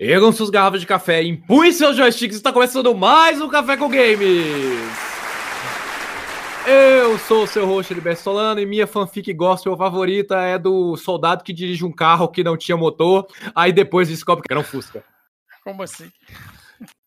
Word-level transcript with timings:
Ergam 0.00 0.30
suas 0.30 0.48
garrafas 0.48 0.80
de 0.80 0.86
café, 0.86 1.24
empunhem 1.24 1.72
seus 1.72 1.96
joysticks, 1.96 2.36
está 2.36 2.52
começando 2.52 2.94
mais 2.94 3.40
um 3.40 3.48
Café 3.48 3.76
com 3.76 3.88
Games! 3.88 4.96
Eu 6.64 7.18
sou 7.18 7.42
o 7.42 7.46
seu 7.48 7.66
host 7.66 7.92
Heriberto 7.92 8.22
Solano 8.22 8.60
e 8.60 8.66
minha 8.66 8.86
fanfic 8.86 9.32
gospel 9.32 9.76
favorita 9.76 10.36
é 10.40 10.56
do 10.56 10.96
soldado 10.96 11.42
que 11.42 11.52
dirige 11.52 11.84
um 11.84 11.90
carro 11.90 12.28
que 12.28 12.44
não 12.44 12.56
tinha 12.56 12.76
motor, 12.76 13.26
aí 13.52 13.72
depois 13.72 14.08
descobre 14.08 14.46
que 14.46 14.52
era 14.52 14.60
um 14.60 14.62
Fusca. 14.64 15.02
Como 15.64 15.82
assim? 15.82 16.08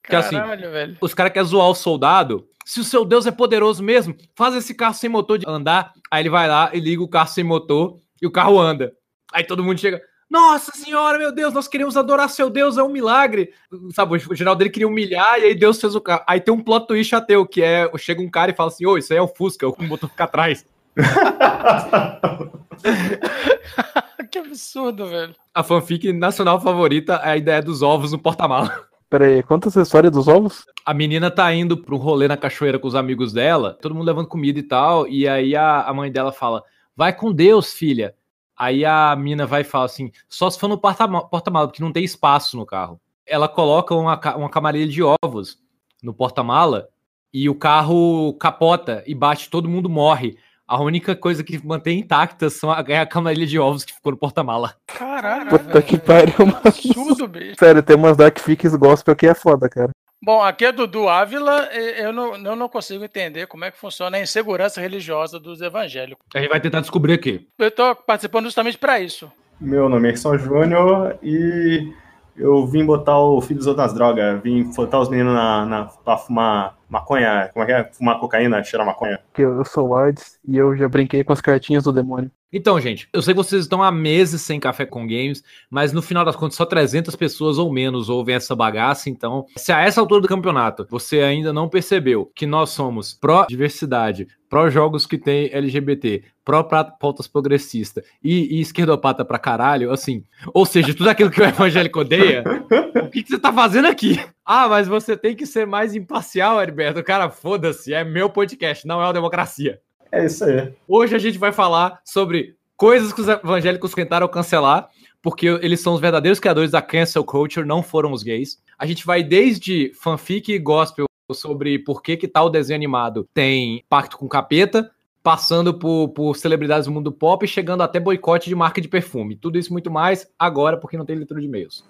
Que 0.04 0.14
assim, 0.14 0.36
velho. 0.36 0.98
os 1.00 1.14
caras 1.14 1.32
querem 1.32 1.48
zoar 1.48 1.70
o 1.70 1.76
soldado. 1.76 2.46
Se 2.66 2.82
o 2.82 2.84
seu 2.84 3.06
Deus 3.06 3.26
é 3.26 3.32
poderoso 3.32 3.82
mesmo, 3.82 4.14
faz 4.36 4.54
esse 4.54 4.76
carro 4.76 4.96
sem 4.96 5.10
motor 5.10 5.38
de 5.38 5.48
andar. 5.48 5.94
Aí 6.12 6.24
ele 6.24 6.30
vai 6.30 6.46
lá 6.46 6.70
e 6.74 6.80
liga 6.82 7.02
o 7.02 7.08
carro 7.08 7.30
sem 7.30 7.44
motor 7.46 8.02
e 8.22 8.28
o 8.28 8.32
carro 8.32 8.60
anda. 8.60 8.92
Aí 9.32 9.46
todo 9.46 9.64
mundo 9.64 9.80
chega. 9.80 10.02
Nossa 10.32 10.72
senhora, 10.74 11.18
meu 11.18 11.30
Deus, 11.30 11.54
nós 11.54 11.68
queremos 11.68 11.98
adorar 11.98 12.30
seu 12.30 12.50
Deus, 12.50 12.78
é 12.78 12.84
um 12.84 12.88
milagre. 12.88 13.52
Sabe, 13.94 14.16
o 14.16 14.34
geral 14.34 14.56
dele 14.56 14.70
queria 14.70 14.88
humilhar 14.88 15.40
e 15.40 15.44
aí 15.44 15.54
Deus 15.54 15.82
fez 15.82 15.94
o 15.94 16.00
carro. 16.00 16.24
Aí 16.26 16.40
tem 16.40 16.54
um 16.54 16.64
plot 16.64 16.88
twist 16.88 17.14
ateu, 17.14 17.46
que 17.46 17.62
é, 17.62 17.92
chega 17.98 18.22
um 18.22 18.30
cara 18.30 18.50
e 18.50 18.56
fala 18.56 18.70
assim, 18.70 18.86
ô, 18.86 18.98
isso 18.98 19.12
aí 19.12 19.20
é 19.20 19.22
o 19.22 19.28
Fusca, 19.28 19.68
o 19.68 19.76
motor 19.84 20.10
fica 20.10 20.24
atrás. 20.24 20.66
que 24.32 24.40
absurdo, 24.40 25.08
velho. 25.08 25.36
A 25.54 25.64
fanfic 25.64 26.14
nacional 26.14 26.62
favorita 26.62 27.16
é 27.16 27.32
a 27.32 27.38
ideia 27.38 27.62
dos 27.62 27.82
ovos 27.82 28.14
no 28.14 28.18
porta-mala. 28.18 28.74
Peraí, 29.10 29.44
conta 29.44 29.68
essa 29.68 29.82
história 29.82 30.10
dos 30.10 30.30
ovos? 30.30 30.66
A 30.86 30.94
menina 30.94 31.30
tá 31.30 31.54
indo 31.54 31.76
pra 31.76 31.94
um 31.94 31.98
rolê 31.98 32.30
na 32.30 32.38
cachoeira 32.38 32.80
com 32.80 32.88
os 32.88 32.96
amigos 32.96 33.34
dela, 33.34 33.78
todo 33.82 33.94
mundo 33.94 34.08
levando 34.08 34.28
comida 34.28 34.58
e 34.58 34.64
tal, 34.64 35.06
e 35.10 35.28
aí 35.28 35.58
a, 35.58 35.82
a 35.82 35.94
mãe 35.94 36.10
dela 36.10 36.32
fala, 36.32 36.64
vai 36.96 37.12
com 37.12 37.34
Deus, 37.34 37.74
filha. 37.74 38.16
Aí 38.62 38.86
a 38.86 39.16
mina 39.16 39.48
vai 39.48 39.62
e 39.62 39.64
fala 39.64 39.86
assim: 39.86 40.12
só 40.30 40.48
se 40.48 40.60
for 40.60 40.68
no 40.68 40.78
porta-mala, 40.78 41.68
porque 41.68 41.82
não 41.82 41.92
tem 41.92 42.04
espaço 42.04 42.56
no 42.56 42.64
carro. 42.64 43.02
Ela 43.26 43.48
coloca 43.48 43.96
uma, 43.96 44.20
uma 44.36 44.50
camarilha 44.52 44.88
de 44.88 45.02
ovos 45.02 45.58
no 46.04 46.14
porta-mala 46.14 46.88
e 47.34 47.50
o 47.50 47.56
carro 47.56 48.36
capota 48.40 49.04
e 49.08 49.16
bate, 49.16 49.50
todo 49.50 49.68
mundo 49.68 49.90
morre. 49.90 50.38
A 50.68 50.80
única 50.80 51.16
coisa 51.16 51.44
que 51.44 51.60
mantém 51.66 52.02
intacta 52.02 52.52
são 52.52 52.72
a, 52.72 52.86
é 52.88 53.00
a 53.00 53.06
camarilha 53.08 53.48
de 53.48 53.58
ovos 53.58 53.84
que 53.84 53.96
ficou 53.96 54.12
no 54.12 54.18
porta-mala. 54.20 54.76
Caralho. 54.86 55.50
Puta 55.50 55.82
que 55.82 55.98
pariu, 55.98 56.46
mano. 56.46 56.62
Absurdo, 56.64 57.28
bicho. 57.28 57.56
Sério, 57.58 57.82
tem 57.82 57.96
umas 57.96 58.16
Dark 58.16 58.38
Fics 58.38 58.76
gospel 58.76 59.16
que 59.16 59.26
é 59.26 59.34
foda, 59.34 59.68
cara. 59.68 59.90
Bom, 60.24 60.44
aqui 60.44 60.66
é 60.66 60.72
Dudu 60.72 61.10
Ávila, 61.10 61.64
eu 61.74 62.14
não, 62.14 62.36
eu 62.36 62.56
não 62.56 62.70
consigo 62.70 63.04
entender 63.04 63.48
como 63.48 63.66
é 63.66 63.72
que 63.72 63.78
funciona 63.80 64.18
a 64.18 64.22
insegurança 64.22 64.80
religiosa 64.80 65.40
dos 65.40 65.62
evangélicos. 65.62 66.24
A 66.36 66.40
gente 66.40 66.50
vai 66.50 66.62
tentar 66.62 66.82
descobrir 66.82 67.14
aqui. 67.14 67.48
Eu 67.58 67.70
estou 67.70 67.96
participando 67.96 68.46
justamente 68.46 68.78
para 68.78 69.00
isso. 69.00 69.32
Meu 69.60 69.90
nome 69.90 70.12
é 70.12 70.16
São 70.16 70.38
Júnior 70.38 71.18
e 71.24 71.92
eu 72.38 72.68
vim 72.68 72.86
botar 72.86 73.20
o 73.20 73.42
filho 73.42 73.58
dos 73.58 73.68
outros 73.68 73.86
nas 73.86 73.96
drogas, 73.96 74.42
vim 74.44 74.64
botar 74.76 75.00
os 75.00 75.10
meninos 75.10 75.34
na, 75.34 75.66
na, 75.66 75.86
pra 75.86 76.18
fumar 76.18 76.78
maconha, 76.92 77.50
como 77.54 77.64
é 77.64 77.66
que 77.66 77.72
é? 77.72 77.84
Fumar 77.86 78.20
cocaína, 78.20 78.64
cheirar 78.64 78.86
maconha. 78.86 79.20
Eu 79.38 79.64
sou 79.64 79.90
o 79.90 79.96
Ardes 79.96 80.38
e 80.46 80.58
eu 80.58 80.76
já 80.76 80.90
brinquei 80.90 81.24
com 81.24 81.32
as 81.32 81.40
cartinhas 81.40 81.86
do 81.86 81.94
demônio. 81.94 82.30
Então, 82.54 82.80
gente, 82.82 83.08
eu 83.14 83.22
sei 83.22 83.34
que 83.34 83.38
vocês 83.38 83.62
estão 83.62 83.82
há 83.82 83.90
meses 83.90 84.42
sem 84.42 84.60
Café 84.60 84.86
com 84.86 85.08
Games, 85.08 85.42
mas 85.70 85.94
no 85.94 86.02
final 86.02 86.26
das 86.26 86.36
contas 86.36 86.58
só 86.58 86.66
300 86.66 87.16
pessoas 87.16 87.58
ou 87.58 87.72
menos 87.72 88.10
ouvem 88.10 88.36
essa 88.36 88.54
bagaça, 88.54 89.10
então, 89.10 89.46
se 89.56 89.72
a 89.72 89.80
essa 89.80 90.02
altura 90.02 90.22
do 90.22 90.28
campeonato 90.28 90.86
você 90.90 91.22
ainda 91.22 91.54
não 91.54 91.70
percebeu 91.70 92.30
que 92.36 92.46
nós 92.46 92.72
somos 92.72 93.14
pró-diversidade, 93.14 94.28
pró-jogos 94.50 95.06
que 95.06 95.18
tem 95.18 95.50
LGBT, 95.54 96.24
pró-pautas 96.44 97.26
progressista 97.26 98.04
e, 98.22 98.58
e 98.58 98.60
esquerdopata 98.60 99.24
pra 99.24 99.40
caralho, 99.40 99.90
assim, 99.90 100.26
ou 100.54 100.66
seja, 100.66 100.94
tudo 100.94 101.10
aquilo 101.10 101.32
que 101.32 101.40
o 101.40 101.46
evangélico 101.46 102.02
odeia, 102.02 102.44
o 103.02 103.10
que, 103.10 103.24
que 103.24 103.30
você 103.30 103.40
tá 103.40 103.54
fazendo 103.54 103.88
aqui? 103.88 104.20
Ah, 104.46 104.68
mas 104.68 104.88
você 104.88 105.16
tem 105.16 105.36
que 105.36 105.46
ser 105.46 105.68
mais 105.68 105.96
imparcial, 105.96 106.62
Heriberto. 106.62 107.04
Cara, 107.04 107.30
foda-se, 107.30 107.94
é 107.94 108.04
meu 108.04 108.30
podcast, 108.30 108.86
não 108.88 109.02
é 109.02 109.06
uma 109.06 109.14
democracia. 109.14 109.80
É 110.12 110.26
isso 110.26 110.44
aí. 110.44 110.74
Hoje 110.88 111.16
a 111.16 111.20
gente 111.20 111.38
vai 111.38 111.52
falar 111.52 112.02
sobre 112.04 112.56
coisas 112.76 113.14
que 113.14 113.22
os 113.22 113.28
evangélicos 113.28 113.94
tentaram 113.94 114.28
cancelar, 114.28 114.90
porque 115.22 115.48
eles 115.62 115.80
são 115.80 115.94
os 115.94 116.02
verdadeiros 116.02 116.40
criadores 116.40 116.72
da 116.72 116.82
cancel 116.82 117.24
culture, 117.24 117.66
não 117.66 117.84
foram 117.84 118.12
os 118.12 118.24
gays. 118.24 118.62
A 118.78 118.86
gente 118.86 119.06
vai 119.06 119.24
desde 119.24 119.94
fanfic 119.94 120.52
e 120.52 120.60
gospel 120.60 121.06
sobre 121.32 121.80
por 121.80 122.02
que, 122.02 122.18
que 122.18 122.28
tal 122.28 122.50
desenho 122.50 122.78
animado 122.78 123.30
tem 123.34 123.86
pacto 123.88 124.18
com 124.18 124.28
capeta, 124.28 124.92
passando 125.24 125.74
por, 125.74 126.10
por 126.10 126.36
celebridades 126.36 126.88
do 126.88 126.92
mundo 126.92 127.12
pop 127.12 127.46
e 127.46 127.48
chegando 127.48 127.84
até 127.84 128.00
boicote 128.00 128.50
de 128.50 128.56
marca 128.56 128.82
de 128.82 128.88
perfume. 128.88 129.36
Tudo 129.36 129.58
isso 129.58 129.72
muito 129.72 129.92
mais 129.92 130.28
agora, 130.38 130.78
porque 130.78 130.98
não 130.98 131.06
tem 131.06 131.16
leitura 131.16 131.40
de 131.40 131.48
e-mails. 131.48 131.86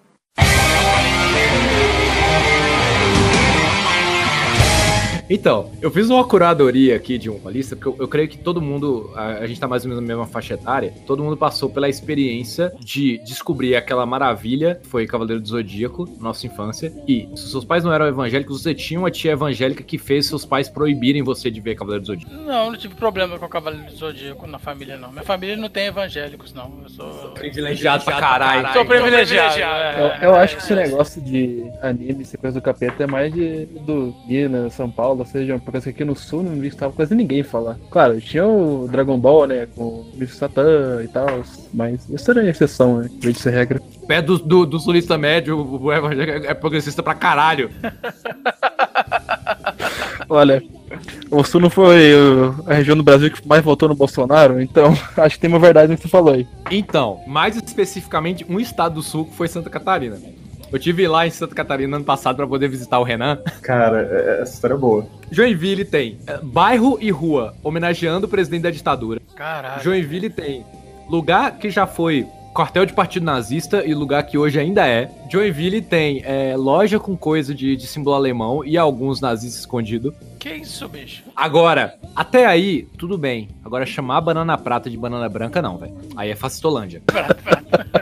Então, 5.30 5.72
eu 5.82 5.92
fiz 5.92 6.10
uma 6.10 6.24
curadoria 6.24 6.96
aqui 6.96 7.18
de 7.18 7.30
uma 7.30 7.52
lista, 7.52 7.76
porque 7.76 7.90
eu, 7.90 7.96
eu 8.04 8.08
creio 8.08 8.28
que 8.28 8.38
todo 8.38 8.62
mundo, 8.62 9.12
a, 9.16 9.40
a, 9.40 9.48
gente 9.48 9.60
tá 9.60 9.68
mais 9.68 9.84
ou 9.84 9.90
menos 9.90 10.02
na 10.02 10.08
mesma 10.08 10.28
faixa 10.28 10.54
etária, 10.54 10.94
todo 11.06 11.24
mundo 11.24 11.38
passou 11.38 11.70
pela 11.70 11.90
experiência 11.90 12.72
de 12.80 13.18
descobrir 13.20 13.76
aquela 13.76 14.06
maravilha 14.06 14.80
que 14.82 14.88
foi 14.88 15.06
Cavaleiro 15.06 15.42
do 15.42 15.48
Zodíaco, 15.48 16.08
nossa 16.20 16.46
infância, 16.46 16.94
e 17.08 17.30
se 17.36 17.50
seus 17.50 17.66
pais 17.66 17.84
não 17.84 17.94
eram 17.94 18.08
evangélicos, 18.08 18.62
você 18.62 18.74
tinha 18.74 19.00
uma 19.00 19.12
tia 19.12 19.32
evangélica 19.32 19.84
que 19.84 19.98
fez 19.98 20.28
seus 20.28 20.46
pais 20.46 20.70
proibirem 20.70 21.24
você 21.24 21.50
de 21.50 21.60
ver 21.62 21.76
Cavaleiro 21.76 22.04
do 22.04 22.08
Zodíaco. 22.08 22.34
Não, 22.34 22.66
eu 22.66 22.72
não 22.72 22.78
tive 22.78 22.96
problema 22.96 23.38
com 23.38 23.48
Cavaleiro 23.48 23.88
do 23.88 23.96
Zodíaco 23.96 24.46
na 24.48 24.60
família, 24.60 24.98
não. 24.98 25.12
Minha 25.12 25.24
família 25.24 25.56
não 25.56 25.70
tem 25.70 25.88
evangélicos, 25.88 26.54
não. 26.54 26.72
Eu 26.84 26.90
sou... 26.90 27.14
sou 27.14 27.32
privilegiado 27.32 28.04
pra 28.04 28.20
caralho. 28.20 28.74
Sou 28.74 28.86
privilegiado. 28.86 29.60
É, 29.60 30.22
eu, 30.22 30.30
eu 30.30 30.36
acho 30.36 30.58
que 30.58 30.64
esse 30.64 30.76
negócio 30.76 31.22
de 31.22 31.64
anime, 31.82 32.26
sequência 32.26 32.60
do 32.60 32.64
capeta, 32.64 33.04
é 33.04 33.08
mais 33.08 33.34
de, 33.34 33.66
do 33.66 34.16
Minas, 34.28 34.74
São 34.74 34.90
Paulo, 34.90 35.21
ou 35.22 35.26
seja, 35.26 35.60
porque 35.60 35.90
aqui 35.90 36.04
no 36.04 36.16
sul 36.16 36.44
não 36.44 36.64
estava 36.64 36.92
quase 36.92 37.14
ninguém 37.16 37.44
falar. 37.44 37.78
Claro, 37.90 38.20
tinha 38.20 38.46
o 38.46 38.88
Dragon 38.92 39.18
Ball, 39.20 39.48
né, 39.48 39.68
com 39.76 39.84
o 39.84 40.12
Bicho 40.16 40.36
Satã 40.36 41.02
e 41.04 41.08
tal, 41.08 41.44
mas 41.74 42.10
isso 42.10 42.32
era 42.32 42.48
exceção, 42.48 42.98
né, 42.98 43.10
em 43.12 43.20
vez 43.20 43.36
de 43.36 43.42
ser 43.42 43.52
regra. 43.52 43.82
Pé 44.08 44.22
do, 44.22 44.38
do, 44.40 44.66
do 44.66 44.80
sulista 44.80 45.18
médio, 45.18 45.58
o 45.58 45.94
evangélico 45.94 46.48
é 46.48 46.54
progressista 46.54 47.04
pra 47.04 47.14
caralho. 47.14 47.70
Olha, 50.28 50.64
o 51.30 51.44
Sul 51.44 51.62
não 51.62 51.70
foi 51.70 52.14
a 52.66 52.74
região 52.74 52.96
do 52.96 53.04
Brasil 53.04 53.30
que 53.30 53.46
mais 53.48 53.64
votou 53.64 53.90
no 53.90 53.96
Bolsonaro, 53.96 54.62
então 54.62 54.98
acho 55.18 55.36
que 55.36 55.42
tem 55.42 55.50
uma 55.50 55.60
verdade 55.60 55.92
no 55.92 55.98
que 55.98 56.04
você 56.04 56.10
falou 56.10 56.34
aí. 56.34 56.48
Então, 56.72 57.20
mais 57.28 57.56
especificamente, 57.56 58.46
um 58.50 58.60
estado 58.60 58.96
do 58.96 59.04
Sul 59.04 59.26
que 59.26 59.36
foi 59.36 59.48
Santa 59.48 59.70
Catarina. 59.70 60.18
Eu 60.72 60.80
tive 60.80 61.08
lá 61.08 61.28
em 61.28 61.30
Santa 61.30 61.54
Catarina 61.54 61.98
ano 61.98 62.06
passado 62.06 62.38
para 62.38 62.48
poder 62.48 62.70
visitar 62.70 63.00
o 63.00 63.04
Renan. 63.04 63.38
Cara, 63.62 64.02
é, 64.02 64.40
é, 64.40 64.42
essa 64.42 64.54
história 64.54 64.76
é 64.76 64.78
boa. 64.78 65.06
Joinville 65.30 65.84
tem 65.84 66.18
é, 66.26 66.38
bairro 66.42 66.98
e 67.02 67.12
rua 67.12 67.54
homenageando 67.64 68.26
o 68.26 68.30
presidente 68.30 68.64
da 68.64 68.72
ditadura. 68.72 69.22
Caralho. 69.36 69.84
Joinville 69.84 70.30
tem 70.30 70.66
lugar 71.10 71.58
que 71.58 71.70
já 71.70 71.86
foi 71.86 72.26
quartel 72.54 72.86
de 72.86 72.94
partido 72.94 73.24
nazista 73.24 73.84
e 73.86 73.94
lugar 73.94 74.24
que 74.24 74.38
hoje 74.38 74.60
ainda 74.60 74.88
é. 74.88 75.10
Joinville 75.30 75.82
tem 75.82 76.22
é, 76.26 76.56
loja 76.56 77.00
com 77.00 77.18
coisa 77.18 77.54
de, 77.56 77.76
de 77.76 77.88
símbolo 77.88 78.16
alemão 78.16 78.64
e 78.64 78.78
alguns 78.78 79.20
nazistas 79.20 79.62
escondidos. 79.62 80.14
Que 80.40 80.54
isso, 80.56 80.88
bicho? 80.88 81.24
Agora, 81.36 81.96
até 82.16 82.46
aí, 82.46 82.88
tudo 82.98 83.18
bem. 83.18 83.50
Agora, 83.64 83.86
chamar 83.86 84.22
banana 84.22 84.58
prata 84.58 84.90
de 84.90 84.98
banana 84.98 85.30
branca, 85.30 85.62
não, 85.62 85.78
velho. 85.78 85.94
Aí 86.16 86.30
é 86.30 86.36
Facitolândia. 86.36 87.02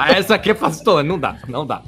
Ah, 0.00 0.12
essa 0.12 0.36
aqui 0.36 0.52
é 0.52 0.54
fácil, 0.54 1.02
não 1.02 1.18
dá, 1.18 1.36
não 1.48 1.66
dá. 1.66 1.82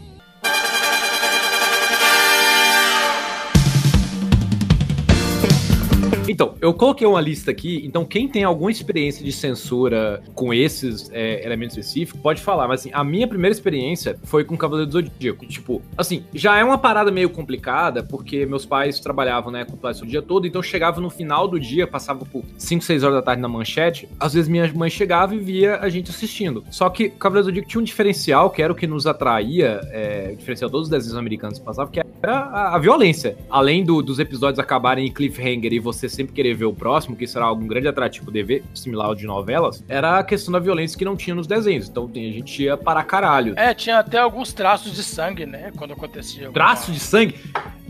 Então, 6.31 6.55
eu 6.61 6.73
coloquei 6.73 7.05
uma 7.05 7.21
lista 7.21 7.51
aqui, 7.51 7.83
então 7.85 8.05
quem 8.05 8.29
tem 8.29 8.45
alguma 8.45 8.71
experiência 8.71 9.25
de 9.25 9.33
censura 9.33 10.23
com 10.33 10.55
esses 10.55 11.11
é, 11.13 11.45
elementos 11.45 11.77
específicos, 11.77 12.21
pode 12.21 12.41
falar, 12.41 12.69
mas 12.69 12.83
assim, 12.83 12.91
a 12.93 13.03
minha 13.03 13.27
primeira 13.27 13.53
experiência 13.53 14.17
foi 14.23 14.45
com 14.45 14.57
Cavaleiro 14.57 14.89
do 14.89 14.93
Zodíaco. 14.93 15.45
Tipo, 15.45 15.83
assim, 15.99 16.23
já 16.33 16.57
é 16.57 16.63
uma 16.63 16.79
parada 16.79 17.11
meio 17.11 17.31
complicada, 17.31 18.05
porque 18.05 18.47
meus 18.47 18.65
pais 18.65 19.01
trabalhavam, 19.01 19.51
né, 19.51 19.65
com 19.65 19.77
o 19.77 20.07
dia 20.07 20.23
todo, 20.23 20.47
então 20.47 20.63
chegava 20.63 21.01
no 21.01 21.11
final 21.11 21.49
do 21.49 21.59
dia, 21.59 21.85
passava 21.85 22.25
por 22.25 22.45
5, 22.57 22.85
6 22.85 23.03
horas 23.03 23.17
da 23.17 23.23
tarde 23.23 23.43
na 23.43 23.49
manchete, 23.49 24.09
às 24.21 24.33
vezes 24.33 24.49
minha 24.49 24.73
mãe 24.73 24.89
chegava 24.89 25.35
e 25.35 25.39
via 25.41 25.79
a 25.81 25.89
gente 25.89 26.13
assistindo. 26.13 26.63
Só 26.71 26.89
que 26.89 27.11
Cavaleiro 27.11 27.47
do 27.47 27.51
Zodíaco 27.51 27.69
tinha 27.69 27.81
um 27.81 27.85
diferencial, 27.85 28.51
que 28.51 28.63
era 28.63 28.73
o 28.73 28.77
que 28.77 28.87
nos 28.87 29.05
atraía, 29.05 29.81
é, 29.91 30.31
o 30.33 30.37
diferencial 30.37 30.71
todos 30.71 30.87
os 30.87 30.91
desenhos 30.91 31.17
americanos 31.17 31.59
passavam, 31.59 31.91
que 31.91 31.99
era 31.99 32.37
a, 32.39 32.77
a 32.77 32.79
violência. 32.79 33.37
Além 33.51 33.83
do, 33.83 34.01
dos 34.01 34.21
episódios 34.21 34.61
acabarem 34.61 35.09
em 35.09 35.13
cliffhanger 35.13 35.73
e 35.73 35.81
você 35.81 36.09
sempre 36.21 36.35
querer 36.35 36.55
ver 36.55 36.67
o 36.67 36.73
próximo, 36.75 37.17
que 37.17 37.27
será 37.27 37.47
algum 37.47 37.67
grande 37.67 37.89
atrativo 37.89 38.31
de 38.31 38.43
ver, 38.43 38.63
similar 38.75 39.07
ao 39.07 39.15
de 39.15 39.25
novelas, 39.27 39.83
era 39.89 40.19
a 40.19 40.25
questão 40.25 40.53
da 40.53 40.59
violência 40.59 40.99
que 40.99 41.05
não 41.05 41.17
tinha 41.17 41.35
nos 41.35 41.47
desenhos. 41.47 41.89
Então 41.89 42.11
a 42.15 42.19
gente 42.19 42.63
ia 42.63 42.77
para 42.77 43.03
caralho. 43.03 43.55
É, 43.57 43.73
tinha 43.73 43.99
até 43.99 44.19
alguns 44.19 44.53
traços 44.53 44.93
de 44.95 45.03
sangue, 45.03 45.47
né? 45.47 45.73
Quando 45.77 45.93
acontecia. 45.95 46.51
Traço 46.51 46.93
de 46.93 47.01
sangue? 47.01 47.35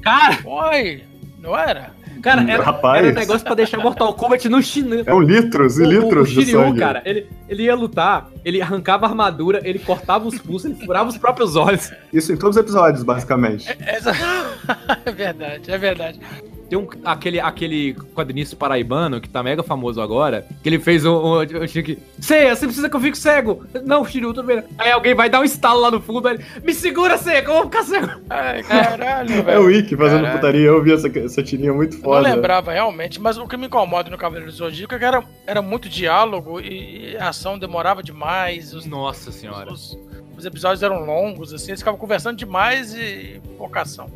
Cara! 0.01 0.39
Oi! 0.45 1.03
Não 1.41 1.57
era? 1.59 1.99
Cara, 2.23 2.43
era, 2.51 2.63
Rapaz. 2.63 3.03
era 3.03 3.13
um 3.13 3.19
negócio 3.19 3.43
pra 3.47 3.55
deixar 3.55 3.79
Mortal 3.79 4.13
Kombat 4.13 4.47
no 4.51 4.63
chinelo. 4.63 5.05
É 5.07 5.15
um 5.15 5.21
litros 5.23 5.79
e 5.79 5.83
O- 5.83 5.87
o- 5.87 5.91
litros 5.91 6.29
o 6.31 6.35
de 6.35 6.45
Shiryu, 6.45 6.61
sangue. 6.61 6.79
cara, 6.79 7.01
ele, 7.07 7.27
ele 7.49 7.63
ia 7.63 7.75
lutar, 7.75 8.29
ele 8.45 8.61
arrancava 8.61 9.07
a 9.07 9.09
armadura, 9.09 9.63
ele 9.65 9.79
cortava 9.79 10.29
os 10.29 10.39
pulsos, 10.39 10.71
ele 10.71 10.85
furava 10.85 11.09
os 11.09 11.17
próprios 11.17 11.57
olhos. 11.57 11.91
Isso 12.13 12.31
em 12.31 12.37
todos 12.37 12.57
os 12.59 12.63
episódios, 12.63 13.03
basicamente. 13.03 13.75
Essa... 13.81 14.13
é 15.07 15.11
verdade, 15.13 15.71
é 15.73 15.79
verdade. 15.79 16.21
Tem 16.71 16.79
um, 16.79 16.87
aquele, 17.05 17.41
aquele 17.41 17.95
quadrinista 18.15 18.55
paraibano 18.55 19.21
que 19.21 19.29
tá 19.29 19.43
mega 19.43 19.61
famoso 19.61 20.01
agora, 20.01 20.47
que 20.63 20.69
ele 20.69 20.79
fez 20.79 21.05
um. 21.05 21.11
um 21.17 21.43
eu 21.43 21.67
tinha 21.67 21.83
que. 21.83 21.99
Ceia, 22.21 22.55
você 22.55 22.65
precisa 22.65 22.89
que 22.89 22.95
eu 22.95 23.01
fique 23.01 23.19
cego? 23.19 23.67
Não, 23.85 24.05
Shiryu, 24.05 24.33
tudo 24.33 24.47
bem. 24.47 24.63
Aí 24.79 24.93
alguém 24.93 25.13
vai 25.13 25.29
dar 25.29 25.41
um 25.41 25.45
estalo 25.45 25.81
lá 25.81 25.91
no 25.91 26.01
fundo, 26.01 26.29
aí 26.29 26.37
ele, 26.37 26.45
me 26.65 26.73
segura, 26.73 27.19
Ceia, 27.19 27.43
que 27.43 27.51
eu 27.51 27.55
vou 27.55 27.65
ficar 27.65 27.83
cego. 27.83 28.21
Ai, 28.31 28.63
caralho, 28.63 29.51
É 29.51 29.59
o 29.59 29.65
Wiki 29.65 29.97
fazendo 29.97 30.23
Caralho. 30.23 30.39
putaria, 30.39 30.67
eu 30.67 30.81
vi 30.83 30.93
essa, 30.93 31.09
essa 31.19 31.43
tirinha 31.43 31.73
muito 31.75 31.97
Eu 31.97 32.03
foda. 32.03 32.29
não 32.29 32.37
lembrava 32.37 32.73
realmente, 32.73 33.21
mas 33.21 33.37
o 33.37 33.49
que 33.49 33.57
me 33.57 33.67
incomoda 33.67 34.09
no 34.09 34.17
Cavaleiro 34.17 34.49
do 34.49 34.57
Zodíaco 34.57 34.95
é 34.95 34.99
que 35.01 35.05
era, 35.05 35.25
era 35.47 35.61
muito 35.61 35.89
diálogo 35.89 36.61
e, 36.61 37.15
e 37.15 37.17
a 37.17 37.31
ação 37.31 37.59
demorava 37.59 38.01
demais. 38.01 38.73
Os, 38.73 38.87
Nossa 38.87 39.33
senhora. 39.33 39.73
os, 39.73 39.99
os 40.39 40.47
episódios 40.47 40.85
eram 40.85 41.05
longos, 41.05 41.53
assim, 41.53 41.73
eles 41.73 41.81
ficavam 41.81 41.99
conversando 41.99 42.37
demais 42.37 42.95
e 42.95 43.41
pouca 43.59 43.81
ação. 43.83 44.09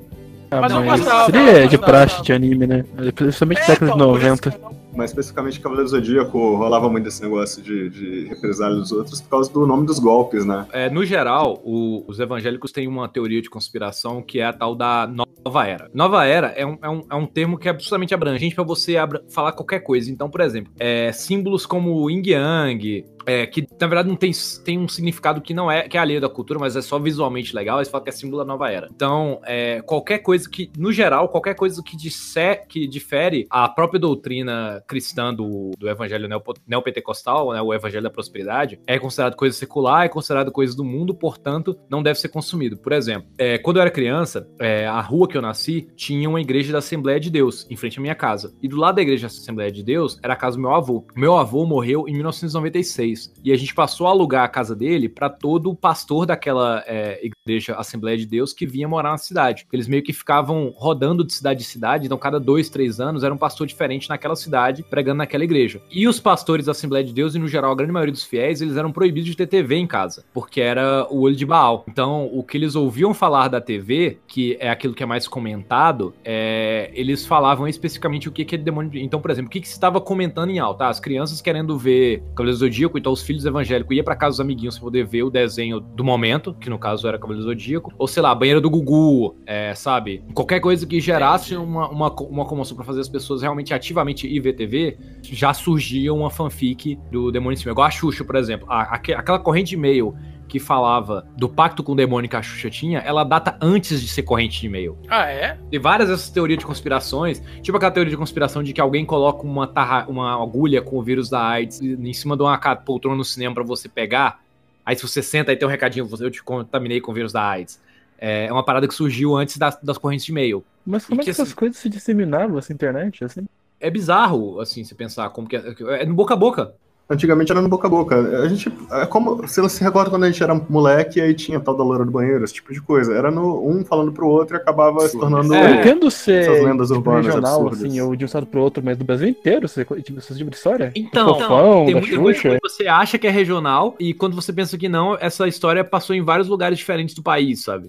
Ah, 0.57 0.61
Mas 0.61 0.73
eu 0.73 0.85
mas 0.85 1.01
gostava, 1.01 1.25
seria 1.33 1.41
eu 1.51 1.69
de 1.69 1.77
gostava. 1.77 1.85
praxe 1.93 2.23
de 2.23 2.33
anime, 2.33 2.67
né? 2.67 2.85
Principalmente 3.15 3.61
É, 3.63 3.67
década 3.67 3.87
de 3.87 3.97
então, 3.97 4.11
por 4.13 4.19
isso 4.19 4.27
90. 4.29 4.51
que 4.51 4.57
eu 4.57 4.61
não- 4.61 4.85
Mas 4.97 5.11
especificamente 5.11 5.59
Cavaleiro 5.59 5.91
do 5.91 5.97
Zodíaco 5.97 6.55
rolava 6.57 6.89
muito 6.89 7.09
esse 7.09 7.21
negócio 7.21 7.61
de, 7.61 7.91
de 7.91 8.27
represália 8.29 8.77
dos 8.77 8.93
outros 8.93 9.21
por 9.21 9.29
causa 9.29 9.53
do 9.53 9.67
nome 9.67 9.85
dos 9.87 9.99
golpes, 9.99 10.45
né? 10.47 10.67
É, 10.73 10.89
no 10.89 11.05
geral, 11.05 11.61
o- 11.65 12.05
os 12.07 12.21
evangélicos 12.21 12.71
têm 12.71 12.87
uma 12.87 13.09
teoria 13.09 13.43
de 13.43 13.51
conspiração 13.51 14.23
que 14.23 14.39
é 14.39 14.45
a 14.45 14.53
tal 14.53 14.77
da 14.77 15.05
nova 15.09 15.67
era. 15.67 15.91
Nova 15.93 16.25
era 16.25 16.47
é 16.57 16.65
um, 16.65 16.79
é 16.81 16.89
um, 16.89 17.03
é 17.11 17.15
um 17.17 17.27
termo 17.27 17.59
que 17.59 17.67
é 17.67 17.73
absolutamente 17.73 18.15
abrangente 18.15 18.55
para 18.55 18.63
você 18.63 18.97
abra- 18.97 19.21
falar 19.29 19.51
qualquer 19.51 19.81
coisa. 19.81 20.09
Então, 20.13 20.31
por 20.31 20.41
exemplo, 20.41 20.73
é, 20.79 21.11
símbolos 21.11 21.67
como 21.67 22.09
yin 22.09 22.23
yang, 22.25 23.05
é, 23.27 23.47
que 23.47 23.67
na 23.81 23.87
verdade 23.87 24.09
não 24.09 24.17
tem, 24.17 24.33
tem 24.65 24.79
um 24.79 24.89
significado 24.89 25.41
que 25.41 25.55
não 25.55 25.71
é 25.71 25.89
que 25.89 25.97
é 25.97 26.01
alheio 26.01 26.21
da 26.21 26.29
cultura, 26.29 26.59
mas 26.59 26.77
é 26.77 26.83
só 26.83 26.99
visualmente 26.99 27.55
legal, 27.55 27.79
eles 27.79 27.89
falam 27.89 28.05
que 28.05 28.11
é 28.11 28.13
símbolo 28.13 28.39
da 28.39 28.45
nova 28.45 28.71
era. 28.71 28.89
Então, 28.95 29.41
é, 29.45 29.81
qualquer 29.83 30.19
coisa 30.19 30.49
que, 30.49 30.71
no 30.77 30.93
geral, 30.93 31.29
qualquer 31.29 31.55
coisa 31.55 31.83
que, 31.83 31.97
disser, 31.97 32.67
que 32.69 32.87
difere 32.87 33.47
a 33.51 33.69
própria 33.69 33.99
doutrina 34.01 34.83
cristã 34.87 35.33
do, 35.33 35.71
do 35.79 35.89
evangelho 35.89 36.29
neopentecostal, 36.67 37.53
né, 37.53 37.63
o 37.63 37.73
evangelho 37.73 38.03
da 38.03 38.11
prosperidade, 38.11 38.81
é 38.87 38.99
considerado 38.99 39.37
coisa 39.37 39.57
secular, 39.57 40.05
é 40.05 40.09
considerado 40.09 40.51
coisa 40.51 40.77
do 40.77 40.85
mundo, 40.85 41.15
portanto, 41.15 41.77
não 41.89 42.03
deve 42.03 42.19
ser 42.19 42.29
consumido. 42.29 42.77
Por 42.77 42.93
exemplo, 42.93 43.29
é, 43.39 43.59
quando 43.59 43.77
eu 43.77 43.83
era 43.83 43.91
criança, 43.91 44.49
é, 44.61 44.87
a 44.87 45.01
rua 45.01 45.29
que 45.29 45.37
eu 45.37 45.43
nasci 45.43 45.89
tinha 45.97 46.29
uma 46.29 46.41
igreja 46.41 46.73
da 46.73 46.79
Assembleia 46.79 47.21
de 47.21 47.31
Deus 47.31 47.67
em 47.71 47.77
frente 47.77 47.99
à 47.99 48.03
minha 48.03 48.15
casa. 48.15 48.55
E 48.63 48.69
do 48.69 48.77
lado 48.77 48.97
da 48.97 49.03
igreja 49.03 49.23
da 49.23 49.33
Assembleia 49.33 49.71
de 49.71 49.83
Deus 49.83 50.19
era 50.23 50.35
a 50.35 50.37
casa 50.37 50.57
do 50.57 50.63
meu 50.63 50.75
avô. 50.75 51.07
Meu 51.17 51.37
avô 51.37 51.65
morreu 51.67 52.09
em 52.09 52.13
1996 52.13 53.14
e 53.45 53.53
a 53.53 53.57
gente 53.57 53.75
passou 53.75 54.07
a 54.07 54.11
alugar 54.11 54.45
a 54.45 54.49
casa 54.49 54.75
dele 54.75 55.09
para 55.09 55.29
todo 55.29 55.71
o 55.71 55.75
pastor 55.75 56.27
daquela 56.27 56.83
é, 56.87 57.21
igreja 57.47 57.75
Assembleia 57.77 58.17
de 58.17 58.27
Deus 58.27 58.53
que 58.53 58.67
vinha 58.67 58.89
morar 58.89 59.11
na 59.11 59.19
cidade. 59.19 59.67
Eles 59.73 59.87
meio 59.89 60.03
que 60.03 60.13
ficavam 60.13 60.73
rodando 60.77 61.25
de 61.25 61.33
cidade 61.33 61.63
em 61.63 61.67
cidade, 61.67 62.07
então 62.07 62.19
cada 62.19 62.39
dois, 62.41 62.69
três 62.69 63.01
anos 63.01 63.23
era 63.25 63.33
um 63.35 63.39
pastor 63.39 63.67
diferente 63.67 64.09
naquela 64.09 64.37
cidade 64.37 64.85
pregando 64.89 65.19
naquela 65.19 65.45
igreja. 65.45 65.81
E 65.91 66.07
os 66.09 66.19
pastores 66.21 66.67
da 66.67 66.73
Assembleia 66.73 67.05
de 67.05 67.13
Deus 67.13 67.35
e 67.35 67.39
no 67.39 67.49
geral 67.49 67.73
a 67.73 67.75
grande 67.75 67.93
maioria 67.93 68.13
dos 68.13 68.25
fiéis 68.25 68.61
eles 68.61 68.77
eram 68.77 68.93
proibidos 68.93 69.31
de 69.31 69.37
ter 69.37 69.47
TV 69.47 69.77
em 69.77 69.87
casa 69.87 70.25
porque 70.33 70.61
era 70.61 71.07
o 71.11 71.21
olho 71.21 71.37
de 71.37 71.47
Baal. 71.47 71.85
Então 71.89 72.29
o 72.33 72.43
que 72.43 72.57
eles 72.57 72.75
ouviam 72.75 73.13
falar 73.15 73.49
da 73.49 73.61
TV, 73.61 74.19
que 74.27 74.57
é 74.61 74.71
aquilo 74.71 74.95
que 74.95 75.03
é 75.03 75.07
mais 75.07 75.27
comentado, 75.29 76.15
é, 76.25 76.91
eles 76.95 77.27
falavam 77.27 77.67
especificamente 77.69 78.29
o 78.29 78.33
que, 78.33 78.45
que 78.45 78.55
é 78.55 78.59
demônio. 78.59 78.91
de- 78.91 79.01
Então, 79.03 79.21
por 79.21 79.31
exemplo, 79.31 79.49
o 79.49 79.51
que, 79.51 79.61
que 79.61 79.69
se 79.69 79.75
estava 79.75 80.01
comentando 80.01 80.51
em 80.51 80.59
alta? 80.59 80.85
Ah, 80.85 80.89
as 80.89 81.01
crianças 81.01 81.41
querendo 81.41 81.79
ver 81.79 82.21
Cavaleiro 82.35 82.57
do 82.59 82.61
Zodíaco, 82.61 82.99
então 83.05 83.13
os 83.13 83.21
filhos 83.23 83.45
evangélicos 83.45 83.95
iam 83.95 84.03
pra 84.03 84.17
casa 84.17 84.31
dos 84.31 84.41
amiguinhos 84.41 84.77
pra 84.79 84.85
poder 84.85 85.05
ver 85.05 85.25
o 85.25 85.29
desenho 85.31 85.79
do 85.79 86.03
momento, 86.03 86.55
que 86.55 86.71
no 86.71 86.79
caso 86.79 87.07
era 87.07 87.19
Cavaleiro 87.19 87.45
Zodíaco, 87.47 87.93
ou 87.99 88.09
sei 88.09 88.23
lá, 88.23 88.31
a 88.31 88.35
banheira 88.35 88.63
do 88.63 88.71
Gugu, 88.71 89.37
é, 89.45 89.75
sabe? 89.75 90.25
Qualquer 90.33 90.59
coisa 90.59 90.87
que 90.87 90.99
gerasse 91.03 91.55
uma, 91.55 91.87
uma, 91.91 92.11
uma 92.11 92.47
comoção 92.47 92.75
pra 92.75 92.83
fazer 92.83 93.03
as 93.03 93.09
pessoas 93.11 93.43
realmente 93.43 93.75
ativamente 93.75 94.27
ir 94.27 94.41
ver 94.41 94.55
TV, 94.55 94.97
já 95.23 95.53
surgia 95.53 96.15
uma 96.15 96.31
fanfic 96.31 96.99
do 97.13 97.31
Demônio 97.31 97.53
em 97.53 97.59
Cima. 97.59 97.73
Igual 97.73 97.87
a 97.87 97.91
Xuxa, 97.91 98.25
por 98.25 98.37
exemplo. 98.37 98.67
A- 98.71 98.95
aque- 98.95 99.13
aquela 99.13 99.39
corrente 99.39 99.69
de 99.69 99.75
e-mail 99.75 100.15
que 100.49 100.59
falava 100.61 101.27
do 101.37 101.49
pacto 101.49 101.83
com 101.83 101.93
o 101.93 101.95
demônio 101.97 102.29
que 102.31 102.37
a 102.37 102.43
Xuxa 102.43 102.71
tinha, 102.71 102.99
ela 103.01 103.25
data 103.25 103.57
antes 103.61 104.01
de 104.01 104.09
ser 104.09 104.23
corrente 104.23 104.61
de 104.61 104.67
e-mail. 104.67 104.97
Ah, 105.09 105.27
é? 105.29 105.59
Tem 105.71 105.81
várias 105.81 106.09
dessas 106.09 106.31
teorias 106.31 106.59
de 106.59 106.67
conspirações, 106.67 107.43
tipo 107.63 107.77
aquela 107.77 107.91
teoria 107.93 108.11
de 108.11 108.17
conspiração 108.17 108.63
de 108.63 108.73
que 108.73 108.81
alguém 108.81 109.05
coloca 109.05 109.43
uma, 109.43 109.67
tarra, 109.67 110.07
uma 110.09 110.41
agulha 110.43 110.81
com 110.83 110.97
o 110.99 111.03
vírus 111.03 111.29
da 111.31 111.41
AIDS 111.45 111.81
em 111.81 112.13
cima 112.13 112.37
de 112.37 112.43
uma 112.43 112.59
poltrona 112.77 113.17
no 113.17 113.25
cinema 113.25 113.55
pra 113.55 113.65
você 113.65 113.89
pegar. 113.89 114.41
Aí 114.87 114.95
se 114.97 115.03
você 115.07 115.23
senta 115.23 115.51
aí 115.51 115.57
tem 115.57 115.67
um 115.67 115.71
recadinho, 115.71 116.07
você- 116.07 116.25
eu 116.25 116.31
te 116.31 116.43
contaminei 116.43 117.01
com 117.01 117.11
o 117.11 117.15
vírus 117.15 117.33
da 117.33 117.43
AIDS. 117.49 117.81
É 118.19 118.51
uma 118.53 118.65
parada 118.65 118.87
que 118.87 118.95
surgiu 118.95 119.37
antes 119.37 119.57
das, 119.59 119.77
das 119.83 119.99
correntes 119.99 120.25
de 120.27 120.33
e-mail. 120.33 120.65
Mas 120.87 121.05
como 121.07 121.21
E 121.21 121.21
é 121.21 121.21
que 121.21 121.25
que 121.25 121.31
essas 121.31 121.49
assim- 121.49 121.57
coisas 121.57 121.79
se 121.79 121.89
disseminavam, 121.89 122.59
essa 122.59 122.73
internet, 122.73 123.25
assim? 123.25 123.47
É 123.81 123.91
bizarro, 123.91 124.61
assim, 124.61 124.85
você 124.85 124.95
pensar 124.95 125.29
como 125.31 125.49
que 125.49 125.57
é. 125.57 125.75
É 126.01 126.07
no 126.07 126.15
boca 126.15 126.33
a 126.35 126.37
boca. 126.37 126.75
Antigamente 127.09 127.53
era 127.53 127.61
no 127.61 127.69
boca 127.69 127.87
a 127.87 127.91
boca. 127.91 128.17
A 128.17 128.49
gente. 128.49 128.73
É 128.93 129.05
como. 129.05 129.37
Você 129.37 129.69
se 129.69 129.85
recorda 129.85 130.09
quando 130.09 130.25
a 130.25 130.31
gente 130.31 130.43
era 130.43 130.55
moleque 130.55 131.19
e 131.19 131.23
aí 131.23 131.35
tinha 131.35 131.61
tal 131.61 131.77
da 131.77 131.85
loura 131.85 132.03
do 132.03 132.11
banheiro, 132.11 132.43
esse 132.43 132.55
tipo 132.55 132.73
de 132.73 132.81
coisa. 132.81 133.13
Era 133.13 133.31
no, 133.31 133.69
um 133.69 133.85
falando 133.85 134.11
pro 134.11 134.27
outro 134.27 134.57
e 134.57 134.59
acabava 134.59 135.07
se 135.07 135.19
tornando. 135.19 135.53
É. 135.55 135.85
Ser 136.11 136.43
Essas 136.43 136.65
lendas 136.65 136.89
tipo, 136.89 136.99
urbanas 136.99 137.27
regional, 137.27 137.69
assim, 137.69 138.01
ou 138.01 138.17
de 138.17 138.25
um 138.25 138.27
estado 138.27 138.47
pro 138.47 138.63
outro, 138.63 138.83
mas 138.83 138.97
do 138.97 139.05
Brasil 139.05 139.29
inteiro, 139.29 139.67
esse 139.67 139.85
tipo, 139.85 140.19
esse 140.19 140.35
tipo 140.35 140.51
de 140.51 140.57
história? 140.57 140.93
Então, 140.95 141.39
Fofão, 141.39 141.85
tem 141.85 141.95
muita 141.95 142.19
coisa 142.19 142.41
que 142.41 142.59
você 142.63 142.87
acha 142.87 143.19
que 143.19 143.27
é 143.27 143.31
regional 143.31 143.95
e 143.99 144.15
quando 144.15 144.35
você 144.35 144.53
pensa 144.53 144.79
que 144.79 144.89
não, 144.89 145.17
essa 145.21 145.47
história 145.47 145.85
passou 145.85 146.17
em 146.17 146.23
vários 146.23 146.49
lugares 146.49 146.79
diferentes 146.79 147.15
do 147.15 147.23
país, 147.23 147.65
sabe? 147.65 147.89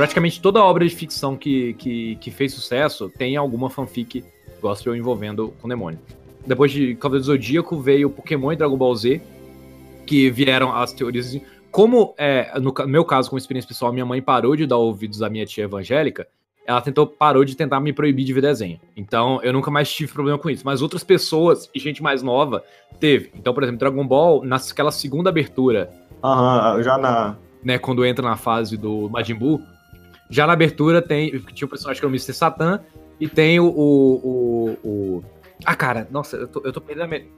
Praticamente 0.00 0.40
toda 0.40 0.64
obra 0.64 0.88
de 0.88 0.96
ficção 0.96 1.36
que, 1.36 1.74
que, 1.74 2.16
que 2.16 2.30
fez 2.30 2.54
sucesso 2.54 3.12
tem 3.18 3.36
alguma 3.36 3.68
fanfic 3.68 4.24
gospel 4.58 4.96
envolvendo 4.96 5.52
com 5.60 5.68
demônio. 5.68 5.98
Depois 6.46 6.72
de 6.72 6.94
Cavaleiro 6.94 7.22
do 7.22 7.26
Zodíaco 7.26 7.78
veio 7.78 8.08
Pokémon 8.08 8.50
e 8.50 8.56
Dragon 8.56 8.78
Ball 8.78 8.94
Z, 8.94 9.20
que 10.06 10.30
vieram 10.30 10.74
as 10.74 10.94
teorias 10.94 11.26
assim, 11.26 11.42
como 11.70 12.14
é, 12.16 12.50
no 12.58 12.72
meu 12.86 13.04
caso, 13.04 13.28
com 13.28 13.36
experiência 13.36 13.68
pessoal, 13.68 13.92
minha 13.92 14.06
mãe 14.06 14.22
parou 14.22 14.56
de 14.56 14.66
dar 14.66 14.78
ouvidos 14.78 15.22
à 15.22 15.28
minha 15.28 15.44
tia 15.44 15.64
evangélica, 15.64 16.26
ela 16.66 16.80
tentou, 16.80 17.06
parou 17.06 17.44
de 17.44 17.54
tentar 17.54 17.78
me 17.78 17.92
proibir 17.92 18.24
de 18.24 18.32
ver 18.32 18.40
desenho. 18.40 18.80
Então, 18.96 19.38
eu 19.42 19.52
nunca 19.52 19.70
mais 19.70 19.92
tive 19.92 20.10
problema 20.10 20.38
com 20.38 20.48
isso. 20.48 20.62
Mas 20.64 20.80
outras 20.80 21.04
pessoas 21.04 21.68
e 21.74 21.78
gente 21.78 22.02
mais 22.02 22.22
nova 22.22 22.64
teve. 22.98 23.32
Então, 23.34 23.52
por 23.52 23.62
exemplo, 23.62 23.80
Dragon 23.80 24.06
Ball, 24.06 24.46
naquela 24.46 24.92
segunda 24.92 25.28
abertura, 25.28 25.92
Aham, 26.24 26.82
já 26.82 26.96
na. 26.96 27.36
né, 27.62 27.76
quando 27.76 28.02
entra 28.02 28.26
na 28.26 28.38
fase 28.38 28.78
do 28.78 29.10
Majin 29.10 29.34
Buu, 29.34 29.60
já 30.30 30.46
na 30.46 30.52
abertura 30.54 31.02
tem, 31.02 31.38
tinha 31.52 31.66
um 31.66 31.68
personagem 31.70 32.00
que 32.00 32.06
é 32.06 32.08
o 32.08 32.10
Mr. 32.10 32.32
Satan, 32.32 32.80
e 33.18 33.28
tem 33.28 33.60
o, 33.60 33.66
o, 33.66 34.14
o, 34.82 34.88
o- 34.88 35.24
Ah, 35.66 35.74
cara, 35.74 36.08
nossa, 36.10 36.36
eu 36.36 36.48
tô, 36.48 36.62
eu 36.64 36.72
tô 36.72 36.80
perdendo 36.80 37.04
a 37.04 37.08
me... 37.08 37.30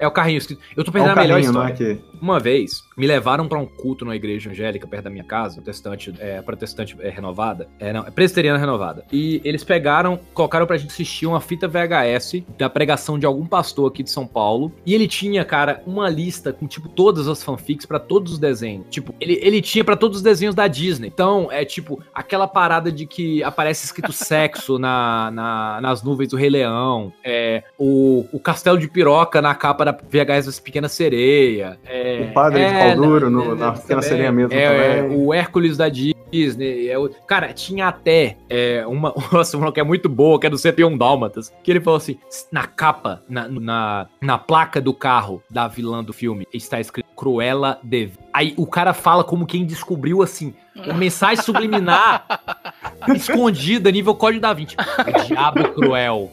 É 0.00 0.06
o 0.06 0.10
carrinho 0.10 0.38
escrito. 0.38 0.60
Eu 0.76 0.82
tô 0.82 0.90
É 0.90 0.92
perdendo 0.94 1.10
um 1.10 1.12
a 1.12 1.22
melhor 1.22 1.34
carrinho, 1.36 1.52
não 1.52 1.62
é 1.66 1.72
história. 1.72 1.96
que. 1.96 2.10
Uma 2.20 2.38
vez, 2.40 2.84
me 2.96 3.06
levaram 3.06 3.48
pra 3.48 3.58
um 3.58 3.64
culto 3.66 4.04
numa 4.04 4.14
igreja 4.16 4.50
angélica 4.50 4.86
perto 4.86 5.04
da 5.04 5.10
minha 5.10 5.24
casa, 5.24 5.54
protestante, 5.56 6.14
é, 6.18 6.42
protestante 6.42 6.96
é, 7.00 7.08
renovada, 7.08 7.68
é, 7.78 7.92
não, 7.92 8.06
é 8.06 8.10
presbiteriana 8.10 8.58
renovada. 8.58 9.04
E 9.10 9.40
eles 9.44 9.64
pegaram, 9.64 10.18
colocaram 10.34 10.66
pra 10.66 10.76
gente 10.76 10.90
assistir 10.90 11.26
uma 11.26 11.40
fita 11.40 11.66
VHS 11.66 12.42
da 12.58 12.68
pregação 12.68 13.18
de 13.18 13.24
algum 13.24 13.46
pastor 13.46 13.90
aqui 13.90 14.02
de 14.02 14.10
São 14.10 14.26
Paulo. 14.26 14.70
E 14.84 14.94
ele 14.94 15.08
tinha, 15.08 15.44
cara, 15.44 15.82
uma 15.86 16.08
lista 16.10 16.52
com, 16.52 16.66
tipo, 16.66 16.88
todas 16.88 17.26
as 17.28 17.42
fanfics 17.42 17.86
pra 17.86 17.98
todos 17.98 18.32
os 18.34 18.38
desenhos. 18.38 18.86
Tipo, 18.90 19.14
ele, 19.20 19.38
ele 19.42 19.62
tinha 19.62 19.82
pra 19.84 19.96
todos 19.96 20.18
os 20.18 20.22
desenhos 20.22 20.54
da 20.54 20.66
Disney. 20.68 21.08
Então, 21.08 21.48
é 21.50 21.64
tipo, 21.64 22.02
aquela 22.14 22.46
parada 22.46 22.92
de 22.92 23.06
que 23.06 23.42
aparece 23.42 23.86
escrito 23.86 24.12
sexo 24.12 24.78
na, 24.78 25.30
na- 25.30 25.80
nas 25.80 26.02
nuvens 26.02 26.28
do 26.28 26.36
Rei 26.36 26.50
Leão, 26.50 27.12
é, 27.24 27.62
o, 27.78 28.26
o 28.32 28.38
castelo 28.38 28.76
de 28.78 28.88
piroca 28.88 29.40
na 29.40 29.54
capa 29.54 29.84
da 29.84 29.89
VHS 29.92 30.46
das 30.46 30.60
Pequena 30.60 30.88
Sereia. 30.88 31.78
é, 31.86 32.28
O 32.30 32.34
padre 32.34 32.58
de 32.66 32.74
é, 32.74 32.94
pau 32.94 33.04
duro 33.04 33.30
na- 33.30 33.44
na 33.54 33.66
também. 33.66 33.80
Pequena 33.82 34.02
Sereia 34.02 34.32
mesmo 34.32 34.52
É, 34.54 35.02
também. 35.02 35.16
o 35.18 35.32
Hércules 35.34 35.76
da 35.76 35.88
Disney. 35.88 36.88
é 36.88 36.98
o- 36.98 37.08
cara, 37.26 37.52
tinha 37.52 37.88
até 37.88 38.36
é, 38.48 38.84
uma, 38.86 39.12
nossa, 39.32 39.56
uma 39.56 39.72
que 39.72 39.80
é 39.80 39.84
muito 39.84 40.08
boa, 40.08 40.38
que 40.38 40.46
é 40.46 40.50
do 40.50 40.56
101 40.58 40.96
Dálmatas, 40.96 41.52
que 41.62 41.70
ele 41.70 41.80
falou 41.80 41.96
assim, 41.96 42.18
na 42.52 42.66
capa, 42.66 43.22
na, 43.28 43.48
na, 43.48 44.06
na 44.20 44.38
placa 44.38 44.80
do 44.80 44.94
carro 44.94 45.42
da 45.50 45.66
vilã 45.68 46.02
do 46.04 46.12
filme, 46.12 46.46
está 46.54 46.78
escrito 46.80 47.08
Cruella 47.16 47.78
de. 47.82 48.10
Aí 48.32 48.54
o 48.56 48.66
cara 48.66 48.94
fala 48.94 49.22
como 49.24 49.44
quem 49.46 49.66
descobriu, 49.66 50.22
assim, 50.22 50.54
uma 50.76 50.94
mensagem 50.94 51.42
subliminar 51.44 52.24
escondida 53.14 53.90
nível 53.90 54.14
Código 54.14 54.40
da 54.40 54.52
Vinci. 54.52 54.76
O 54.78 55.26
diabo 55.26 55.68
cruel. 55.72 56.30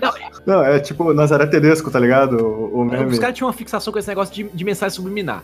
Não, 0.00 0.12
Não, 0.46 0.62
é 0.64 0.78
tipo 0.78 1.12
Nazaré 1.12 1.46
Tedesco, 1.46 1.90
tá 1.90 1.98
ligado? 1.98 2.36
O, 2.38 2.80
o 2.80 2.84
meme. 2.84 3.06
Os 3.12 3.18
caras 3.18 3.34
tinham 3.36 3.48
uma 3.48 3.52
fixação 3.52 3.92
com 3.92 3.98
esse 3.98 4.08
negócio 4.08 4.32
de, 4.34 4.44
de 4.44 4.64
mensagem 4.64 4.94
subliminar. 4.94 5.42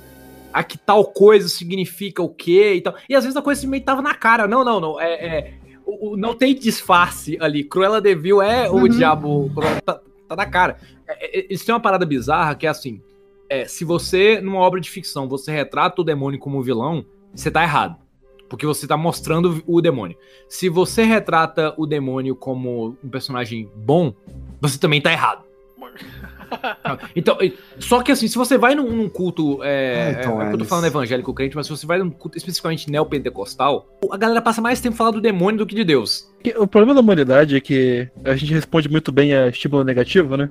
A 0.53 0.63
que 0.63 0.79
tal 0.79 1.05
coisa 1.05 1.49
significa 1.49 2.23
o 2.23 2.29
quê 2.29 2.75
e 2.75 2.81
tal. 2.83 2.95
E 3.09 3.15
às 3.15 3.25
vezes 3.25 3.37
a 3.37 3.43
coisa 3.43 3.61
simplesmente 3.61 3.85
tava 3.87 4.01
na 4.03 4.15
cara. 4.15 4.47
Não, 4.47 4.63
não, 4.65 4.79
não. 4.81 5.01
É, 5.01 5.13
é, 5.15 5.55
o, 5.85 6.11
o- 6.13 6.17
não 6.17 6.35
tem 6.35 6.55
disfarce 6.55 7.37
ali. 7.41 7.65
Cruella 7.65 8.01
de 8.01 8.15
Vil 8.15 8.41
é 8.41 8.71
o 8.71 8.75
Uhum. 8.77 8.89
diabo. 8.89 9.51
Tá, 9.85 10.01
tá 10.29 10.37
na 10.37 10.47
cara. 10.47 10.77
É, 11.09 11.39
é, 11.41 11.45
Eles 11.49 11.65
têm 11.65 11.75
uma 11.75 11.81
parada 11.81 12.05
bizarra 12.07 12.55
que 12.55 12.67
é 12.67 12.71
assim. 12.71 13.01
é, 13.51 13.65
se 13.65 13.85
você, 13.85 14.41
numa 14.41 14.61
obra 14.61 14.81
de 14.81 14.89
ficção, 14.91 15.27
você 15.29 15.51
retrata 15.51 16.01
o 16.01 16.05
demônio 16.05 16.39
como 16.39 16.63
vilão, 16.63 17.05
você 17.35 17.51
tá 17.51 17.63
errado. 17.63 17.97
Porque 18.53 18.67
você 18.67 18.87
tá 18.87 18.99
mostrando 18.99 19.63
o 19.67 19.81
demônio. 19.81 20.15
Se 20.47 20.69
você 20.69 21.05
retrata 21.05 21.73
o 21.79 21.87
demônio 21.87 22.37
como 22.37 22.95
um 23.03 23.09
personagem 23.09 23.67
bom, 23.75 24.13
você 24.61 24.79
também 24.79 25.01
tá 25.01 25.11
errado. 25.11 25.43
Então, 27.17 27.39
só 27.79 28.03
que 28.03 28.13
assim, 28.13 28.29
se 28.29 28.37
você 28.37 28.59
vai 28.59 28.75
num, 28.75 28.91
num 28.91 29.09
culto. 29.09 29.61
É, 29.63 30.19
então, 30.21 30.39
é, 30.39 30.45
é 30.45 30.49
que 30.49 30.53
eu 30.53 30.59
tô 30.59 30.65
eles- 30.65 30.69
falando 30.69 30.85
evangélico 30.85 31.33
crente, 31.33 31.57
mas 31.57 31.65
se 31.67 31.73
você 31.75 31.87
vai 31.87 31.99
num 31.99 32.11
culto 32.11 32.37
especificamente 32.37 32.91
neopentecostal, 32.91 33.89
a 34.11 34.17
galera 34.19 34.43
passa 34.43 34.61
mais 34.61 34.79
tempo 34.79 34.95
falando 34.95 35.15
do 35.15 35.21
demônio 35.23 35.57
do 35.61 35.67
que 35.67 35.75
de 35.75 35.83
Deus. 35.83 36.31
O 36.59 36.67
problema 36.67 36.93
da 36.93 37.01
humanidade 37.01 37.57
é 37.57 37.61
que 37.61 38.07
a 38.23 38.37
gente 38.37 38.53
responde 38.53 38.87
muito 38.91 39.11
bem 39.11 39.33
a 39.33 39.49
estímulo 39.49 39.83
negativo, 39.83 40.37
né? 40.37 40.51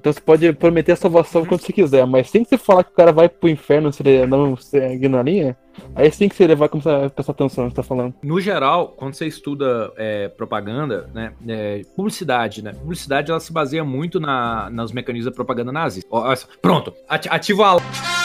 Então 0.00 0.12
você 0.12 0.20
pode 0.20 0.52
prometer 0.54 0.92
a 0.92 0.96
salvação 0.96 1.44
quando 1.46 1.60
você 1.60 1.72
quiser, 1.72 2.04
mas 2.06 2.28
sem 2.28 2.44
você 2.44 2.58
falar 2.58 2.82
que 2.82 2.90
o 2.90 2.94
cara 2.96 3.12
vai 3.12 3.28
pro 3.28 3.48
inferno 3.48 3.92
se 3.92 4.02
ele 4.02 4.26
não 4.26 4.56
seguir 4.56 5.08
na 5.08 5.22
linha, 5.22 5.56
aí 5.94 6.10
sim 6.10 6.28
que 6.28 6.34
você 6.34 6.54
vai 6.54 6.68
começar 6.68 7.06
a 7.06 7.10
prestar 7.10 7.32
atenção 7.32 7.64
no 7.64 7.70
que 7.70 7.76
tá 7.76 7.82
falando. 7.82 8.14
No 8.22 8.40
geral, 8.40 8.88
quando 8.96 9.14
você 9.14 9.26
estuda 9.26 9.92
é, 9.96 10.28
propaganda, 10.28 11.08
né, 11.14 11.32
é, 11.46 11.82
publicidade, 11.94 12.62
né? 12.62 12.72
Publicidade 12.72 13.30
ela 13.30 13.40
se 13.40 13.52
baseia 13.52 13.84
muito 13.84 14.18
na, 14.20 14.68
nos 14.70 14.92
mecanismos 14.92 15.30
da 15.32 15.34
propaganda 15.34 15.72
nazista. 15.72 16.08
Pronto, 16.60 16.92
ati- 17.08 17.28
ativa 17.30 17.62
o 17.62 18.15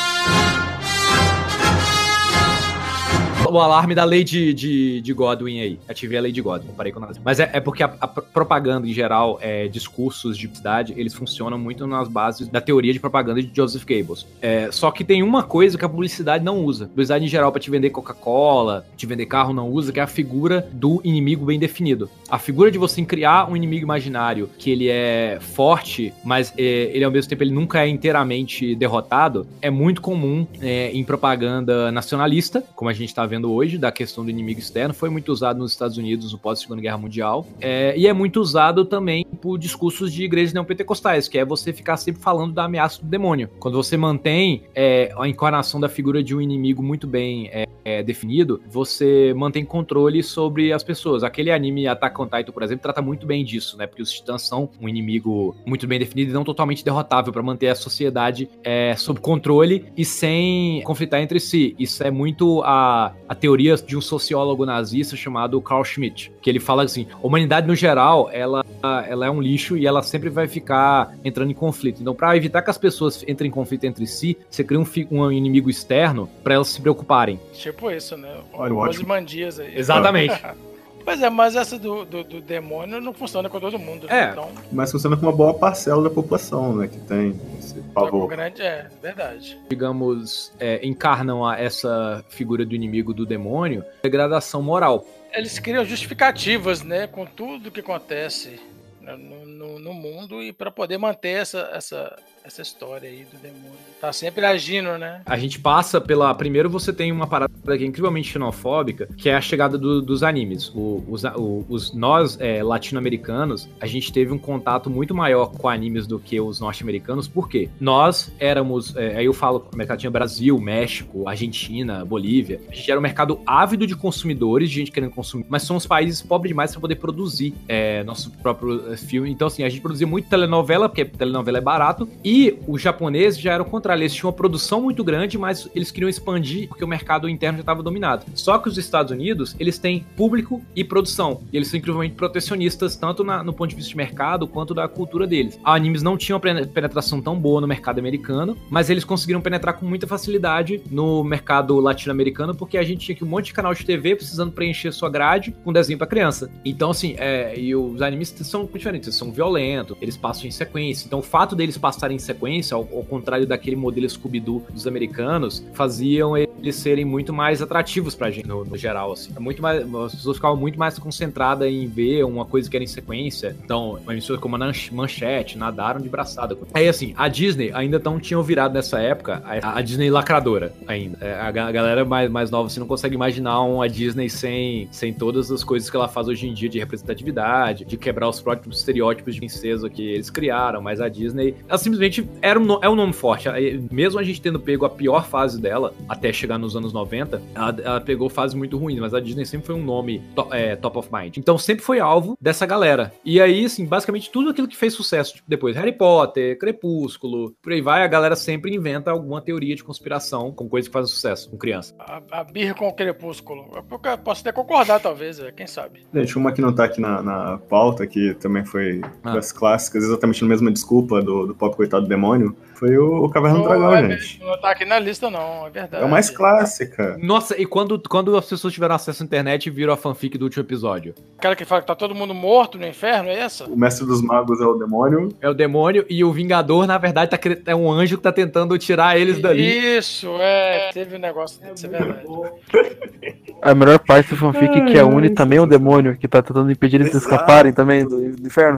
O 3.52 3.60
alarme 3.60 3.94
da 3.94 4.06
lei 4.06 4.24
de, 4.24 4.54
de, 4.54 5.02
de 5.02 5.14
Godwin 5.14 5.60
aí. 5.60 5.80
Ativei 5.90 6.18
a 6.18 6.22
lei 6.22 6.32
de 6.32 6.42
Godwin, 6.42 6.70
parei 6.76 6.94
com 6.94 7.00
o 7.00 7.02
nazismo. 7.02 7.24
Mas 7.26 7.38
é, 7.38 7.50
é 7.52 7.60
porque 7.60 7.84
a, 7.84 7.94
a 8.00 8.08
propaganda, 8.08 8.88
em 8.88 8.94
geral, 8.94 9.38
é, 9.42 9.68
discursos 9.68 10.38
de 10.38 10.48
publicidade, 10.48 10.94
eles 10.96 11.14
funcionam 11.14 11.58
muito 11.58 11.86
nas 11.86 12.08
bases 12.08 12.48
da 12.48 12.62
teoria 12.62 12.94
de 12.94 13.00
propaganda 13.00 13.42
de 13.42 13.52
Joseph 13.54 13.84
Goebbels. 13.84 14.26
É, 14.42 14.72
só 14.72 14.90
que 14.90 15.04
tem 15.04 15.22
uma 15.22 15.44
coisa 15.44 15.78
que 15.78 15.84
a 15.84 15.90
publicidade 15.90 16.44
não 16.44 16.64
usa. 16.64 16.88
Publicidade, 16.88 17.26
em 17.26 17.28
geral, 17.28 17.52
para 17.52 17.60
te 17.60 17.70
vender 17.70 17.90
Coca-Cola, 17.90 18.86
te 18.96 19.06
vender 19.06 19.26
carro, 19.26 19.54
não 19.54 19.70
usa, 19.70 19.92
que 19.92 20.00
é 20.00 20.04
a 20.04 20.08
figura 20.08 20.68
do 20.72 21.02
inimigo 21.04 21.46
bem 21.46 21.60
definido. 21.60 22.10
A 22.30 22.40
figura 22.40 22.72
de 22.72 22.78
você 22.78 23.04
criar 23.04 23.50
um 23.50 23.56
inimigo 23.56 23.84
imaginário 23.84 24.50
que 24.58 24.70
ele 24.70 24.88
é 24.88 25.40
forte, 25.42 26.14
mas 26.24 26.54
é, 26.58 26.92
ele 26.94 27.04
ao 27.04 27.12
mesmo 27.12 27.30
tempo 27.30 27.44
ele 27.44 27.52
nunca 27.52 27.84
é 27.84 27.88
inteiramente 27.88 28.76
derrotado, 28.76 29.48
é 29.62 29.70
muito 29.70 30.02
comum 30.02 30.48
é, 30.62 30.92
em 30.92 31.04
propaganda 31.04 31.92
nacionalista, 31.92 32.64
como 32.76 32.90
a 32.90 32.94
gente 32.94 33.14
tá 33.14 33.26
vendo 33.26 33.41
hoje, 33.50 33.78
da 33.78 33.92
questão 33.92 34.24
do 34.24 34.30
inimigo 34.30 34.60
externo. 34.60 34.94
Foi 34.94 35.10
muito 35.10 35.32
usado 35.32 35.60
nos 35.60 35.72
Estados 35.72 35.98
Unidos 35.98 36.32
no 36.32 36.38
pós-Segunda 36.38 36.82
Guerra 36.82 36.98
Mundial. 36.98 37.48
É, 37.60 37.94
e 37.98 38.08
é 38.08 38.14
muito 38.14 38.40
usado 38.40 38.86
também 38.86 39.26
por 39.42 39.58
discursos 39.58 40.12
de 40.12 40.24
igrejas 40.24 40.54
neopentecostais, 40.54 41.28
que 41.28 41.38
é 41.38 41.46
você 41.46 41.74
ficar 41.74 41.98
sempre 41.98 42.22
falando 42.22 42.54
da 42.54 42.66
ameaça 42.66 43.02
do 43.02 43.08
demônio. 43.08 43.50
Quando 43.60 43.76
você 43.76 43.98
mantém 43.98 44.64
é, 44.76 45.14
a 45.18 45.28
encarnação 45.28 45.80
da 45.80 45.90
figura 45.90 46.24
de 46.24 46.36
um 46.36 46.42
inimigo 46.42 46.84
muito 46.84 47.08
bem 47.08 47.50
é, 47.52 47.68
é, 47.84 48.04
definido, 48.04 48.62
você 48.70 49.34
mantém 49.36 49.66
controle 49.66 50.22
sobre 50.24 50.72
as 50.72 50.84
pessoas. 50.84 51.24
Aquele 51.24 51.52
anime 51.52 51.88
Attack 51.88 52.20
on 52.22 52.26
Titan, 52.26 52.52
por 52.52 52.64
exemplo, 52.64 52.84
trata 52.84 53.02
muito 53.02 53.26
bem 53.26 53.44
disso, 53.44 53.78
né? 53.78 53.88
Porque 53.88 54.02
os 54.02 54.12
titãs 54.12 54.44
são 54.44 54.70
um 54.80 54.88
inimigo 54.88 55.56
muito 55.66 55.88
bem 55.88 56.00
definido 56.00 56.32
e 56.32 56.34
não 56.34 56.44
totalmente 56.44 56.84
derrotável 56.84 57.32
para 57.32 57.42
manter 57.42 57.70
a 57.70 57.76
sociedade 57.76 58.50
é, 58.64 58.96
sob 58.96 59.20
controle 59.20 59.86
e 59.96 60.06
sem 60.06 60.82
conflitar 60.84 61.22
entre 61.22 61.40
si. 61.40 61.76
Isso 61.78 62.04
é 62.04 62.12
muito 62.12 62.62
a, 62.64 63.14
a 63.32 63.36
teoria 63.36 63.78
de 63.78 63.96
um 63.96 64.02
sociólogo 64.02 64.66
nazista 64.66 65.16
chamado 65.16 65.62
Carl 65.62 65.86
Schmitt, 65.86 66.34
que 66.42 66.50
ele 66.50 66.60
fala 66.60 66.84
assim: 66.84 67.08
a 67.14 67.26
humanidade 67.26 67.66
no 67.66 67.74
geral, 67.74 68.30
ela, 68.30 68.66
ela 69.08 69.26
é 69.26 69.32
um 69.32 69.42
lixo 69.42 69.78
e 69.78 69.88
ela 69.88 70.04
sempre 70.04 70.28
vai 70.28 70.50
ficar 70.50 71.16
entrando 71.24 71.50
em 71.50 71.54
conflito. 71.54 72.02
Então, 72.02 72.14
para 72.14 72.36
evitar 72.36 72.62
que 72.62 72.70
as 72.70 72.78
pessoas 72.78 73.24
entrem 73.26 73.48
em 73.48 73.54
conflito 73.54 73.86
entre 73.86 74.06
si, 74.06 74.38
você 74.50 74.66
cria 74.66 74.78
um, 74.78 74.86
um 75.10 75.32
inimigo 75.32 75.70
externo 75.70 76.30
para 76.44 76.56
elas 76.56 76.68
se 76.68 76.82
preocuparem. 76.82 77.40
Tipo 77.54 77.90
isso, 77.90 78.18
né? 78.18 78.36
Olha, 78.52 78.74
Os 78.74 78.80
ótimo. 78.98 79.08
mandias 79.08 79.62
aí. 79.62 79.78
Exatamente. 79.78 80.38
Pois 81.04 81.22
é, 81.22 81.30
mas 81.30 81.56
essa 81.56 81.78
do, 81.80 82.06
do, 82.06 82.24
do 82.24 82.42
demônio 82.42 83.00
não 83.02 83.14
funciona 83.14 83.50
com 83.50 83.60
todo 83.60 83.78
mundo. 83.80 84.08
né? 84.08 84.28
É. 84.28 84.32
Então, 84.32 84.50
Mas 84.72 84.92
funciona 84.92 85.16
com 85.18 85.24
uma 85.26 85.32
boa 85.32 85.54
parcela 85.54 86.04
da 86.04 86.10
população, 86.10 86.76
né? 86.76 86.88
Que 86.88 87.00
tem 87.00 87.40
esse 87.60 87.80
pavor. 87.94 88.28
grande. 88.28 88.62
É, 88.62 88.88
verdade. 89.02 89.58
digamos, 89.70 90.52
é, 90.60 90.80
encarnam 90.86 91.46
a- 91.46 91.58
essa 91.60 92.24
figura 92.30 92.66
do 92.66 92.76
inimigo 92.76 93.14
do 93.14 93.26
demônio, 93.26 93.84
degradação 94.04 94.62
moral. 94.62 95.06
Eles 95.34 95.58
criam 95.60 95.84
justificativas, 95.86 96.82
né? 96.84 97.08
Com 97.08 97.26
tudo 97.26 97.72
que 97.72 97.80
acontece 97.80 98.60
né, 99.02 99.16
no, 99.16 99.46
no, 99.46 99.80
no 99.80 99.94
mundo 99.94 100.44
e 100.44 100.52
para 100.54 100.70
poder 100.70 100.98
manter 100.98 101.30
essa, 101.42 101.70
essa, 101.74 102.16
essa 102.44 102.62
história 102.62 103.08
aí 103.10 103.26
do 103.32 103.38
demônio. 103.38 103.72
Tá 104.00 104.12
sempre 104.12 104.44
agindo, 104.46 104.98
né? 104.98 105.22
A 105.26 105.38
gente 105.38 105.60
passa 105.60 106.02
pela. 106.02 106.34
Primeiro, 106.34 106.70
você 106.70 106.92
tem 106.92 107.12
uma 107.12 107.28
parada 107.28 107.52
que 107.78 107.84
é 107.84 107.88
incrivelmente 107.88 108.30
xenofóbica, 108.32 109.08
que 109.16 109.30
é 109.30 109.36
a 109.36 109.42
chegada 109.42 109.78
do- 109.78 110.02
dos 110.02 110.24
animes. 110.24 110.70
O- 110.74 111.04
os, 111.08 111.24
o- 111.24 111.64
os- 111.70 111.94
nós, 111.94 112.38
é, 112.42 112.64
latino-americanos, 112.64 113.70
a 113.80 113.86
gente 113.86 114.12
teve 114.12 114.32
um 114.34 114.38
contato 114.40 114.90
muito 114.90 115.14
maior 115.14 115.52
com 115.52 115.70
animes 115.70 116.08
do 116.08 116.18
que 116.20 116.40
os 116.42 116.60
norte-americanos, 116.60 117.28
por 117.28 117.48
quê? 117.48 117.70
Nós 117.80 118.34
éramos. 118.40 118.96
é, 118.96 119.18
aí 119.18 119.26
eu 119.26 119.34
falo, 119.34 119.68
o 119.72 119.78
mercado 119.78 120.00
tinha 120.00 120.10
Brasil, 120.12 120.58
México, 120.60 121.28
Argentina, 121.28 122.04
Bolívia. 122.04 122.60
A 122.72 122.74
gente 122.74 122.90
era 122.90 123.00
um 123.00 123.04
mercado 123.04 123.40
ávido 123.46 123.86
de 123.86 123.96
consumidores, 123.96 124.70
de 124.70 124.76
gente 124.80 124.92
querendo 124.92 125.12
consumir, 125.12 125.46
mas 125.48 125.62
somos 125.64 125.86
países 125.86 126.22
pobres 126.22 126.50
demais 126.50 126.72
para 126.72 126.82
poder 126.82 126.96
produzir 126.96 127.54
é, 127.68 128.04
nosso 128.04 128.32
próprio 128.32 128.92
é, 128.92 128.98
filme. 128.98 129.30
Então, 129.32 129.48
assim, 129.48 129.64
a 129.64 129.70
gente 129.70 129.82
produzia 129.82 130.08
muito 130.08 130.28
telenovela, 130.28 130.90
porque 130.90 131.06
telenovela 131.06 131.60
é 131.60 131.62
barato, 131.62 132.10
e 132.24 132.31
os 132.68 132.82
japoneses 132.82 133.40
já 133.40 133.54
eram 133.54 133.66
o 133.66 133.68
contrário. 133.70 134.02
Eles 134.02 134.14
tinham 134.14 134.30
uma 134.30 134.36
produção 134.36 134.82
muito 134.82 135.04
grande, 135.04 135.38
mas 135.38 135.68
eles 135.76 135.92
queriam 135.92 136.10
expandir 136.10 136.68
porque 136.68 136.84
o 136.84 136.88
mercado 136.88 137.28
interno 137.30 137.58
já 137.58 137.62
estava 137.62 137.84
dominado. 137.84 138.26
Só 138.36 138.58
que 138.58 138.68
os 138.70 138.78
Estados 138.78 139.12
Unidos, 139.12 139.56
eles 139.60 139.78
têm 139.78 140.06
público 140.16 140.62
e 140.76 140.84
produção. 140.84 141.42
E 141.52 141.58
eles 141.58 141.68
são 141.68 141.78
incrivelmente 141.78 142.16
protecionistas, 142.16 142.96
tanto 142.96 143.24
na- 143.24 143.44
no 143.44 143.54
ponto 143.54 143.70
de 143.70 143.76
vista 143.76 143.90
de 143.90 143.98
mercado 143.98 144.48
quanto 144.48 144.74
da 144.74 144.88
cultura 144.88 145.26
deles. 145.28 145.60
A 145.64 145.74
animes 145.74 146.02
não 146.04 146.18
tinham 146.18 146.40
pene- 146.40 146.66
penetração 146.66 147.22
tão 147.22 147.36
boa 147.40 147.60
no 147.62 147.68
mercado 147.68 148.00
americano, 148.00 148.58
mas 148.70 148.90
eles 148.90 149.04
conseguiram 149.04 149.42
penetrar 149.42 149.74
com 149.78 149.86
muita 149.86 150.08
facilidade 150.08 150.82
no 150.90 151.24
mercado 151.24 151.80
latino-americano, 151.80 152.56
porque 152.56 152.78
a 152.78 152.84
gente 152.84 153.06
tinha 153.06 153.16
aqui 153.16 153.24
um 153.24 153.28
monte 153.28 153.46
de 153.48 153.54
canal 153.54 153.74
de 153.74 153.86
TV 153.86 154.16
precisando 154.16 154.52
preencher 154.52 154.92
sua 154.92 155.10
grade 155.10 155.54
com 155.64 155.72
desenho 155.74 155.98
pra 155.98 156.08
criança. 156.08 156.50
Então, 156.64 156.92
assim, 156.92 157.16
é, 157.18 157.58
e 157.58 157.76
os 157.76 158.02
animes 158.02 158.30
são 158.44 158.66
diferentes, 158.72 159.08
eles 159.08 159.18
são 159.18 159.32
violentos, 159.32 159.98
eles 160.02 160.16
passam 160.18 160.46
em 160.48 160.52
sequência. 160.52 161.06
Então, 161.06 161.20
o 161.20 161.24
fato 161.24 161.56
deles 161.56 161.78
passarem 161.78 162.16
em 162.16 162.20
sequência, 162.22 162.76
ao, 162.76 162.82
ao 162.82 163.04
contrário 163.04 163.46
daquele 163.46 163.76
modelo 163.76 164.10
Scooby-Doo 164.10 164.66
dos 164.72 164.88
americanos, 164.88 165.66
faziam 165.74 166.38
eles 166.38 166.76
serem 166.76 167.04
muito 167.06 167.34
mais 167.34 167.62
atrativos 167.62 168.16
pra 168.16 168.30
gente, 168.30 168.48
no, 168.48 168.64
no 168.64 168.78
geral, 168.78 169.12
assim. 169.12 169.32
É 169.36 169.40
muito 169.40 169.62
mais, 169.62 169.82
as 169.82 170.16
pessoas 170.16 170.38
ficavam 170.38 170.58
muito 170.58 170.78
mais 170.78 170.98
concentradas 170.98 171.68
em 171.68 171.88
ver 171.88 172.24
uma 172.24 172.46
coisa 172.46 172.70
que 172.70 172.76
era 172.76 172.84
em 172.84 172.88
sequência. 172.88 173.56
Então, 173.64 174.00
uma 174.04 174.14
emissora 174.14 174.40
como 174.40 174.56
a 174.56 174.72
Manchete, 174.92 175.58
nadaram 175.58 176.00
de 176.00 176.10
braçada. 176.10 176.58
Aí, 176.74 176.88
assim, 176.88 177.14
a 177.18 177.28
Disney 177.28 177.72
ainda 177.74 178.00
não 178.04 178.20
tinham 178.20 178.44
virado 178.44 178.74
nessa 178.74 179.00
época 179.00 179.42
a, 179.46 179.78
a 179.78 179.82
Disney 179.82 180.10
lacradora 180.10 180.74
ainda. 180.88 181.18
É, 181.22 181.34
A, 181.34 181.48
a 181.48 181.72
galera 181.72 182.06
mais, 182.06 182.30
mais 182.30 182.52
nova, 182.52 182.70
você 182.70 182.80
não 182.80 182.88
consegue 182.88 183.16
imaginar 183.16 183.62
uma 183.62 183.88
Disney 183.90 184.30
sem, 184.30 184.88
sem 184.92 185.14
todas 185.14 185.52
as 185.52 185.64
coisas 185.64 185.90
que 185.90 185.96
ela 185.96 186.08
faz 186.08 186.28
hoje 186.28 186.48
em 186.48 186.54
dia 186.54 186.70
de 186.70 186.80
representatividade, 186.80 187.86
de 187.86 187.98
quebrar 187.98 188.30
os 188.30 188.42
próprios 188.42 188.78
estereótipos 188.78 189.34
de 189.36 189.40
princesa 189.40 189.90
que 189.90 190.02
eles 190.02 190.30
criaram, 190.30 190.82
mas 190.82 191.00
a 191.02 191.08
Disney, 191.08 191.56
ela 191.68 191.78
simplesmente 191.78 192.11
era 192.42 192.60
um, 192.60 192.80
é 192.84 192.90
um 192.90 192.96
nome 192.96 193.14
forte. 193.14 193.48
Mesmo 193.92 194.20
a 194.20 194.24
gente 194.24 194.42
tendo 194.42 194.60
pego 194.60 194.86
a 194.86 194.90
pior 194.90 195.26
fase 195.26 195.60
dela, 195.62 195.94
até 196.10 196.32
chegar 196.34 196.58
nos 196.58 196.76
anos 196.76 196.92
90, 196.94 197.42
ela, 197.56 197.76
ela 197.84 198.02
pegou 198.02 198.30
fases 198.30 198.54
muito 198.56 198.78
ruins, 198.78 199.00
mas 199.00 199.14
a 199.14 199.20
Disney 199.20 199.46
sempre 199.46 199.68
foi 199.68 199.76
um 199.76 199.84
nome 199.84 200.22
to- 200.36 200.48
é, 200.52 200.76
top 200.76 200.98
of 201.00 201.10
mind. 201.12 201.38
Então 201.38 201.58
sempre 201.58 201.84
foi 201.84 202.00
alvo 202.00 202.38
dessa 202.42 202.66
galera. 202.66 203.14
E 203.24 203.40
aí, 203.42 203.66
assim, 203.66 203.86
basicamente 203.86 204.30
tudo 204.32 204.50
aquilo 204.50 204.68
que 204.68 204.76
fez 204.78 204.94
sucesso, 204.94 205.36
tipo, 205.36 205.48
depois 205.50 205.76
Harry 205.76 205.92
Potter, 205.94 206.58
Crepúsculo, 206.58 207.54
por 207.62 207.72
aí 207.72 207.82
vai, 207.82 208.04
a 208.04 208.08
galera 208.08 208.36
sempre 208.36 208.74
inventa 208.76 209.12
alguma 209.12 209.42
teoria 209.42 209.76
de 209.76 209.84
conspiração 209.84 210.52
com 210.52 210.68
coisas 210.68 210.88
que 210.88 210.94
fazem 210.94 211.14
sucesso 211.14 211.50
com 211.50 211.58
criança. 211.58 211.94
A, 212.00 212.22
a 212.32 212.44
birra 212.44 212.74
com 212.74 212.88
o 212.88 212.94
crepúsculo. 212.94 213.66
Eu 213.76 214.18
posso 214.18 214.42
até 214.42 214.52
concordar, 214.52 215.00
talvez, 215.00 215.40
é, 215.40 215.52
quem 215.52 215.68
sabe. 215.68 216.02
Gente, 216.14 216.38
uma 216.38 216.52
que 216.52 216.62
não 216.62 216.74
tá 216.74 216.86
aqui 216.86 217.00
na, 217.00 217.22
na 217.22 217.58
pauta, 217.58 218.06
que 218.08 218.34
também 218.36 218.66
foi 218.66 219.02
Ah. 219.24 219.34
das 219.34 219.52
clássicas, 219.52 220.04
exatamente 220.04 220.42
na 220.42 220.48
mesma 220.48 220.72
desculpa 220.72 221.22
do, 221.22 221.48
do 221.48 221.56
pop 221.56 221.76
coitado 221.76 222.01
do 222.02 222.08
demônio, 222.08 222.56
foi 222.82 222.98
o, 222.98 223.26
o 223.26 223.30
Caverna 223.30 223.60
do 223.60 223.64
Dragão, 223.64 223.96
é, 223.96 224.18
gente. 224.18 224.40
Não 224.44 224.60
tá 224.60 224.72
aqui 224.72 224.86
na 224.86 224.98
lista, 224.98 225.30
não, 225.30 225.68
é 225.68 225.70
verdade. 225.70 226.04
É 226.04 226.06
o 226.06 226.10
mais 226.10 226.32
clássica. 226.32 227.16
Nossa, 227.22 227.56
e 227.62 227.64
quando, 227.64 228.02
quando 228.10 228.36
as 228.36 228.50
pessoas 228.50 228.74
tiveram 228.74 228.96
acesso 228.96 229.22
à 229.22 229.26
internet 229.26 229.68
e 229.68 229.70
viram 229.70 229.94
a 229.94 229.98
fanfic 229.98 230.36
do 230.36 230.46
último 230.46 230.64
episódio? 230.64 231.14
Aquela 231.38 231.56
que 231.56 231.64
fala 231.64 231.82
que 231.82 231.88
tá 231.88 231.94
todo 231.94 232.16
mundo 232.16 232.34
morto 232.34 232.80
no 232.80 232.88
inferno, 232.88 233.30
é 233.30 233.38
essa? 233.38 233.66
O 233.66 233.78
mestre 233.78 234.04
dos 234.08 234.20
magos 234.24 234.60
é 234.60 234.66
o 234.66 234.74
demônio. 234.74 235.30
É 235.40 235.48
o 235.48 235.54
demônio 235.54 236.04
e 236.10 236.24
o 236.24 236.32
Vingador, 236.32 236.88
na 236.88 236.98
verdade, 236.98 237.30
tá, 237.30 237.40
é 237.68 237.76
um 237.76 237.92
anjo 237.92 238.18
que 238.18 238.24
tá 238.24 238.32
tentando 238.32 238.76
tirar 238.80 239.16
eles 239.16 239.40
dali. 239.40 239.62
Isso, 239.98 240.28
é. 240.40 240.90
Teve 240.92 241.18
um 241.18 241.20
negócio 241.20 241.62
desse, 241.62 241.86
é 241.86 241.90
verdade. 241.90 242.26
A 243.62 243.76
melhor 243.76 244.00
parte 244.00 244.32
do 244.32 244.38
fanfic 244.38 244.86
que 244.86 244.98
a 244.98 245.06
Uni 245.06 245.30
também 245.30 245.60
é 245.60 245.62
um 245.62 245.68
demônio 245.68 246.18
que 246.18 246.28
tá 246.28 246.42
tentando 246.42 246.72
impedir 246.72 246.96
eles 246.96 247.12
de 247.12 247.18
escaparem 247.18 247.72
também 247.72 248.04
do, 248.04 248.32
do 248.32 248.48
inferno. 248.48 248.76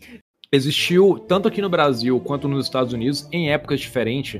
Existiu, 0.53 1.17
tanto 1.27 1.47
aqui 1.47 1.61
no 1.61 1.69
Brasil 1.69 2.19
quanto 2.19 2.47
nos 2.47 2.65
Estados 2.65 2.93
Unidos, 2.93 3.27
em 3.31 3.51
épocas 3.51 3.79
diferentes, 3.79 4.39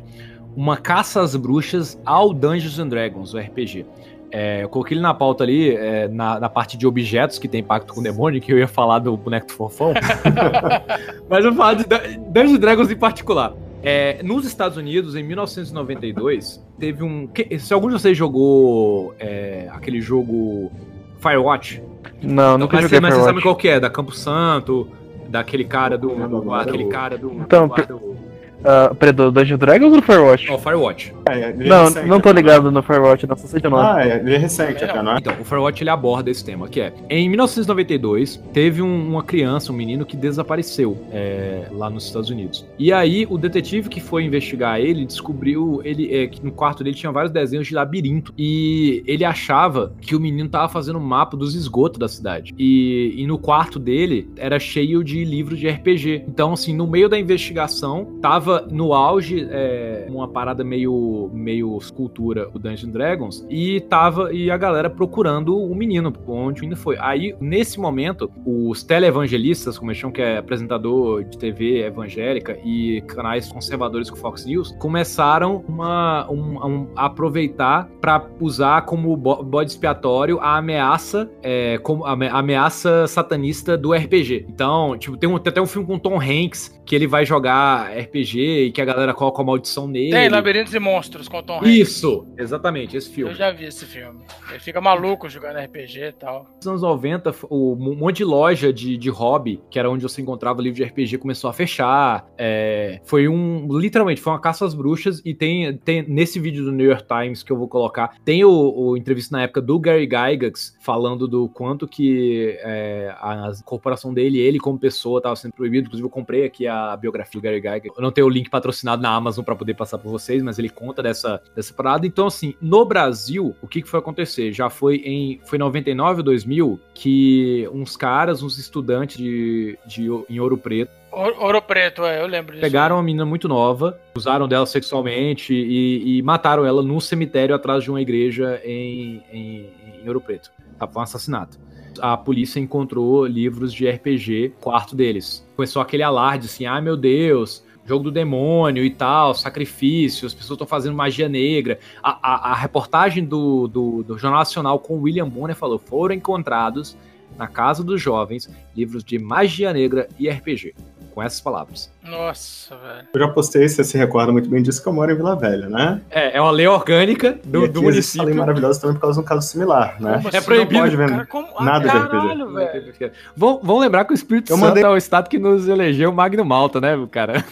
uma 0.56 0.78
caça 0.78 1.20
às 1.22 1.36
bruxas 1.36 2.00
ao 2.06 2.32
Dungeons 2.34 2.78
and 2.78 2.88
Dragons, 2.88 3.34
o 3.34 3.38
RPG. 3.40 3.86
É, 4.32 4.64
eu 4.64 4.70
coloquei 4.70 4.96
ele 4.96 5.02
na 5.02 5.14
pauta 5.14 5.44
ali, 5.44 5.76
é, 5.76 6.08
na, 6.08 6.40
na 6.40 6.50
parte 6.50 6.78
de 6.78 6.86
objetos 6.88 7.38
que 7.40 7.48
tem 7.48 7.64
pacto 7.64 7.94
com 7.94 8.00
o 8.00 8.04
demônio, 8.04 8.40
que 8.40 8.52
eu 8.54 8.58
ia 8.60 8.68
falar 8.68 9.00
do 9.00 9.16
boneco 9.18 9.48
do 9.48 9.54
fofão. 9.54 9.94
Mas 11.30 11.44
eu 11.46 11.52
vou 11.52 11.58
falar 11.58 11.74
de 11.76 11.84
Dun- 11.86 12.32
Dungeons 12.32 12.56
and 12.58 12.60
Dragons 12.60 12.92
em 12.92 12.96
particular. 12.96 13.54
É, 13.82 14.22
nos 14.24 14.46
Estados 14.46 14.78
Unidos, 14.78 15.16
em 15.16 15.24
1992, 15.24 16.64
teve 16.80 17.04
um. 17.04 17.28
que- 17.28 17.60
se 17.60 17.74
algum 17.74 17.88
de 17.88 17.94
vocês 17.94 18.18
jogou 18.18 19.14
é, 19.20 19.68
aquele 19.72 20.00
jogo 20.02 20.72
Firewatch, 21.20 21.82
Não, 22.22 22.58
nunca 22.58 22.78
mas, 22.78 22.84
joguei 22.84 23.00
mas 23.00 23.14
você 23.16 23.24
sabe 23.24 23.42
qual 23.42 23.56
que 23.56 23.68
é? 23.68 23.80
Da 23.80 23.90
Campo 23.90 24.14
Santo, 24.14 24.88
daquele 25.34 25.66
cara 25.66 25.98
do. 25.98 26.54
aquele 26.54 26.86
cara 26.86 27.18
do. 27.18 27.32
Então, 27.32 27.68
do, 27.68 27.86
do 27.88 28.33
Ah, 28.64 28.94
peraí, 28.98 29.14
do 29.14 29.32
Dungeons 29.32 29.60
Dragons 29.60 29.92
ou 29.94 30.00
do 30.00 30.06
Firewatch? 30.06 30.50
ó, 30.52 30.58
Firewatch. 30.58 31.14
É, 31.30 31.40
é 31.40 31.54
Não, 31.54 31.86
recente, 31.86 32.08
não 32.08 32.20
tô 32.20 32.30
até, 32.30 32.38
ligado 32.42 32.72
no 32.72 32.82
Firewatch, 32.84 33.28
não, 33.28 33.36
só 33.38 33.48
sei 33.48 33.60
de 33.62 33.70
não. 33.70 33.78
nome. 33.78 33.90
Ah, 33.90 34.08
é, 34.08 34.18
ele 34.20 34.36
é 34.36 34.38
recente 34.38 34.84
até, 34.84 35.02
não 35.02 35.14
é? 35.14 35.18
Então, 35.20 35.34
o 35.40 35.44
Firewatch 35.44 35.82
ele 35.84 35.90
aborda 35.90 36.30
esse 36.30 36.44
tema, 36.44 36.68
que 36.68 36.82
é 36.82 36.94
em 37.10 37.30
1992 37.30 38.42
teve 38.54 38.82
um- 38.82 39.08
uma 39.10 39.24
criança, 39.24 39.72
um 39.72 39.76
menino 39.76 40.06
que 40.06 40.16
desapareceu 40.18 40.98
é, 41.12 41.68
lá 41.72 41.90
nos 41.90 42.06
Estados 42.06 42.30
Unidos. 42.30 42.66
E 42.78 42.92
aí 42.92 43.26
o 43.30 43.38
detetive 43.38 43.90
que 43.90 44.00
foi 44.00 44.24
investigar 44.24 44.80
ele 44.80 45.06
descobriu 45.06 45.82
ele 45.84 46.14
é, 46.14 46.28
que 46.28 46.44
no 46.44 46.52
quarto 46.52 46.84
dele 46.84 46.96
tinha 46.96 47.12
vários 47.12 47.32
desenhos 47.32 47.68
de 47.68 47.74
labirinto 47.74 48.34
e 48.38 49.04
ele 49.08 49.24
achava 49.26 49.94
que 50.02 50.16
o 50.16 50.20
menino 50.20 50.50
tava 50.50 50.70
fazendo 50.70 51.00
um 51.00 51.04
mapa 51.04 51.36
dos 51.38 51.56
esgotos 51.56 52.00
da 52.00 52.08
cidade. 52.08 52.54
E, 52.58 53.14
e 53.18 53.28
no 53.28 53.38
quarto 53.38 53.80
dele 53.80 54.30
era 54.38 54.60
cheio 54.60 55.04
de 55.04 55.24
livros 55.24 55.60
de 55.60 55.68
RPG. 55.68 56.24
Então, 56.28 56.54
assim, 56.54 56.76
no 56.76 56.88
meio 56.88 57.08
da 57.10 57.18
investigação 57.20 58.06
tava 58.22 58.53
no 58.62 58.94
auge 58.94 59.48
é, 59.50 60.06
uma 60.10 60.28
parada 60.28 60.64
meio 60.64 61.30
meio 61.34 61.78
escultura 61.78 62.50
o 62.54 62.60
Dungeons 62.60 62.92
Dragons 62.92 63.46
e 63.50 63.82
tava 63.82 64.34
e 64.34 64.50
a 64.52 64.58
galera 64.58 64.90
procurando 64.90 65.58
o 65.58 65.76
menino, 65.76 66.14
onde 66.28 66.62
o 66.68 66.76
foi. 66.76 66.96
Aí, 67.00 67.36
nesse 67.40 67.80
momento, 67.80 68.32
os 68.46 68.84
televangelistas, 68.84 69.78
como 69.78 69.92
eles 69.92 70.00
chamam, 70.00 70.14
que 70.14 70.22
é 70.22 70.38
apresentador 70.38 71.24
de 71.24 71.38
TV 71.38 71.82
evangélica 71.86 72.58
e 72.64 73.02
canais 73.08 73.52
conservadores 73.52 74.10
com 74.10 74.16
Fox 74.16 74.46
News, 74.46 74.72
começaram 74.80 75.64
uma, 75.68 76.30
um- 76.32 76.66
um- 76.66 76.88
a 76.96 77.06
aproveitar 77.06 77.88
para 78.02 78.26
usar 78.40 78.84
como 78.86 79.16
bo- 79.16 79.44
bode 79.44 79.72
expiatório 79.72 80.40
a 80.40 80.58
ameaça, 80.58 81.30
é, 81.42 81.78
como 81.80 82.06
a 82.06 82.12
ame- 82.14 82.28
ameaça 82.30 83.08
satanista 83.08 83.78
do 83.78 83.94
RPG. 83.94 84.46
Então, 84.50 84.98
tipo, 84.98 85.16
tem, 85.18 85.30
um, 85.30 85.38
tem 85.38 85.52
até 85.52 85.62
um 85.62 85.66
filme 85.68 85.88
com 85.88 85.98
Tom 86.00 86.20
Hanks 86.20 86.82
que 86.86 86.96
ele 86.96 87.08
vai 87.08 87.26
jogar 87.26 87.92
RPG 87.98 88.40
e 88.44 88.72
que 88.72 88.82
a 88.82 88.86
galera 88.86 89.14
coloca 89.14 89.42
a 89.42 89.46
maldição 89.46 89.88
nele. 89.88 90.12
Tem 90.12 90.30
Labirintos 90.30 90.74
e 90.74 90.80
Monstros 90.80 91.28
com 91.28 91.38
o 91.38 91.44
Tom 91.44 91.58
Hanks. 91.58 91.70
Isso, 91.70 92.28
exatamente, 92.38 92.98
esse 92.98 93.10
filme. 93.10 93.32
Eu 93.32 93.36
já 93.36 93.52
vi 93.52 93.66
esse 93.66 93.86
filme. 93.86 94.24
Ele 94.50 94.60
fica 94.60 94.80
maluco 94.80 95.30
jogando 95.30 95.60
RPG 95.60 96.00
e 96.00 96.12
tal. 96.14 96.48
Nos 96.58 96.68
anos 96.68 96.82
90, 96.82 97.36
o 97.50 97.74
um 97.74 97.96
monte 97.96 98.18
de 98.18 98.26
loja 98.26 98.72
de, 98.72 98.98
de 98.98 99.10
hobby, 99.10 99.62
que 99.70 99.80
era 99.80 99.90
onde 99.90 100.04
você 100.04 100.22
encontrava 100.22 100.62
livro 100.62 100.78
de 100.78 100.84
RPG, 100.84 101.18
começou 101.18 101.50
a 101.50 101.54
fechar. 101.54 102.26
É, 102.38 103.00
foi 103.06 103.28
um. 103.28 103.68
Literalmente, 103.80 104.22
foi 104.22 104.34
uma 104.34 104.40
caça 104.40 104.66
às 104.66 104.74
bruxas. 104.74 105.22
E 105.26 105.34
tem, 105.34 105.76
tem 105.78 106.04
nesse 106.08 106.40
vídeo 106.40 106.64
do 106.64 106.72
New 106.72 106.88
York 106.88 107.06
Times 107.08 107.44
que 107.44 107.52
eu 107.52 107.58
vou 107.58 107.68
colocar, 107.68 108.16
tem 108.24 108.44
o, 108.44 108.52
o 108.52 108.98
entrevista 108.98 109.36
na 109.36 109.44
época 109.44 109.62
do 109.62 109.80
Gary 109.80 110.06
Gygax 110.06 110.76
falando 110.82 111.28
do 111.28 111.50
quanto 111.50 111.88
que 111.88 112.58
é, 112.62 113.14
a 113.18 113.52
corporação 113.66 114.14
dele, 114.14 114.40
ele 114.40 114.60
como 114.60 114.80
pessoa, 114.80 115.20
estava 115.20 115.36
sendo 115.36 115.54
proibido. 115.54 115.88
Inclusive, 115.88 116.06
eu 116.06 116.12
comprei 116.12 116.46
aqui 116.46 116.68
a 116.68 116.96
biografia 116.96 117.40
do 117.40 117.44
Gary 117.44 117.58
Gygax. 117.58 117.96
Eu 117.96 118.02
não 118.02 118.12
tenho 118.12 118.28
link 118.34 118.50
patrocinado 118.50 119.02
na 119.02 119.14
Amazon 119.14 119.44
para 119.44 119.56
poder 119.56 119.74
passar 119.76 119.98
para 119.98 120.10
vocês, 120.10 120.42
mas 120.44 120.60
ele 120.60 120.70
conta 120.70 121.02
dessa, 121.02 121.42
dessa 121.56 121.74
parada. 121.74 122.06
Então, 122.06 122.28
assim, 122.28 122.56
no 122.62 122.86
Brasil, 122.86 123.56
o 123.62 123.68
que, 123.68 123.82
que 123.82 123.90
foi 123.90 124.00
acontecer? 124.00 124.52
Já 124.52 124.70
foi 124.70 124.98
em 124.98 125.40
foi 125.46 125.58
99 125.58 126.20
ou 126.20 126.24
2000 126.24 126.80
que 126.94 127.70
uns 127.72 127.96
caras, 127.96 128.44
uns 128.44 128.58
estudantes 128.58 129.18
de, 129.18 129.78
de 129.86 130.08
em 130.30 130.40
Ouro 130.40 130.58
Preto, 130.58 130.92
Ouro 131.14 131.62
Preto, 131.62 132.04
é, 132.04 132.22
eu 132.22 132.28
lembro 132.28 132.54
disso. 132.54 132.62
pegaram 132.62 132.96
uma 132.96 133.04
menina 133.04 133.26
muito 133.26 133.48
nova, 133.48 134.00
usaram 134.16 134.48
dela 134.48 134.66
sexualmente 134.66 135.54
e, 135.54 136.18
e 136.18 136.22
mataram 136.24 136.66
ela 136.66 136.82
num 136.82 137.00
cemitério 137.00 137.54
atrás 137.54 137.84
de 137.84 137.92
uma 137.92 138.02
igreja 138.02 138.60
em, 138.66 139.22
em, 139.32 139.70
em 140.02 140.08
Ouro 140.08 140.20
Preto. 140.20 140.52
Tá, 140.78 140.88
foi 140.88 141.00
um 141.00 141.04
assassinato. 141.04 141.60
A 142.00 142.18
polícia 142.18 142.60
encontrou 142.60 143.26
livros 143.28 143.72
de 143.72 143.88
RPG, 143.88 144.56
quarto 144.60 144.96
deles. 144.96 145.48
Começou 145.56 145.82
aquele 145.82 146.02
alarde 146.02 146.48
assim: 146.48 146.66
ai 146.66 146.82
meu 146.82 146.98
Deus, 146.98 147.64
jogo 147.86 148.06
do 148.06 148.12
demônio 148.12 148.84
e 148.84 148.90
tal, 148.90 149.34
sacrifício, 149.34 150.26
as 150.26 150.34
pessoas 150.34 150.56
estão 150.56 150.68
fazendo 150.68 150.96
magia 150.96 151.28
negra. 151.28 151.80
A, 152.02 152.18
a- 152.22 152.52
a 152.52 152.56
reportagem 152.56 153.26
do, 153.26 153.68
do, 153.68 154.04
do 154.04 154.18
Jornal 154.18 154.40
Nacional 154.40 154.80
com 154.80 155.00
William 155.00 155.28
Bonner 155.28 155.56
falou: 155.56 155.78
foram 155.78 156.16
encontrados 156.16 156.96
na 157.38 157.48
casa 157.48 157.84
dos 157.84 158.02
jovens 158.02 158.50
livros 158.76 159.04
de 159.04 159.18
magia 159.18 159.74
negra 159.74 160.08
e 160.20 160.30
RPG. 160.30 160.76
Com 161.14 161.22
essas 161.22 161.40
palavras. 161.40 161.92
Nossa, 162.04 162.76
velho. 162.76 163.08
Eu 163.14 163.20
já 163.20 163.28
postei, 163.28 163.70
você 163.70 163.84
se 163.84 163.96
recorda 163.98 164.32
muito 164.32 164.50
bem 164.50 164.64
disso, 164.64 164.82
que 164.82 164.90
eu 164.90 164.94
moro 164.94 165.12
em 165.12 165.16
Vila 165.16 165.36
Velha, 165.36 165.70
né? 165.70 166.02
É, 166.10 166.38
é 166.38 166.42
uma 166.42 166.50
lei 166.50 166.68
orgânica 166.68 167.38
do, 167.44 167.62
e 167.62 167.66
aqui 167.66 167.74
do 167.74 167.88
existe 167.90 168.18
essa 168.18 168.24
lei 168.24 168.34
município. 168.34 168.40
maravilhosa 168.40 168.82
também 168.82 168.96
por 168.96 169.02
causa 169.02 169.20
de 169.20 169.24
um 169.26 169.28
caso 169.28 169.48
similar, 169.48 170.02
né? 170.02 170.16
Como 170.16 170.30
É 170.30 170.38
assim? 170.38 170.46
proibido. 170.46 170.74
Não 170.74 170.82
pode 170.82 170.96
vender. 170.96 171.12
Cara, 171.12 171.26
como... 171.28 171.48
Ah, 171.58 171.64
Nada 171.64 171.88
de 171.90 171.98
RPG. 171.98 172.10
caralho, 172.10 172.54
velho. 172.54 173.12
Vão, 173.38 173.60
vão 173.62 173.78
lembrar 173.78 174.06
que 174.06 174.14
o 174.14 174.16
Espírito 174.16 174.52
Eu 174.52 174.58
Santo 174.58 174.68
mandei- 174.70 174.84
é 174.84 174.90
o 174.90 174.98
estado 174.98 175.30
que 175.30 175.38
nos 175.38 175.68
elegeu 175.68 176.10
o 176.10 176.14
Magno 176.14 176.44
Malta, 176.44 176.82
né, 176.82 176.96
cara? 177.12 177.46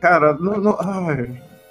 Cara, 0.00 0.34
não, 0.34 0.58
não, 0.60 0.76
ai, 0.80 1.30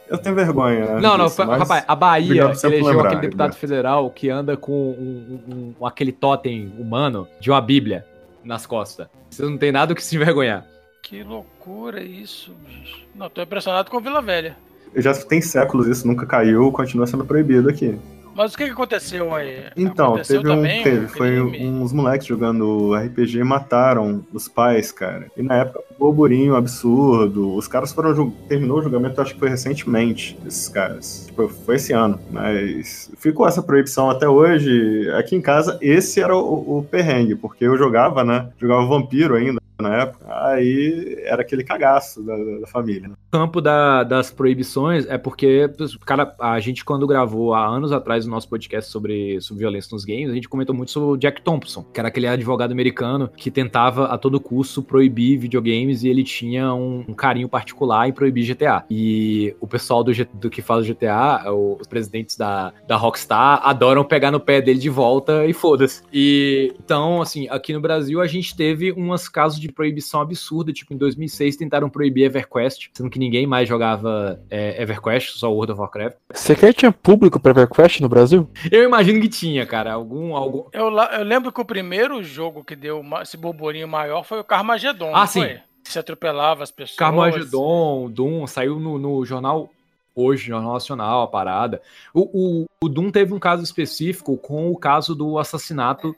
eu 0.09 0.17
tenho 0.17 0.35
vergonha. 0.35 0.85
né, 0.95 0.99
Não, 1.01 1.17
não, 1.17 1.25
disso, 1.25 1.45
mas- 1.45 1.59
rapaz, 1.59 1.83
a 1.87 1.95
Bahia 1.95 2.43
elegeu 2.63 2.87
lembrar, 2.87 3.07
aquele 3.07 3.21
deputado 3.21 3.49
Igor. 3.49 3.59
federal 3.59 4.09
que 4.09 4.29
anda 4.29 4.55
com 4.57 4.71
um, 4.71 5.39
um- 5.49 5.75
um- 5.81 5.85
aquele 5.85 6.11
totem 6.11 6.71
humano 6.79 7.27
de 7.39 7.51
uma 7.51 7.61
bíblia 7.61 8.05
nas 8.43 8.65
costas. 8.65 9.07
Vocês 9.29 9.49
não 9.49 9.57
tem 9.57 9.71
nada 9.71 9.93
que 9.95 10.03
se 10.03 10.15
envergonhar. 10.15 10.65
Que 11.03 11.21
loucura 11.21 12.01
isso, 12.01 12.53
bicho. 12.65 13.05
Não, 13.13 13.29
tô 13.29 13.41
impressionado 13.41 13.91
com 13.91 13.99
Vila 13.99 14.21
Velha. 14.21 14.55
Já 14.95 15.13
tem 15.13 15.41
séculos 15.41 15.85
isso, 15.85 16.07
nunca 16.07 16.25
caiu, 16.25 16.71
continua 16.71 17.05
sendo 17.05 17.25
proibido 17.25 17.69
aqui. 17.69 17.99
Mas 18.35 18.53
o 18.53 18.57
que, 18.57 18.65
que 18.65 18.71
aconteceu 18.71 19.35
aí? 19.35 19.65
Então, 19.75 20.13
aconteceu 20.13 20.41
teve 20.41 20.51
um. 20.51 20.55
também 20.55 20.81
Teve, 20.81 21.07
foi 21.07 21.29
crime? 21.29 21.67
uns 21.67 21.93
moleques 21.93 22.25
jogando 22.25 22.95
RPG 22.95 23.37
e 23.37 23.43
mataram 23.43 24.25
os 24.33 24.47
pais, 24.47 24.91
cara. 24.91 25.29
E 25.37 25.43
na 25.43 25.57
época, 25.57 25.81
um 25.91 25.99
burburinho 25.99 26.55
absurdo. 26.55 27.53
Os 27.53 27.67
caras 27.67 27.91
foram. 27.91 28.31
Terminou 28.47 28.79
o 28.79 28.81
julgamento, 28.81 29.21
acho 29.21 29.33
que 29.33 29.39
foi 29.39 29.49
recentemente, 29.49 30.39
esses 30.47 30.67
caras. 30.67 31.25
Tipo, 31.27 31.47
foi 31.47 31.75
esse 31.75 31.93
ano. 31.93 32.19
Mas 32.31 33.11
ficou 33.17 33.47
essa 33.47 33.61
proibição 33.61 34.09
até 34.09 34.27
hoje. 34.27 35.11
Aqui 35.11 35.35
em 35.35 35.41
casa, 35.41 35.77
esse 35.79 36.19
era 36.19 36.35
o, 36.35 36.79
o 36.79 36.83
perrengue, 36.83 37.35
porque 37.35 37.65
eu 37.65 37.77
jogava, 37.77 38.23
né? 38.23 38.49
Jogava 38.57 38.85
vampiro 38.87 39.35
ainda 39.35 39.61
na 39.79 40.01
época. 40.03 40.25
Aí 40.29 41.17
era 41.25 41.41
aquele 41.41 41.63
cagaço 41.63 42.21
da, 42.23 42.35
da 42.61 42.67
família. 42.67 43.09
O 43.11 43.31
campo 43.31 43.59
da- 43.61 44.03
das 44.03 44.31
proibições 44.31 45.05
é 45.07 45.17
porque, 45.17 45.69
cara, 46.05 46.35
a 46.39 46.59
gente 46.59 46.85
quando 46.85 47.07
gravou 47.07 47.53
há 47.53 47.65
anos 47.65 47.91
atrás 47.91 48.25
o 48.25 48.29
nosso 48.29 48.47
podcast 48.47 48.91
sobre, 48.91 49.41
sobre 49.41 49.61
violência 49.61 49.89
nos 49.93 50.05
games, 50.05 50.29
a 50.29 50.33
gente 50.33 50.47
comentou 50.49 50.75
muito 50.75 50.91
sobre 50.91 51.09
o 51.09 51.17
Jack 51.17 51.41
Thompson, 51.41 51.83
que 51.83 51.99
era 51.99 52.09
aquele 52.09 52.27
advogado 52.27 52.71
americano 52.71 53.29
que 53.35 53.49
tentava 53.49 54.05
a 54.05 54.17
todo 54.17 54.39
custo 54.39 54.81
proibir 54.83 55.37
videogames 55.37 56.03
e 56.03 56.09
ele 56.09 56.23
tinha 56.23 56.73
um, 56.73 57.03
um 57.07 57.13
carinho 57.13 57.49
particular 57.49 58.07
em 58.07 58.11
proibir 58.13 58.45
GTA. 58.45 58.83
E 58.89 59.55
o 59.59 59.67
pessoal 59.67 60.03
do, 60.03 60.11
do 60.33 60.49
que 60.49 60.61
faz 60.61 60.87
o 60.87 60.93
GTA, 60.93 61.51
os 61.51 61.87
presidentes 61.87 62.37
da, 62.37 62.71
da 62.87 62.95
Rockstar, 62.95 63.61
adoram 63.63 64.03
pegar 64.03 64.31
no 64.31 64.39
pé 64.39 64.61
dele 64.61 64.79
de 64.79 64.89
volta 64.89 65.45
e 65.45 65.53
foda-se. 65.53 66.03
E 66.13 66.73
então, 66.79 67.21
assim, 67.21 67.47
aqui 67.49 67.73
no 67.73 67.81
Brasil 67.81 68.21
a 68.21 68.27
gente 68.27 68.55
teve 68.55 68.91
umas 68.91 69.27
casos 69.27 69.59
de 69.67 69.73
proibição 69.73 70.21
absurda, 70.21 70.71
tipo 70.71 70.93
em 70.93 70.97
2006 70.97 71.55
tentaram 71.55 71.89
proibir 71.89 72.25
EverQuest, 72.25 72.89
sendo 72.93 73.09
que 73.09 73.19
ninguém 73.19 73.47
mais 73.47 73.67
jogava 73.67 74.41
é, 74.49 74.81
EverQuest, 74.81 75.37
só 75.37 75.51
World 75.51 75.73
of 75.73 75.81
Warcraft. 75.81 76.17
Você 76.31 76.55
quer 76.55 76.73
tinha 76.73 76.91
público 76.91 77.39
pra 77.39 77.51
EverQuest 77.51 78.01
no 78.01 78.09
Brasil? 78.09 78.49
Eu 78.71 78.83
imagino 78.83 79.19
que 79.21 79.29
tinha, 79.29 79.65
cara, 79.65 79.93
algum 79.93 80.35
algum 80.35 80.65
Eu, 80.71 80.89
eu 80.89 81.23
lembro 81.23 81.51
que 81.51 81.61
o 81.61 81.65
primeiro 81.65 82.23
jogo 82.23 82.63
que 82.63 82.75
deu 82.75 83.03
esse 83.21 83.37
burburinho 83.37 83.87
maior 83.87 84.23
foi 84.23 84.39
o 84.39 84.43
Carmageddon. 84.43 85.15
Ah, 85.15 85.27
sim. 85.27 85.41
foi? 85.41 85.59
Que 85.83 85.91
se 85.91 85.99
atropelava 85.99 86.63
as 86.63 86.71
pessoas. 86.71 86.97
Carmageddon, 86.97 88.09
Doom, 88.09 88.47
saiu 88.47 88.79
no, 88.79 88.97
no 88.97 89.25
jornal 89.25 89.69
hoje, 90.15 90.47
Jornal 90.47 90.73
Nacional, 90.73 91.23
a 91.23 91.27
parada. 91.27 91.81
O, 92.13 92.21
o, 92.21 92.65
o 92.83 92.89
Doom 92.89 93.09
teve 93.09 93.33
um 93.33 93.39
caso 93.39 93.63
específico 93.63 94.37
com 94.37 94.71
o 94.71 94.77
caso 94.77 95.15
do 95.15 95.37
assassinato 95.37 96.15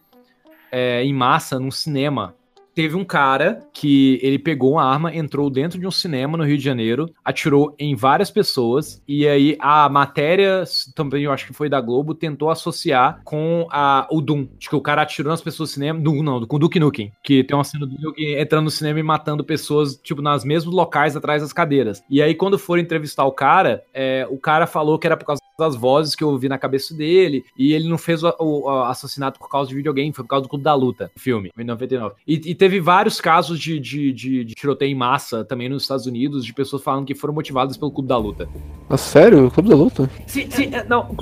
é, 0.72 1.04
em 1.04 1.14
massa 1.14 1.60
num 1.60 1.72
cinema 1.72 2.36
teve 2.76 2.96
um 2.96 3.06
cara 3.06 3.66
que 3.74 4.20
ele 4.22 4.38
pegou 4.38 4.74
uma 4.74 4.84
arma, 4.84 5.16
entrou 5.16 5.50
dentro 5.50 5.80
de 5.80 5.88
um 5.88 5.92
cinema 5.92 6.38
no 6.38 6.44
Rio 6.44 6.58
de 6.58 6.64
Janeiro, 6.64 7.10
atirou 7.24 7.74
em 7.80 7.96
várias 7.96 8.30
pessoas, 8.30 9.02
e 9.08 9.26
aí 9.28 9.56
a 9.60 9.88
matéria, 9.88 10.64
também 10.94 11.24
eu 11.24 11.32
acho 11.32 11.48
que 11.48 11.54
foi 11.54 11.70
da 11.70 11.80
Globo, 11.80 12.14
tentou 12.14 12.50
associar 12.50 13.22
com 13.24 13.68
a, 13.72 14.06
o 14.12 14.22
Doom. 14.22 14.48
Acho 14.60 14.70
que 14.70 14.76
o 14.76 14.82
cara 14.82 15.02
atirou 15.02 15.32
nas 15.32 15.42
pessoas 15.42 15.70
do 15.70 15.74
cinema, 15.74 16.00
Doom, 16.00 16.22
não, 16.22 16.46
com 16.46 16.58
o 16.58 16.60
Duke 16.60 16.80
Nukem, 16.80 17.12
que 17.24 17.44
tem 17.44 17.56
uma 17.56 17.64
cena 17.64 17.86
do 17.86 17.96
Duke 17.96 18.36
entrando 18.36 18.66
no 18.66 18.72
cinema 18.72 19.00
e 19.00 19.04
matando 19.04 19.44
pessoas, 19.44 19.96
tipo, 19.96 20.22
nas 20.22 20.44
mesmos 20.44 20.76
locais 20.76 21.16
atrás 21.16 21.42
das 21.42 21.54
cadeiras. 21.54 22.04
E 22.10 22.22
aí, 22.22 22.36
quando 22.36 22.60
foram 22.60 22.82
entrevistar 22.82 23.24
o 23.24 23.32
cara, 23.32 23.84
é, 23.94 24.28
o 24.30 24.38
cara 24.38 24.68
falou 24.68 25.00
que 25.00 25.08
era 25.08 25.16
por 25.16 25.26
causa 25.26 25.42
das 25.58 25.76
vozes 25.76 26.16
que 26.16 26.24
eu 26.24 26.30
ouvi 26.30 26.50
na 26.50 26.58
cabeça 26.58 26.94
dele, 26.94 27.46
e 27.58 27.74
ele 27.74 27.88
não 27.88 27.98
fez 27.98 28.24
o, 28.24 28.34
o, 28.40 28.64
o 28.64 28.84
assassinato 28.84 29.40
por 29.40 29.50
causa 29.50 29.70
de 29.70 29.76
videogame, 29.76 30.14
foi 30.14 30.24
por 30.24 30.30
causa 30.30 30.44
do 30.44 30.50
Clube 30.50 30.64
da 30.64 30.74
Luta, 30.74 31.12
filme, 31.16 31.52
em 31.58 31.64
99. 31.64 32.16
E, 32.28 32.34
e 32.52 32.56
teve 32.56 32.80
vários 32.80 33.22
casos 33.22 33.60
de, 33.60 33.80
de, 33.80 34.12
de, 34.12 34.44
de, 34.44 34.56
tiroteio 34.56 34.92
em 34.92 34.96
massa 34.96 35.44
também 35.44 35.70
nos 35.70 35.84
Estados 35.84 36.06
Unidos, 36.06 36.46
de 36.46 36.54
pessoas 36.54 36.84
falando 36.84 37.06
que 37.06 37.16
foram 37.16 37.34
motivadas 37.34 37.78
pelo 37.78 37.92
Clube 37.92 38.10
da 38.10 38.18
Luta. 38.18 38.50
Ah, 38.90 38.98
sério? 38.98 39.48
O 39.48 39.52
Clube 39.52 39.70
da 39.70 39.76
Luta? 39.76 40.10
Sim, 40.28 40.50
sim, 40.50 40.70
é, 40.74 40.84
não. 40.84 41.16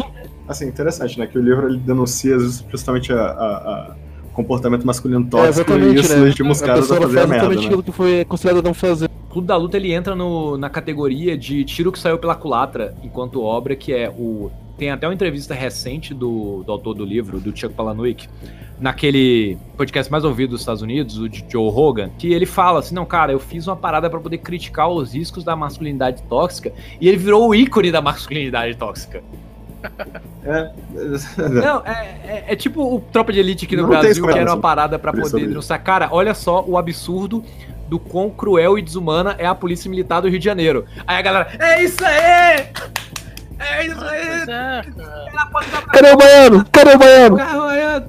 Assim, 0.48 0.68
interessante, 0.68 1.18
né? 1.18 1.28
Que 1.28 1.38
o 1.38 1.42
livro 1.42 1.70
ele 1.70 1.78
denuncia 1.78 2.38
justamente 2.70 3.14
a, 3.14 3.22
a, 3.22 3.92
a 3.92 3.96
comportamento 4.34 4.86
masculino 4.86 5.26
tóxico 5.30 5.72
é, 5.74 5.78
e 5.78 5.96
isso 5.96 6.16
né? 6.16 6.22
legitima 6.22 6.52
os 6.52 6.62
caras 6.62 6.92
a 6.92 6.96
fazer 6.96 7.20
a 7.20 7.28
merda, 7.28 7.50
né? 7.50 7.66
aquilo 7.66 7.84
que 7.84 7.92
foi 7.92 8.26
considerado 8.26 8.64
não 8.64 8.74
fazer. 8.74 9.10
O 9.30 9.34
Clube 9.34 9.48
da 9.48 9.56
Luta 9.56 9.78
ele 9.78 9.94
entra 9.94 10.16
no, 10.16 10.58
na 10.58 10.70
categoria 10.70 11.38
de 11.38 11.64
tiro 11.64 11.92
que 11.92 12.00
saiu 12.00 12.18
pela 12.18 12.36
culatra 12.36 12.96
enquanto 13.04 13.42
obra, 13.42 13.76
que 13.76 13.94
é 13.94 14.10
o 14.10 14.52
tem 14.78 14.90
até 14.90 15.08
uma 15.08 15.14
entrevista 15.14 15.54
recente 15.54 16.14
do, 16.14 16.64
do 16.64 16.72
autor 16.72 16.96
do 16.96 17.06
livro, 17.06 17.40
do 17.40 17.56
Chuck 17.56 17.74
Palahniuk, 17.76 18.28
naquele 18.80 19.58
podcast 19.78 20.12
mais 20.12 20.26
ouvido 20.26 20.52
dos 20.52 20.62
Estados 20.62 20.82
Unidos, 20.82 21.20
o 21.20 21.30
de 21.30 21.46
Joe 21.48 21.72
Rogan, 21.72 22.10
que 22.18 22.34
ele 22.34 22.46
fala 22.46 22.80
assim: 22.80 22.96
não, 22.96 23.06
cara, 23.06 23.32
eu 23.32 23.40
fiz 23.40 23.68
uma 23.68 23.76
parada 23.76 24.10
para 24.10 24.20
poder 24.20 24.40
criticar 24.40 24.90
os 24.90 25.14
riscos 25.14 25.44
da 25.44 25.56
masculinidade 25.56 26.24
tóxica 26.24 26.74
e 27.00 27.08
ele 27.08 27.18
virou 27.18 27.48
o 27.48 27.56
ícone 27.56 27.92
da 27.92 28.02
masculinidade 28.02 28.76
tóxica. 28.76 29.24
É. 30.46 30.72
Não, 31.50 31.82
é, 31.86 32.20
é, 32.26 32.44
é, 32.50 32.56
tipo 32.56 32.96
o 32.96 33.00
Tropa 33.00 33.32
de 33.32 33.40
Elite 33.40 33.66
aqui 33.66 33.76
no 33.76 33.84
não 33.84 33.90
Brasil, 33.90 34.26
que 34.28 34.38
era 34.38 34.52
uma 34.52 34.60
parada 34.60 35.00
para 35.00 35.14
poder 35.14 35.48
denunciar. 35.48 35.82
Cara, 35.82 36.10
olha 36.12 36.34
só 36.34 36.64
o 36.66 36.78
absurdo 36.78 37.44
do 37.88 38.00
quão 38.00 38.30
cruel 38.30 38.78
e 38.78 38.82
desumana 38.82 39.36
é 39.38 39.46
a 39.46 39.56
polícia 39.56 39.90
militar 39.90 40.22
do 40.22 40.28
Rio 40.28 40.40
de 40.40 40.46
Janeiro. 40.46 40.86
Aí 41.08 41.18
a 41.18 41.22
galera, 41.22 41.48
é 41.60 41.84
isso 41.84 42.04
aí! 42.06 42.68
É 43.60 43.86
isso 43.86 44.04
aí! 44.04 44.20
É, 44.50 44.82
Cadê 45.94 46.12
o 46.12 46.18
baiano? 46.18 46.66
Cadê 46.72 46.96
o 46.96 46.98
baiano? 46.98 47.38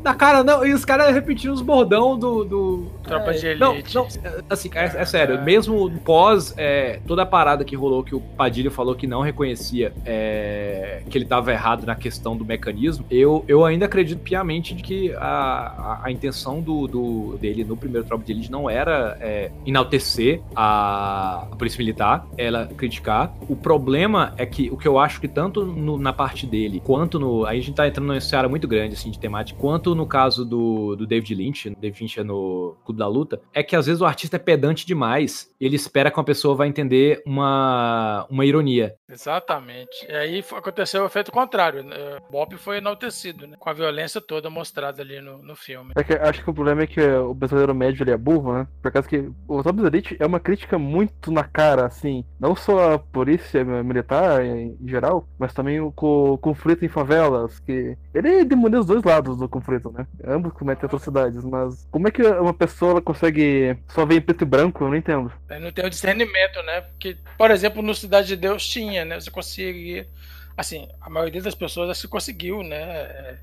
Na 0.03 0.15
cara, 0.15 0.43
não. 0.43 0.65
E 0.67 0.73
os 0.73 0.85
caras 0.85 1.15
repetindo 1.15 1.53
os 1.53 1.63
bordão 1.63 2.19
do. 2.19 2.45
do 2.45 2.91
Tropa 3.05 3.31
é, 3.31 3.35
de 3.35 3.47
elite. 3.47 3.95
Não, 3.95 4.03
não 4.03 4.07
assim, 4.49 4.71
é, 4.75 4.85
é 4.85 5.05
sério. 5.05 5.43
Mesmo 5.43 5.91
pós 6.01 6.55
é, 6.57 7.01
toda 7.07 7.23
a 7.23 7.27
parada 7.27 7.65
que 7.65 7.77
rolou, 7.77 8.03
que 8.03 8.15
o 8.15 8.21
Padilha 8.21 8.71
falou 8.71 8.95
que 8.95 9.07
não 9.07 9.21
reconhecia 9.21 9.93
é, 10.05 11.03
que 11.09 11.17
ele 11.17 11.25
tava 11.25 11.53
errado 11.53 11.87
na 11.87 11.95
questão 11.95 12.37
do 12.37 12.45
mecanismo, 12.45 13.05
eu, 13.11 13.45
eu 13.47 13.65
ainda 13.65 13.87
acredito 13.87 14.21
piamente 14.21 14.75
de 14.75 14.83
que 14.83 15.13
a, 15.15 15.21
a, 15.21 16.01
a 16.05 16.11
intenção 16.11 16.61
do, 16.61 16.87
do, 16.87 17.39
dele 17.39 17.65
no 17.65 17.77
primeiro 17.77 18.07
Tropa 18.07 18.25
de 18.25 18.33
Elite 18.33 18.51
não 18.51 18.69
era 18.69 19.17
é, 19.21 19.51
enaltecer 19.67 20.41
a, 20.55 21.47
a 21.51 21.57
Polícia 21.57 21.79
Militar, 21.79 22.27
ela 22.37 22.67
criticar. 22.77 23.35
O 23.49 23.57
problema 23.57 24.35
é 24.37 24.47
que 24.47 24.71
o 24.71 24.77
que 24.77 24.89
eu 24.89 24.99
acho 24.99 25.21
que 25.21 25.29
tanto 25.29 25.65
no, 25.65 25.99
na 25.99 26.13
parte 26.13 26.47
dele, 26.47 26.81
quanto 26.85 27.19
no. 27.19 27.45
Aí 27.45 27.59
a 27.59 27.63
gente 27.63 27.75
tá 27.75 27.87
entrando 27.87 28.07
numa 28.07 28.21
seara 28.21 28.49
muito 28.49 28.67
grande, 28.67 28.95
assim, 28.95 29.11
de 29.11 29.19
temática, 29.19 29.59
quanto 29.61 29.95
no 29.95 30.07
caso 30.07 30.45
do, 30.45 30.97
do 30.97 31.07
David 31.07 31.35
Lynch, 31.35 31.71
David 31.81 32.01
Lynch 32.01 32.21
é 32.21 32.25
no 32.25 32.77
Clube 32.95 32.99
da 32.99 33.09
Luta, 33.09 33.41
é 33.53 33.63
que 33.63 33.77
às 33.77 33.87
vezes 33.87 34.01
o 34.01 34.07
artista 34.07 34.37
é 34.37 34.39
pedante 34.39 34.87
demais, 34.87 35.51
ele 35.61 35.77
espera 35.77 36.11
que 36.11 36.19
uma 36.19 36.25
pessoa 36.25 36.55
vai 36.55 36.69
entender 36.69 37.23
uma, 37.27 38.27
uma 38.31 38.45
ironia. 38.45 38.95
Exatamente. 39.09 40.07
E 40.09 40.13
aí 40.13 40.45
aconteceu 40.53 41.03
o 41.03 41.07
efeito 41.07 41.33
contrário. 41.33 41.83
Né? 41.83 41.97
Bob 42.31 42.57
foi 42.57 42.79
enaltecido, 42.79 43.47
né? 43.47 43.57
Com 43.59 43.71
a 43.71 43.73
violência 43.73 44.21
toda 44.21 44.51
mostrada 44.51 45.03
ali 45.03 45.21
no, 45.21 45.39
no 45.39 45.57
filme. 45.57 45.93
É 45.97 46.03
que, 46.03 46.13
acho 46.15 46.43
que 46.43 46.51
o 46.51 46.55
problema 46.55 46.83
é 46.83 46.87
que 46.87 47.01
o 47.01 47.35
brasileiro 47.35 47.75
médio 47.75 48.03
ele 48.03 48.11
é 48.11 48.17
burro, 48.17 48.53
né? 48.53 48.67
Por 48.83 48.93
causa 48.93 49.09
que 49.09 49.31
o 49.49 49.63
Top 49.63 49.81
Elite 49.81 50.17
é 50.19 50.27
uma 50.27 50.41
crítica 50.41 50.79
muito 50.79 51.31
na 51.31 51.45
cara, 51.45 51.87
assim. 51.87 52.25
Não 52.39 52.55
só 52.57 52.95
a 52.95 52.99
polícia 52.99 53.65
militar 53.65 54.45
em 54.45 54.77
geral, 54.87 55.27
mas 55.39 55.55
também 55.55 55.81
o, 55.81 55.93
o 55.97 56.39
conflito 56.39 56.85
em 56.85 56.89
favelas, 56.89 57.61
que 57.61 57.97
ele 58.13 58.45
demoniza 58.45 58.81
os 58.81 58.87
dois 58.87 59.03
lados 59.03 59.39
do 59.39 59.49
conflito, 59.49 59.91
né? 59.93 60.07
Ambos 60.27 60.53
cometem 60.53 60.87
atrocidades, 60.87 61.45
mas 61.45 61.87
como 61.91 62.09
é 62.09 62.11
que 62.11 62.23
uma 62.23 62.53
pessoa 62.53 62.84
consegue 63.03 63.77
só 63.89 64.05
ver 64.05 64.17
em 64.17 64.21
preto 64.21 64.43
e 64.43 64.47
branco? 64.47 64.85
Eu 64.85 64.89
não 64.89 64.97
entendo. 64.97 65.33
Não 65.61 65.73
tem 65.73 65.87
o 65.87 65.91
discernimento, 65.91 66.63
né? 66.63 66.83
Porque, 66.83 67.17
por 67.37 67.51
exemplo, 67.51 67.83
no 67.83 67.95
Cidade 67.95 68.29
de 68.29 68.37
Deus 68.37 68.67
tinha, 68.67 69.05
né? 69.05 69.21
Você 69.21 69.31
conseguia. 69.31 70.09
Assim, 70.57 70.89
a 71.01 71.11
maioria 71.11 71.43
das 71.43 71.55
pessoas 71.55 72.01
que 72.01 72.09
conseguiu, 72.09 72.63
né? 72.63 72.77
É, 72.77 73.39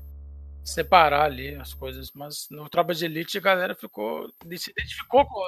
separar 0.64 1.24
ali 1.24 1.54
as 1.56 1.74
coisas, 1.74 2.12
mas 2.14 2.46
no 2.50 2.68
Tropa 2.68 2.94
de 2.94 3.04
Elite 3.04 3.38
a 3.38 3.40
galera 3.40 3.74
ficou. 3.74 4.28
se 4.56 4.70
identificou 4.70 5.24
com. 5.26 5.40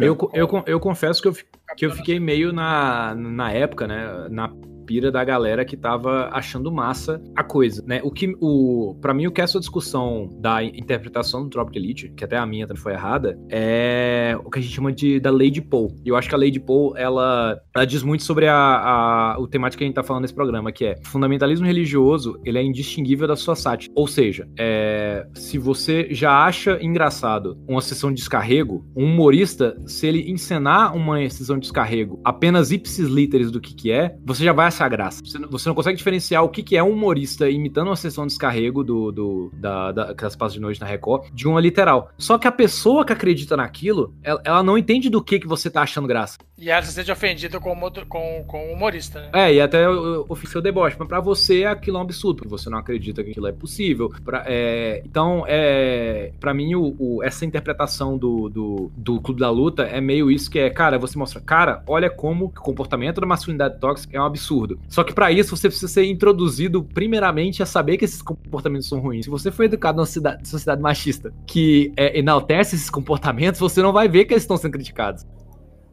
Eu, 0.00 0.18
eu, 0.32 0.64
eu 0.66 0.80
confesso 0.80 1.22
que 1.22 1.28
eu, 1.28 1.36
que 1.76 1.86
eu 1.86 1.92
fiquei 1.92 2.18
meio 2.18 2.52
na, 2.52 3.14
na 3.14 3.52
época, 3.52 3.86
né? 3.86 4.28
Na 4.28 4.50
pira 4.86 5.10
da 5.10 5.24
galera 5.24 5.64
que 5.64 5.76
tava 5.76 6.30
achando 6.32 6.70
massa 6.70 7.20
a 7.34 7.42
coisa, 7.42 7.82
né? 7.86 8.00
O 8.04 8.10
que, 8.10 8.32
o, 8.40 8.96
pra 9.00 9.12
mim, 9.12 9.26
o 9.26 9.32
que 9.32 9.40
essa 9.40 9.58
discussão 9.58 10.30
da 10.40 10.62
interpretação 10.62 11.42
do 11.42 11.50
Tropic 11.50 11.76
Elite, 11.76 12.12
que 12.16 12.24
até 12.24 12.36
a 12.36 12.46
minha 12.46 12.66
também 12.66 12.82
foi 12.82 12.92
errada, 12.92 13.38
é 13.50 14.36
o 14.44 14.50
que 14.50 14.58
a 14.58 14.62
gente 14.62 14.74
chama 14.74 14.92
de 14.92 15.18
da 15.20 15.30
Lady 15.30 15.60
Poe. 15.60 15.88
E 16.04 16.08
eu 16.08 16.16
acho 16.16 16.28
que 16.28 16.34
a 16.34 16.38
Lady 16.38 16.60
Poe, 16.60 16.92
ela, 16.96 17.58
ela 17.74 17.84
diz 17.84 18.02
muito 18.02 18.22
sobre 18.22 18.46
a, 18.46 18.54
a, 18.56 19.36
o 19.38 19.46
temático 19.48 19.78
que 19.78 19.84
a 19.84 19.86
gente 19.86 19.96
tá 19.96 20.02
falando 20.02 20.22
nesse 20.22 20.34
programa, 20.34 20.70
que 20.70 20.84
é 20.84 20.94
fundamentalismo 21.04 21.66
religioso, 21.66 22.40
ele 22.44 22.58
é 22.58 22.62
indistinguível 22.62 23.26
da 23.26 23.36
sua 23.36 23.56
sátira. 23.56 23.92
Ou 23.96 24.06
seja, 24.06 24.48
é, 24.58 25.26
se 25.34 25.58
você 25.58 26.08
já 26.10 26.44
acha 26.44 26.78
engraçado 26.80 27.58
uma 27.66 27.80
sessão 27.80 28.10
de 28.10 28.16
descarrego, 28.16 28.84
um 28.96 29.04
humorista, 29.04 29.76
se 29.86 30.06
ele 30.06 30.30
encenar 30.30 30.94
uma 30.94 31.28
sessão 31.28 31.56
de 31.56 31.62
descarrego 31.62 32.20
apenas 32.24 32.70
ipsis 32.70 33.08
literis 33.08 33.50
do 33.50 33.60
que 33.60 33.74
que 33.74 33.90
é, 33.90 34.16
você 34.24 34.44
já 34.44 34.52
vai 34.52 34.66
essa 34.76 34.84
a 34.84 34.88
graça. 34.88 35.22
Você 35.24 35.38
não, 35.38 35.48
você 35.48 35.68
não 35.68 35.74
consegue 35.74 35.96
diferenciar 35.96 36.44
o 36.44 36.48
que, 36.48 36.62
que 36.62 36.76
é 36.76 36.82
um 36.82 36.90
humorista 36.90 37.48
imitando 37.48 37.88
uma 37.88 37.96
sessão 37.96 38.24
de 38.26 38.32
descarrego 38.32 38.84
do, 38.84 39.10
do, 39.10 39.50
da, 39.54 39.92
da, 39.92 40.12
das 40.12 40.36
passas 40.36 40.54
de 40.54 40.60
noite 40.60 40.80
na 40.80 40.86
Record 40.86 41.30
de 41.32 41.48
uma 41.48 41.60
literal. 41.60 42.10
Só 42.18 42.38
que 42.38 42.46
a 42.46 42.52
pessoa 42.52 43.04
que 43.04 43.12
acredita 43.12 43.56
naquilo, 43.56 44.14
ela, 44.22 44.40
ela 44.44 44.62
não 44.62 44.76
entende 44.76 45.08
do 45.08 45.22
que, 45.22 45.38
que 45.38 45.46
você 45.46 45.70
tá 45.70 45.82
achando 45.82 46.06
graça. 46.06 46.38
E 46.58 46.70
ela 46.70 46.82
se 46.82 46.92
sente 46.92 47.10
ofendida 47.10 47.60
com, 47.60 47.74
com, 48.08 48.44
com 48.46 48.70
o 48.70 48.72
humorista, 48.72 49.20
né? 49.20 49.30
É, 49.32 49.54
e 49.54 49.60
até 49.60 49.88
oficiou 49.88 50.62
deboche. 50.62 50.96
Mas 50.98 51.08
pra 51.08 51.20
você 51.20 51.64
aquilo 51.64 51.96
é 51.96 52.00
um 52.00 52.02
absurdo, 52.02 52.36
porque 52.36 52.48
você 52.48 52.70
não 52.70 52.78
acredita 52.78 53.22
que 53.22 53.30
aquilo 53.30 53.46
é 53.46 53.52
possível. 53.52 54.10
Pra, 54.24 54.44
é, 54.46 55.02
então, 55.04 55.44
é, 55.46 56.32
pra 56.40 56.54
mim, 56.54 56.74
o, 56.74 56.96
o, 56.98 57.22
essa 57.22 57.44
interpretação 57.44 58.16
do, 58.16 58.48
do, 58.48 58.90
do 58.96 59.20
Clube 59.20 59.40
da 59.40 59.50
Luta 59.50 59.82
é 59.84 60.00
meio 60.00 60.30
isso 60.30 60.50
que 60.50 60.58
é, 60.58 60.70
cara, 60.70 60.98
você 60.98 61.18
mostra, 61.18 61.40
cara, 61.40 61.82
olha 61.86 62.08
como 62.08 62.46
o 62.46 62.50
comportamento 62.50 63.20
da 63.20 63.26
masculinidade 63.26 63.78
tóxica 63.78 64.16
é 64.16 64.20
um 64.20 64.24
absurdo. 64.24 64.65
Só 64.88 65.04
que 65.04 65.12
para 65.12 65.30
isso 65.30 65.56
você 65.56 65.68
precisa 65.68 65.88
ser 65.88 66.04
introduzido 66.04 66.82
primeiramente 66.82 67.62
a 67.62 67.66
saber 67.66 67.96
que 67.96 68.04
esses 68.04 68.22
comportamentos 68.22 68.88
são 68.88 69.00
ruins. 69.00 69.24
Se 69.24 69.30
você 69.30 69.50
foi 69.50 69.66
educado 69.66 69.96
numa 69.96 70.06
cidade, 70.06 70.48
sociedade 70.48 70.80
machista 70.80 71.32
que 71.46 71.92
é, 71.96 72.18
enaltece 72.18 72.76
esses 72.76 72.90
comportamentos, 72.90 73.60
você 73.60 73.82
não 73.82 73.92
vai 73.92 74.08
ver 74.08 74.24
que 74.24 74.34
eles 74.34 74.42
estão 74.42 74.56
sendo 74.56 74.72
criticados. 74.72 75.24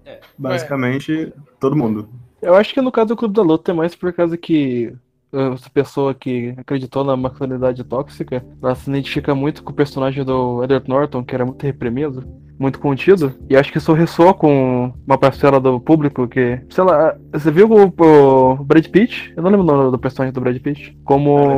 É. 0.06 0.20
Basicamente, 0.38 1.32
todo 1.60 1.76
mundo. 1.76 2.10
Eu 2.42 2.56
acho 2.56 2.74
que 2.74 2.82
no 2.82 2.92
caso 2.92 3.10
do 3.10 3.16
Clube 3.16 3.34
da 3.34 3.42
Luta 3.42 3.72
é 3.72 3.74
mais 3.74 3.96
por 3.96 4.12
causa 4.12 4.38
que 4.38 4.94
essa 5.32 5.70
pessoa 5.70 6.14
que 6.14 6.54
acreditou 6.58 7.04
na 7.04 7.18
masculinidade 7.18 7.84
tóxica, 7.84 8.46
ela 8.62 8.76
se 8.76 8.90
identifica 8.90 9.34
muito 9.34 9.64
com 9.64 9.72
o 9.72 9.76
personagem 9.76 10.24
do 10.24 10.64
Edward 10.64 10.88
Norton, 10.88 11.24
que 11.24 11.34
era 11.34 11.46
muito 11.46 11.64
reprimido, 11.64 12.24
muito 12.58 12.80
contido, 12.80 13.34
e 13.50 13.56
acho 13.56 13.72
que 13.72 13.78
isso 13.78 13.94
ressoa 13.94 14.34
com 14.34 14.94
uma 15.06 15.18
parcela 15.18 15.60
do 15.60 15.80
público 15.80 16.28
que, 16.28 16.60
sei 16.70 16.84
lá, 16.84 17.16
você 17.32 17.52
viu 17.52 17.70
o, 17.70 17.86
o 17.86 18.56
Brad 18.64 18.86
Pitt, 18.88 19.34
eu 19.36 19.44
não 19.44 19.52
lembro 19.52 19.66
o 19.66 19.70
nome 19.70 19.92
do 19.92 20.00
personagem 20.00 20.34
do 20.34 20.42
Brad 20.42 20.58
Pitt, 20.60 20.98
como 21.04 21.58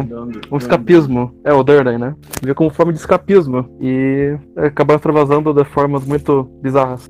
um 0.52 0.58
escapismo, 0.58 1.34
é 1.44 1.54
o 1.54 1.64
Durden, 1.64 1.98
né? 1.98 2.16
Viu 2.42 2.56
como 2.56 2.70
forma 2.70 2.94
de 2.94 3.00
escapismo, 3.00 3.66
e 3.80 4.38
acabaram 4.58 4.98
extravasando 4.98 5.54
de 5.54 5.64
formas 5.66 6.06
muito 6.06 6.44
bizarras. 6.62 7.10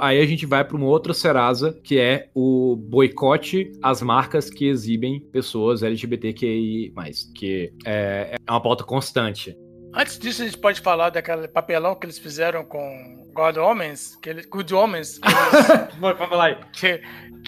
Aí 0.00 0.20
a 0.20 0.26
gente 0.26 0.46
vai 0.46 0.64
para 0.64 0.76
uma 0.76 0.86
outra 0.86 1.12
Serasa, 1.12 1.78
que 1.84 1.98
é 1.98 2.28
o 2.34 2.76
boicote 2.76 3.70
às 3.82 4.00
marcas 4.02 4.48
que 4.50 4.66
exibem 4.66 5.20
pessoas 5.20 5.82
LGBTQI+, 5.82 6.92
que 7.34 7.72
é, 7.84 8.36
é 8.46 8.50
uma 8.50 8.60
pauta 8.60 8.84
constante. 8.84 9.56
Antes 9.92 10.18
disso, 10.18 10.42
a 10.42 10.44
gente 10.44 10.58
pode 10.58 10.80
falar 10.80 11.10
daquele 11.10 11.48
papelão 11.48 11.96
que 11.96 12.06
eles 12.06 12.18
fizeram 12.18 12.64
com 12.64 13.26
God 13.34 13.56
Homens, 13.56 14.16
que 14.22 14.30
eles, 14.30 14.46
Good 14.46 14.72
Homens, 14.72 15.18
que 15.18 15.28
eles, 15.28 15.94
Vai 15.98 16.16
falar 16.16 16.44
aí. 16.44 16.56
que, 16.72 17.00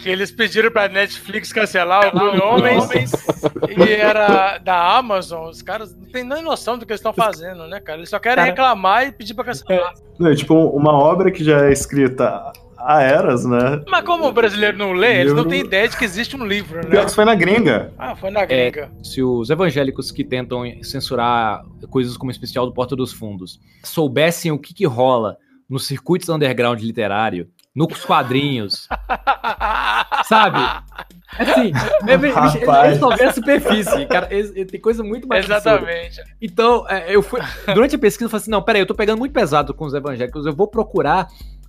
que 0.02 0.08
eles 0.08 0.32
pediram 0.32 0.70
pra 0.70 0.88
Netflix 0.88 1.52
cancelar 1.52 2.08
o 2.08 2.18
Good 2.18 2.42
Homens 2.42 2.84
e 3.68 3.92
era 3.92 4.58
da 4.58 4.96
Amazon. 4.96 5.48
Os 5.48 5.62
caras 5.62 5.94
não 5.94 6.06
têm 6.10 6.24
nem 6.24 6.42
noção 6.42 6.76
do 6.78 6.84
que 6.86 6.92
eles 6.92 7.00
estão 7.00 7.12
fazendo, 7.12 7.66
né, 7.66 7.80
cara? 7.80 7.98
Eles 7.98 8.10
só 8.10 8.18
querem 8.18 8.36
Cara- 8.36 8.48
reclamar 8.50 9.06
e 9.06 9.12
pedir 9.12 9.34
pra 9.34 9.44
cancelar. 9.44 9.92
Não, 10.18 10.30
é 10.30 10.34
tipo 10.34 10.54
uma 10.54 10.92
obra 10.92 11.30
que 11.30 11.42
já 11.44 11.66
é 11.66 11.72
escrita 11.72 12.52
há 12.78 13.00
eras, 13.02 13.44
né? 13.44 13.80
Mas 13.88 14.04
como 14.04 14.26
o 14.26 14.32
brasileiro 14.32 14.76
não 14.76 14.92
lê, 14.92 15.20
eles 15.20 15.32
não 15.32 15.46
têm 15.46 15.60
ideia 15.60 15.88
de 15.88 15.96
que 15.96 16.04
existe 16.04 16.36
um 16.36 16.44
livro, 16.44 16.80
Pior 16.80 16.90
né? 16.92 17.00
que 17.00 17.06
isso 17.06 17.14
foi 17.14 17.24
na 17.24 17.34
gringa. 17.34 17.92
Ah, 17.98 18.16
foi 18.16 18.30
na 18.30 18.44
gringa. 18.44 18.90
Se 19.04 19.22
os 19.22 19.50
evangélicos 19.50 20.10
que 20.10 20.24
tentam 20.24 20.64
censurar 20.82 21.62
coisas 21.90 22.16
como 22.16 22.28
o 22.28 22.32
especial 22.32 22.66
do 22.66 22.72
Porta 22.72 22.96
dos 22.96 23.12
Fundos 23.12 23.60
soubessem 23.84 24.50
o 24.50 24.58
que, 24.58 24.74
que 24.74 24.84
rola 24.86 25.36
nos 25.70 25.86
circuitos 25.86 26.28
underground 26.28 26.80
literário, 26.80 27.48
nos 27.74 28.04
quadrinhos, 28.04 28.88
sabe? 30.24 30.58
Assim, 31.38 31.72
é, 32.06 32.12
é, 32.12 32.28
Rapaz. 32.30 32.86
eles 32.88 32.98
só 32.98 33.16
vê 33.16 33.24
a 33.24 33.32
superfície, 33.32 34.06
cara. 34.06 34.28
eles- 34.30 34.52
eles- 34.54 34.70
tem 34.70 34.80
coisa 34.80 35.02
muito 35.02 35.26
mais 35.26 35.50
absurda. 35.50 35.90
Exatamente. 35.92 36.20
Então, 36.40 36.86
é, 36.88 37.14
eu 37.14 37.22
fui. 37.22 37.40
Durante 37.74 37.96
a 37.96 37.98
pesquisa, 37.98 38.26
eu 38.26 38.30
falei 38.30 38.42
assim: 38.42 38.50
não, 38.50 38.62
peraí, 38.62 38.82
eu 38.82 38.86
tô 38.86 38.94
pegando 38.94 39.18
muito 39.18 39.32
pesado 39.32 39.72
com 39.72 39.84
os 39.86 39.94
evangélicos, 39.94 40.44
eu 40.44 40.54
vou 40.54 40.66
procurar 40.68 41.28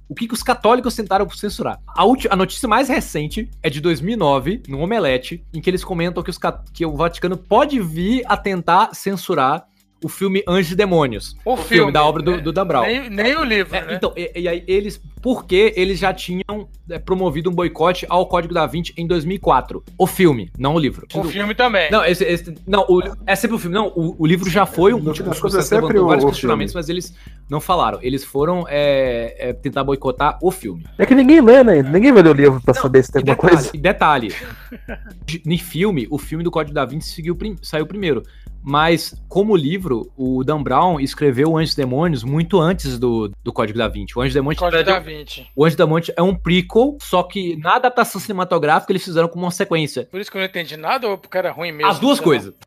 o 0.10 0.14
que, 0.14 0.28
que 0.28 0.34
os 0.34 0.44
católicos 0.44 0.94
tentaram 0.96 1.28
censurar. 1.30 1.80
A, 1.88 2.06
ulti- 2.06 2.28
a 2.30 2.36
notícia 2.36 2.68
mais 2.68 2.90
recente 2.90 3.50
é 3.64 3.70
de 3.70 3.80
2009, 3.80 4.62
no 4.68 4.80
Omelete, 4.82 5.44
em 5.54 5.62
que 5.62 5.70
eles 5.70 5.84
comentam 5.84 6.22
que, 6.22 6.32
que 6.74 6.86
o 6.86 6.96
Vaticano 6.96 7.38
pode 7.38 7.80
vir 7.80 8.22
a 8.28 8.36
tentar 8.36 8.90
censurar 8.94 9.66
o 10.04 10.10
filme 10.10 10.44
Anjos 10.48 10.72
e 10.72 10.76
Demônios. 10.76 11.36
O, 11.46 11.56
filme, 11.58 11.92
da 11.92 12.04
obra 12.04 12.22
do, 12.22 12.32
né? 12.32 12.38
do 12.38 12.52
Dan 12.52 12.66
Brown. 12.68 12.84
Nem, 12.84 13.10
nem 13.10 13.36
o 13.38 13.44
livro, 13.44 13.76
É, 13.76 13.86
né? 13.86 13.96
Então, 13.96 14.14
e, 14.16 14.32
e 14.42 14.48
aí 14.48 14.64
eles. 14.68 15.02
Porque 15.22 15.72
eles 15.78 15.98
já 16.00 16.14
tinham 16.14 16.68
é, 16.90 17.00
promovido 17.00 17.50
um 17.50 17.54
boicote 17.54 18.06
ao 18.10 18.26
Código 18.28 18.54
da 18.54 18.66
Vinci 18.66 18.94
em 18.98 19.08
2004. 19.08 19.82
O 19.98 20.06
filme, 20.06 20.52
não 20.60 20.76
o 20.76 20.80
livro. 20.80 21.08
o 21.14 21.24
filme 21.24 21.56
também. 21.56 21.90
Não, 21.90 22.04
esse, 22.06 22.26
esse- 22.26 22.54
não 22.68 22.86
o- 22.90 23.02
é 23.26 23.34
sempre 23.34 23.56
o 23.56 23.60
filme. 23.60 23.74
Não, 23.74 23.88
o, 23.96 24.16
o 24.20 24.26
livro 24.28 24.50
já 24.50 24.66
foi 24.66 24.94
um 24.94 25.00
No 25.00 25.14
tipo, 25.14 25.30
contas, 25.40 25.72
é 25.72 25.76
levantou 25.76 26.04
o- 26.04 26.08
vários 26.08 26.26
o 26.26 26.28
questionamentos, 26.28 26.74
mas 26.74 26.90
eles 26.90 27.14
não 27.50 27.62
falaram. 27.62 28.00
Eles 28.02 28.26
foram 28.26 28.66
é, 28.68 29.34
é, 29.50 29.54
tentar 29.54 29.86
boicotar 29.86 30.38
o 30.42 30.52
filme. 30.52 30.86
É 30.98 31.06
que 31.06 31.16
ninguém 31.16 31.40
lê, 31.40 31.64
né? 31.64 31.82
Ninguém 31.82 32.12
vai 32.12 32.22
ler 32.22 32.30
o 32.32 32.34
livro 32.34 32.60
pra 32.62 32.74
saber 32.74 33.02
se 33.04 33.12
tem 33.14 33.22
alguma 33.22 33.36
detalhe, 33.36 33.56
coisa. 33.56 33.72
e 33.74 33.80
detalhe, 33.80 34.36
em 35.46 35.58
filme, 35.58 36.06
o 36.10 36.18
filme 36.18 36.44
do 36.44 36.52
Código 36.52 36.74
da 36.74 36.84
Vinci 36.86 37.12
seguiu, 37.12 37.34
prim- 37.36 37.56
saiu 37.62 37.86
primeiro. 37.86 38.24
Mas, 38.64 39.14
como 39.28 39.56
livro, 39.56 40.10
o 40.18 40.44
Dan 40.44 40.64
Brown 40.64 41.00
escreveu 41.00 41.58
Anjos 41.58 41.74
e 41.74 41.78
Demônios 41.78 42.24
muito 42.24 42.60
antes 42.60 42.98
do, 42.98 43.30
do 43.44 43.52
Código 43.52 43.78
da 43.78 43.88
Vinci. 43.88 44.18
O 44.18 44.22
Anjos 44.22 44.34
e 44.34 44.40
Demônios, 44.40 44.60
Código 44.60 44.84
da 44.84 45.00
Vinci. 45.00 45.46
o 45.56 45.66
Anjos 45.66 45.74
e 45.74 45.78
Demônios 45.78 46.12
é 46.16 46.22
um 46.22 46.34
prequel, 46.34 46.98
só 47.02 47.24
que 47.24 47.58
na 47.58 47.76
adaptação 47.76 48.22
cinematográfica 48.22 48.92
eles 48.92 49.04
fizeram 49.04 49.28
como 49.28 49.44
uma 49.46 49.52
sequência. 49.52 50.08
Por 50.10 50.22
isso 50.22 50.32
que 50.32 50.38
eu 50.38 50.40
não 50.40 50.46
entendi 50.48 50.78
nada 50.78 51.08
ou 51.10 51.18
porque 51.18 51.38
era 51.38 51.52
ruim 51.52 51.72
mesmo? 51.72 51.92
As 51.92 52.00
duas 52.00 52.20
coisas. 52.20 52.54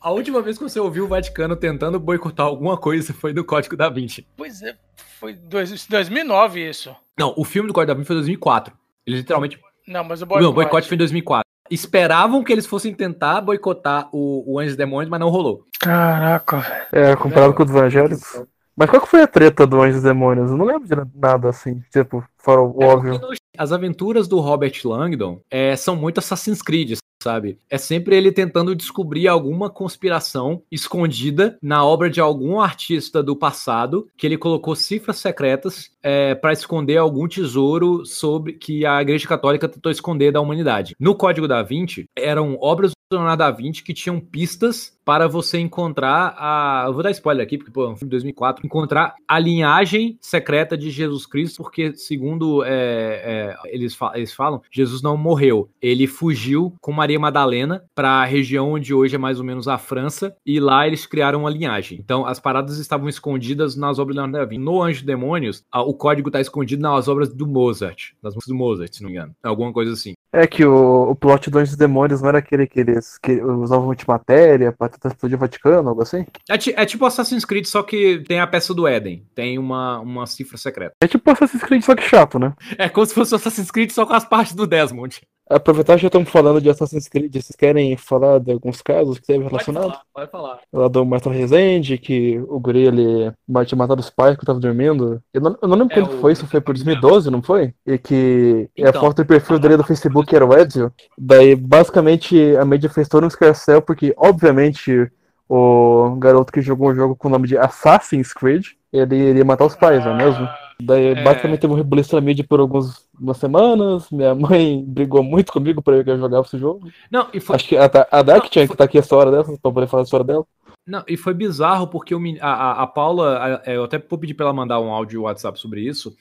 A 0.00 0.10
última 0.10 0.40
vez 0.42 0.56
que 0.58 0.64
você 0.64 0.78
ouviu 0.78 1.04
o 1.04 1.08
Vaticano 1.08 1.56
tentando 1.56 1.98
boicotar 1.98 2.46
alguma 2.46 2.76
coisa 2.76 3.12
foi 3.12 3.32
do 3.32 3.44
Código 3.44 3.76
da 3.76 3.88
Vinci. 3.88 4.26
Pois 4.36 4.62
é, 4.62 4.76
foi 5.18 5.34
dois, 5.34 5.86
2009 5.86 6.68
isso. 6.68 6.94
Não, 7.18 7.34
o 7.36 7.44
filme 7.44 7.68
do 7.68 7.74
Código 7.74 7.88
da 7.92 7.94
Vinci 7.94 8.06
foi 8.06 8.16
em 8.16 8.20
2004. 8.20 8.74
Eles 9.06 9.20
literalmente. 9.20 9.58
Não, 9.86 10.04
mas 10.04 10.20
o 10.20 10.24
Não, 10.24 10.28
boicote. 10.28 10.50
o 10.50 10.52
boicote 10.54 10.88
foi 10.88 10.94
em 10.94 10.98
2004. 10.98 11.44
Esperavam 11.70 12.44
que 12.44 12.52
eles 12.52 12.66
fossem 12.66 12.94
tentar 12.94 13.40
boicotar 13.40 14.08
o, 14.12 14.54
o 14.54 14.58
Anjos 14.58 14.74
e 14.74 14.78
Demônios, 14.78 15.10
mas 15.10 15.20
não 15.20 15.30
rolou. 15.30 15.64
Caraca, 15.80 16.58
velho. 16.58 16.86
É, 16.92 17.16
comparado 17.16 17.54
com 17.54 17.62
os 17.62 17.70
evangélicos. 17.70 18.42
Mas 18.76 18.90
qual 18.90 19.00
que 19.00 19.08
foi 19.08 19.22
a 19.22 19.26
treta 19.26 19.66
do 19.66 19.80
Anjos 19.80 20.00
e 20.00 20.04
Demônios? 20.04 20.50
Eu 20.50 20.56
não 20.56 20.66
lembro 20.66 20.86
de 20.86 20.94
nada 21.14 21.48
assim, 21.48 21.80
tipo, 21.92 22.24
fora 22.36 22.60
o 22.60 22.82
É 22.82 22.86
óbvio. 22.86 23.20
As 23.56 23.70
aventuras 23.70 24.26
do 24.26 24.40
Robert 24.40 24.74
Langdon 24.84 25.40
é, 25.48 25.76
são 25.76 25.94
muito 25.94 26.18
Assassin's 26.18 26.60
Creed, 26.60 26.98
sabe? 27.24 27.58
É 27.70 27.78
sempre 27.78 28.16
ele 28.16 28.30
tentando 28.30 28.74
descobrir 28.74 29.26
alguma 29.28 29.70
conspiração 29.70 30.62
escondida 30.70 31.58
na 31.62 31.84
obra 31.84 32.10
de 32.10 32.20
algum 32.20 32.60
artista 32.60 33.22
do 33.22 33.34
passado 33.34 34.06
que 34.16 34.26
ele 34.26 34.36
colocou 34.36 34.76
cifras 34.76 35.16
secretas 35.16 35.90
é, 36.02 36.34
para 36.34 36.52
esconder 36.52 36.98
algum 36.98 37.26
tesouro 37.26 38.04
sobre 38.04 38.52
que 38.52 38.84
a 38.84 39.00
Igreja 39.00 39.26
Católica 39.26 39.68
tentou 39.68 39.90
esconder 39.90 40.32
da 40.32 40.40
humanidade. 40.40 40.94
No 41.00 41.14
Código 41.14 41.48
da 41.48 41.62
Vinci 41.62 42.04
eram 42.14 42.58
obras 42.60 42.92
Leonardo 43.14 43.38
da 43.38 43.50
Vinci 43.50 43.82
que 43.82 43.94
tinham 43.94 44.18
pistas 44.20 44.92
para 45.04 45.28
você 45.28 45.58
encontrar 45.58 46.34
a. 46.38 46.84
Eu 46.86 46.94
vou 46.94 47.02
dar 47.02 47.10
spoiler 47.10 47.44
aqui, 47.44 47.58
porque, 47.58 47.70
pô, 47.70 47.84
é 47.84 47.88
um 47.90 47.96
filme 47.96 48.08
de 48.08 48.16
2004. 48.16 48.64
Encontrar 48.64 49.14
a 49.28 49.38
linhagem 49.38 50.16
secreta 50.20 50.78
de 50.78 50.90
Jesus 50.90 51.26
Cristo, 51.26 51.62
porque, 51.62 51.94
segundo 51.94 52.64
é, 52.64 52.70
é, 52.72 53.56
eles, 53.66 53.94
fa- 53.94 54.12
eles 54.14 54.32
falam, 54.32 54.62
Jesus 54.70 55.02
não 55.02 55.16
morreu. 55.16 55.68
Ele 55.82 56.06
fugiu 56.06 56.74
com 56.80 56.90
Maria 56.90 57.20
Madalena 57.20 57.84
para 57.94 58.08
a 58.22 58.24
região 58.24 58.72
onde 58.72 58.94
hoje 58.94 59.14
é 59.14 59.18
mais 59.18 59.38
ou 59.38 59.44
menos 59.44 59.68
a 59.68 59.76
França, 59.76 60.34
e 60.46 60.58
lá 60.58 60.86
eles 60.86 61.04
criaram 61.06 61.40
uma 61.40 61.50
linhagem. 61.50 61.98
Então, 62.02 62.24
as 62.24 62.40
paradas 62.40 62.78
estavam 62.78 63.06
escondidas 63.08 63.76
nas 63.76 63.98
obras 63.98 64.14
do 64.16 64.20
Leonardo 64.20 64.38
da 64.38 64.50
Vinci. 64.50 64.64
No 64.64 64.82
Anjo 64.82 65.00
de 65.00 65.06
Demônios, 65.06 65.62
a- 65.70 65.82
o 65.82 65.92
código 65.92 66.30
está 66.30 66.40
escondido 66.40 66.80
nas 66.80 67.08
obras 67.08 67.28
do 67.28 67.46
Mozart, 67.46 68.12
nas 68.22 68.34
músicas 68.34 68.48
do 68.54 68.58
Mozart, 68.58 68.94
se 68.94 69.02
não 69.02 69.10
me 69.10 69.16
engano. 69.16 69.34
Alguma 69.42 69.70
coisa 69.72 69.92
assim. 69.92 70.14
É 70.36 70.48
que 70.48 70.64
o, 70.64 71.10
o 71.10 71.14
plot 71.14 71.48
do 71.48 71.58
Anjos 71.58 71.74
e 71.74 71.78
Demônios 71.78 72.20
não 72.20 72.28
era 72.28 72.38
aquele 72.38 72.66
que 72.66 72.80
eles 72.80 73.18
que 73.18 73.40
usavam 73.40 73.90
antimatéria 73.92 74.72
pra 74.72 74.88
tentar 74.88 75.10
explodir 75.10 75.36
o 75.36 75.40
Vaticano, 75.40 75.88
algo 75.88 76.02
assim? 76.02 76.26
É, 76.50 76.58
ti- 76.58 76.74
é 76.76 76.84
tipo 76.84 77.06
Assassin's 77.06 77.44
Creed, 77.44 77.66
só 77.66 77.84
que 77.84 78.24
tem 78.26 78.40
a 78.40 78.46
peça 78.46 78.74
do 78.74 78.86
Éden. 78.88 79.24
Tem 79.34 79.58
uma, 79.58 80.00
uma 80.00 80.26
cifra 80.26 80.58
secreta. 80.58 80.94
É 81.00 81.06
tipo 81.06 81.30
Assassin's 81.30 81.62
Creed, 81.62 81.82
só 81.82 81.94
que 81.94 82.02
chato, 82.02 82.38
né? 82.38 82.52
É 82.76 82.88
como 82.88 83.06
se 83.06 83.14
fosse 83.14 83.32
o 83.32 83.36
Assassin's 83.36 83.70
Creed 83.70 83.90
só 83.92 84.04
com 84.04 84.12
as 84.12 84.24
partes 84.24 84.54
do 84.54 84.66
Desmond. 84.66 85.20
Aproveitar 85.48 85.96
que 85.96 86.02
já 86.02 86.08
estamos 86.08 86.30
falando 86.30 86.58
de 86.58 86.70
Assassin's 86.70 87.06
Creed, 87.06 87.30
vocês 87.32 87.54
querem 87.54 87.94
falar 87.98 88.40
de 88.40 88.50
alguns 88.50 88.80
casos 88.80 89.18
que 89.18 89.26
teve 89.26 89.44
relacionado? 89.44 89.92
pode 90.14 90.30
falar. 90.30 90.58
Lá 90.72 90.88
do 90.88 91.04
Marcelo 91.04 91.34
Rezende, 91.34 91.98
que 91.98 92.38
o 92.48 92.58
guri, 92.58 92.86
ele 92.86 93.32
tinha 93.66 93.76
matado 93.78 94.00
os 94.00 94.08
pais 94.08 94.38
que 94.38 94.46
tava 94.46 94.58
dormindo. 94.58 95.22
Eu 95.34 95.40
não, 95.42 95.58
eu 95.60 95.68
não 95.68 95.76
lembro 95.76 95.92
É, 95.92 96.00
quando 96.00 96.14
o- 96.14 96.20
foi, 96.20 96.32
isso 96.32 96.46
foi 96.46 96.60
por 96.62 96.72
2012, 96.74 97.30
não 97.30 97.42
foi? 97.42 97.74
E 97.86 97.98
que 97.98 98.70
a 98.78 98.88
Então. 98.88 99.00
foto 99.02 99.16
do 99.22 99.26
perfil 99.26 99.58
dele 99.58 99.76
do 99.76 99.84
Facebook 99.84 100.34
era 100.34 100.46
o 100.46 100.54
Ezio. 100.56 100.90
Daí, 101.18 101.54
basicamente, 101.54 102.56
a 102.56 102.64
mídia 102.64 102.88
fez 102.88 103.06
todo 103.06 103.24
um 103.24 103.28
escarcel, 103.28 103.82
porque, 103.82 104.14
obviamente, 104.16 105.10
o 105.46 106.16
garoto 106.18 106.50
que 106.52 106.62
jogou 106.62 106.90
um 106.90 106.94
jogo 106.94 107.14
com 107.14 107.28
o 107.28 107.30
nome 107.30 107.46
de 107.46 107.58
Assassin's 107.58 108.32
Creed, 108.32 108.64
ele 108.90 109.14
iria 109.16 109.44
matar 109.44 109.66
os 109.66 109.76
pais, 109.76 110.02
não 110.04 110.12
é 110.12 110.16
mesmo? 110.24 110.48
Daí, 110.82 111.06
É. 111.08 111.22
basicamente, 111.22 111.60
teve 111.60 111.72
um 111.72 111.76
rebuliço 111.76 112.14
na 112.14 112.20
mídia 112.20 112.44
por 112.48 112.58
algumas 112.60 113.04
umas 113.18 113.36
semanas. 113.36 114.10
Minha 114.10 114.34
mãe 114.34 114.82
brigou 114.86 115.22
muito 115.22 115.52
comigo 115.52 115.80
pra 115.80 115.96
eu 115.96 116.04
que 116.04 116.10
eu 116.10 116.18
jogava 116.18 116.44
esse 116.46 116.58
jogo. 116.58 116.88
Não, 117.10 117.28
e 117.32 117.40
foi, 117.40 117.56
Acho 117.56 117.68
que 117.68 117.76
a, 117.76 117.88
a 118.10 118.22
Dark 118.22 118.46
tinha 118.48 118.66
que 118.66 118.74
estar 118.74 118.84
aqui 118.84 118.98
a 118.98 119.00
história 119.00 119.30
dessa, 119.30 119.56
pra 119.58 119.70
poder 119.72 119.86
falar 119.86 120.02
a 120.02 120.04
história 120.04 120.24
dela. 120.26 120.44
não, 120.86 121.02
e 121.08 121.16
foi 121.16 121.32
bizarro 121.32 121.86
porque 121.86 122.14
meni- 122.18 122.40
a, 122.40 122.48
a, 122.52 122.82
a 122.82 122.86
Paula, 122.86 123.62
a- 123.64 123.70
eu 123.72 123.84
até 123.84 123.98
vou 123.98 124.18
pedir 124.18 124.34
pra 124.34 124.46
ela 124.46 124.52
mandar 124.52 124.80
um 124.80 124.90
áudio 124.92 125.22
WhatsApp 125.22 125.58
sobre 125.60 125.80
isso. 125.80 126.14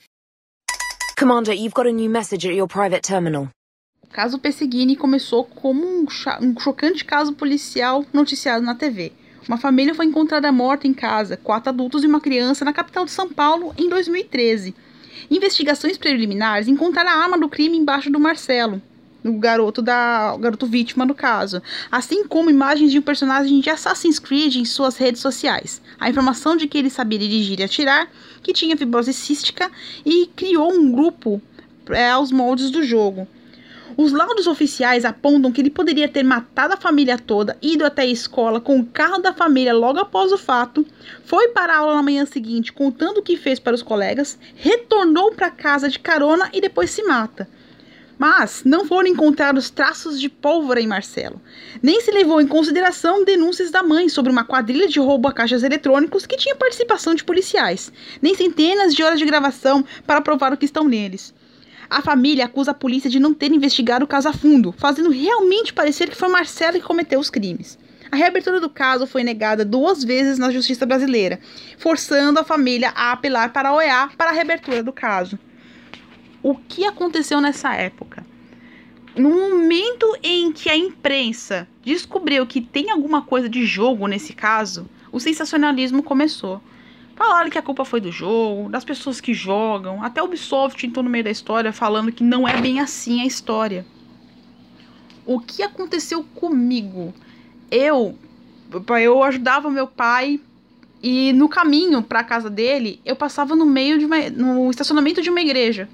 Commander, 1.17 1.53
you've 1.55 1.73
got 1.73 1.87
a 1.87 1.91
new 1.91 2.09
message 2.09 2.47
at 2.47 2.55
your 2.55 2.67
private 2.67 3.01
terminal. 3.01 3.47
O 4.03 4.07
caso 4.07 4.37
Pesseguini 4.39 4.95
começou 4.95 5.43
como 5.45 5.83
um, 5.85 6.09
cha- 6.09 6.39
um 6.41 6.57
chocante 6.59 7.03
caso 7.05 7.33
policial 7.33 8.05
noticiado 8.13 8.63
na 8.63 8.75
TV. 8.75 9.11
Uma 9.47 9.57
família 9.57 9.93
foi 9.93 10.05
encontrada 10.05 10.51
morta 10.51 10.87
em 10.87 10.93
casa, 10.93 11.35
quatro 11.35 11.69
adultos 11.69 12.03
e 12.03 12.07
uma 12.07 12.21
criança, 12.21 12.63
na 12.63 12.71
capital 12.71 13.03
de 13.03 13.11
São 13.11 13.27
Paulo, 13.27 13.73
em 13.77 13.89
2013. 13.89 14.73
Investigações 15.29 15.97
preliminares 15.97 16.67
encontraram 16.67 17.09
a 17.09 17.23
arma 17.23 17.37
do 17.37 17.49
crime 17.49 17.77
embaixo 17.77 18.09
do 18.09 18.19
Marcelo, 18.19 18.81
o 19.23 19.33
garoto 19.33 19.81
da 19.81 20.33
o 20.35 20.37
garoto 20.37 20.65
vítima 20.65 21.05
no 21.05 21.13
caso, 21.13 21.61
assim 21.91 22.25
como 22.25 22.49
imagens 22.49 22.91
de 22.91 22.99
um 22.99 23.01
personagem 23.01 23.59
de 23.59 23.69
Assassin's 23.69 24.19
Creed 24.19 24.55
em 24.55 24.65
suas 24.65 24.97
redes 24.97 25.21
sociais. 25.21 25.81
A 25.99 26.09
informação 26.09 26.55
de 26.55 26.67
que 26.67 26.77
ele 26.77 26.89
sabia 26.89 27.19
dirigir 27.19 27.59
e 27.59 27.63
atirar, 27.63 28.07
que 28.41 28.53
tinha 28.53 28.77
fibrose 28.77 29.13
cística 29.13 29.69
e 30.05 30.27
criou 30.35 30.71
um 30.71 30.91
grupo 30.91 31.41
é, 31.89 32.11
aos 32.11 32.31
moldes 32.31 32.71
do 32.71 32.83
jogo. 32.83 33.27
Os 33.95 34.11
laudos 34.11 34.47
oficiais 34.47 35.05
apontam 35.05 35.51
que 35.51 35.61
ele 35.61 35.69
poderia 35.69 36.07
ter 36.07 36.23
matado 36.23 36.73
a 36.73 36.77
família 36.77 37.17
toda, 37.17 37.55
ido 37.61 37.85
até 37.85 38.01
a 38.01 38.07
escola 38.07 38.59
com 38.59 38.79
o 38.79 38.85
carro 38.85 39.19
da 39.19 39.33
família 39.33 39.73
logo 39.73 39.99
após 39.99 40.31
o 40.31 40.37
fato, 40.37 40.85
foi 41.23 41.49
para 41.49 41.73
a 41.73 41.77
aula 41.77 41.95
na 41.95 42.01
manhã 42.01 42.25
seguinte 42.25 42.73
contando 42.73 43.19
o 43.19 43.21
que 43.21 43.37
fez 43.37 43.59
para 43.59 43.75
os 43.75 43.83
colegas, 43.83 44.39
retornou 44.55 45.31
para 45.33 45.51
casa 45.51 45.89
de 45.89 45.99
carona 45.99 46.49
e 46.51 46.59
depois 46.59 46.89
se 46.89 47.03
mata. 47.03 47.47
Mas 48.17 48.63
não 48.63 48.85
foram 48.85 49.09
encontrados 49.09 49.69
traços 49.69 50.19
de 50.19 50.29
pólvora 50.29 50.81
em 50.81 50.87
Marcelo. 50.87 51.39
Nem 51.81 52.01
se 52.01 52.11
levou 52.11 52.41
em 52.41 52.47
consideração 52.47 53.23
denúncias 53.23 53.69
da 53.69 53.83
mãe 53.83 54.09
sobre 54.09 54.31
uma 54.31 54.45
quadrilha 54.45 54.87
de 54.87 54.99
roubo 54.99 55.27
a 55.27 55.33
caixas 55.33 55.61
eletrônicos 55.61 56.25
que 56.25 56.37
tinha 56.37 56.55
participação 56.55 57.13
de 57.13 57.23
policiais, 57.23 57.91
nem 58.21 58.33
centenas 58.33 58.95
de 58.95 59.03
horas 59.03 59.19
de 59.19 59.25
gravação 59.25 59.83
para 60.07 60.21
provar 60.21 60.51
o 60.51 60.57
que 60.57 60.65
estão 60.65 60.87
neles. 60.87 61.33
A 61.89 62.01
família 62.01 62.45
acusa 62.45 62.71
a 62.71 62.73
polícia 62.73 63.09
de 63.09 63.19
não 63.19 63.33
ter 63.33 63.51
investigado 63.51 64.05
o 64.05 64.07
caso 64.07 64.29
a 64.29 64.33
fundo, 64.33 64.73
fazendo 64.77 65.09
realmente 65.09 65.73
parecer 65.73 66.09
que 66.09 66.15
foi 66.15 66.29
Marcelo 66.29 66.79
que 66.79 66.85
cometeu 66.85 67.19
os 67.19 67.29
crimes. 67.29 67.77
A 68.11 68.15
reabertura 68.15 68.59
do 68.59 68.69
caso 68.69 69.07
foi 69.07 69.23
negada 69.23 69.65
duas 69.65 70.03
vezes 70.03 70.37
na 70.37 70.51
justiça 70.51 70.85
brasileira, 70.85 71.39
forçando 71.77 72.39
a 72.39 72.43
família 72.43 72.91
a 72.95 73.11
apelar 73.11 73.51
para 73.51 73.69
a 73.69 73.73
OEA 73.73 74.09
para 74.17 74.29
a 74.29 74.33
reabertura 74.33 74.83
do 74.83 74.93
caso. 74.93 75.39
O 76.43 76.55
que 76.55 76.85
aconteceu 76.85 77.41
nessa 77.41 77.73
época? 77.73 78.23
No 79.15 79.29
momento 79.29 80.05
em 80.21 80.51
que 80.51 80.69
a 80.69 80.77
imprensa 80.77 81.67
descobriu 81.83 82.45
que 82.45 82.61
tem 82.61 82.91
alguma 82.91 83.21
coisa 83.21 83.47
de 83.47 83.65
jogo 83.65 84.07
nesse 84.07 84.33
caso, 84.33 84.89
o 85.11 85.19
sensacionalismo 85.19 86.03
começou. 86.03 86.61
Falaram 87.15 87.49
que 87.49 87.57
a 87.57 87.61
culpa 87.61 87.85
foi 87.85 88.01
do 88.01 88.11
jogo, 88.11 88.69
das 88.69 88.83
pessoas 88.83 89.21
que 89.21 89.33
jogam, 89.33 90.03
até 90.03 90.21
o 90.21 90.25
Ubisoft 90.25 90.85
entrou 90.85 91.03
no 91.03 91.09
meio 91.09 91.23
da 91.23 91.29
história 91.29 91.71
falando 91.71 92.11
que 92.11 92.23
não 92.23 92.47
é 92.47 92.59
bem 92.59 92.79
assim 92.79 93.21
a 93.21 93.25
história. 93.25 93.85
O 95.25 95.39
que 95.39 95.61
aconteceu 95.61 96.23
comigo? 96.35 97.13
Eu, 97.69 98.17
eu 99.01 99.23
ajudava 99.23 99.69
meu 99.69 99.87
pai 99.87 100.39
e 101.01 101.33
no 101.33 101.47
caminho 101.47 102.01
para 102.01 102.21
a 102.21 102.23
casa 102.23 102.49
dele, 102.49 102.99
eu 103.05 103.15
passava 103.15 103.55
no 103.55 103.65
meio 103.65 103.99
de 103.99 104.05
uma, 104.05 104.29
no 104.29 104.71
estacionamento 104.71 105.21
de 105.21 105.29
uma 105.29 105.41
igreja. 105.41 105.87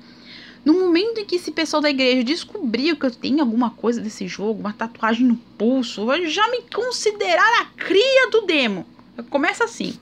No 0.64 0.74
momento 0.74 1.20
em 1.20 1.26
que 1.26 1.36
esse 1.36 1.52
pessoal 1.52 1.82
da 1.82 1.90
igreja 1.90 2.24
descobriu 2.24 2.96
que 2.96 3.06
eu 3.06 3.12
tenho 3.12 3.40
alguma 3.40 3.72
coisa 3.72 4.02
desse 4.02 4.28
jogo, 4.28 4.60
uma 4.60 4.74
tatuagem 4.74 5.26
no 5.26 5.36
pulso, 5.58 6.06
já 6.28 6.48
me 6.50 6.64
consideraram 6.74 7.62
a 7.62 7.66
cria 7.78 8.30
do 8.30 8.42
demo. 8.42 8.86
Começa 9.30 9.64
assim. 9.64 9.98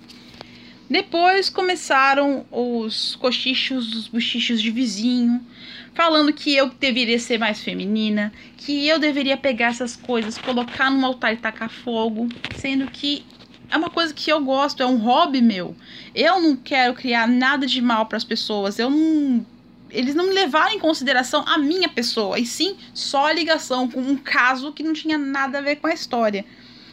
Depois 0.89 1.49
começaram 1.49 2.45
os 2.49 3.15
cochichos 3.17 3.87
dos 3.87 4.07
bochichos 4.07 4.61
de 4.61 4.71
vizinho, 4.71 5.45
falando 5.93 6.31
que 6.31 6.55
eu 6.55 6.69
deveria 6.69 7.19
ser 7.19 7.37
mais 7.37 7.61
feminina, 7.61 8.31
que 8.55 8.87
eu 8.87 8.97
deveria 8.97 9.35
pegar 9.35 9.67
essas 9.67 9.95
coisas, 9.97 10.37
colocar 10.37 10.89
no 10.89 11.05
altar 11.05 11.33
e 11.33 11.37
tacar 11.37 11.69
fogo, 11.69 12.29
sendo 12.55 12.89
que 12.89 13.25
é 13.69 13.75
uma 13.75 13.89
coisa 13.89 14.13
que 14.13 14.31
eu 14.31 14.41
gosto, 14.41 14.81
é 14.81 14.85
um 14.85 14.97
hobby 14.97 15.41
meu. 15.41 15.75
Eu 16.15 16.39
não 16.39 16.55
quero 16.55 16.93
criar 16.93 17.27
nada 17.27 17.67
de 17.67 17.81
mal 17.81 18.05
para 18.05 18.17
as 18.17 18.23
pessoas, 18.23 18.79
eu 18.79 18.89
não 18.89 19.45
eles 19.89 20.15
não 20.15 20.25
levaram 20.33 20.73
em 20.73 20.79
consideração 20.79 21.45
a 21.47 21.57
minha 21.57 21.87
pessoa, 21.87 22.37
e 22.37 22.45
sim 22.45 22.75
só 22.93 23.27
a 23.27 23.33
ligação 23.33 23.89
com 23.89 24.01
um 24.01 24.17
caso 24.17 24.73
que 24.73 24.83
não 24.83 24.91
tinha 24.91 25.17
nada 25.17 25.59
a 25.59 25.61
ver 25.61 25.77
com 25.77 25.87
a 25.87 25.93
história. 25.93 26.45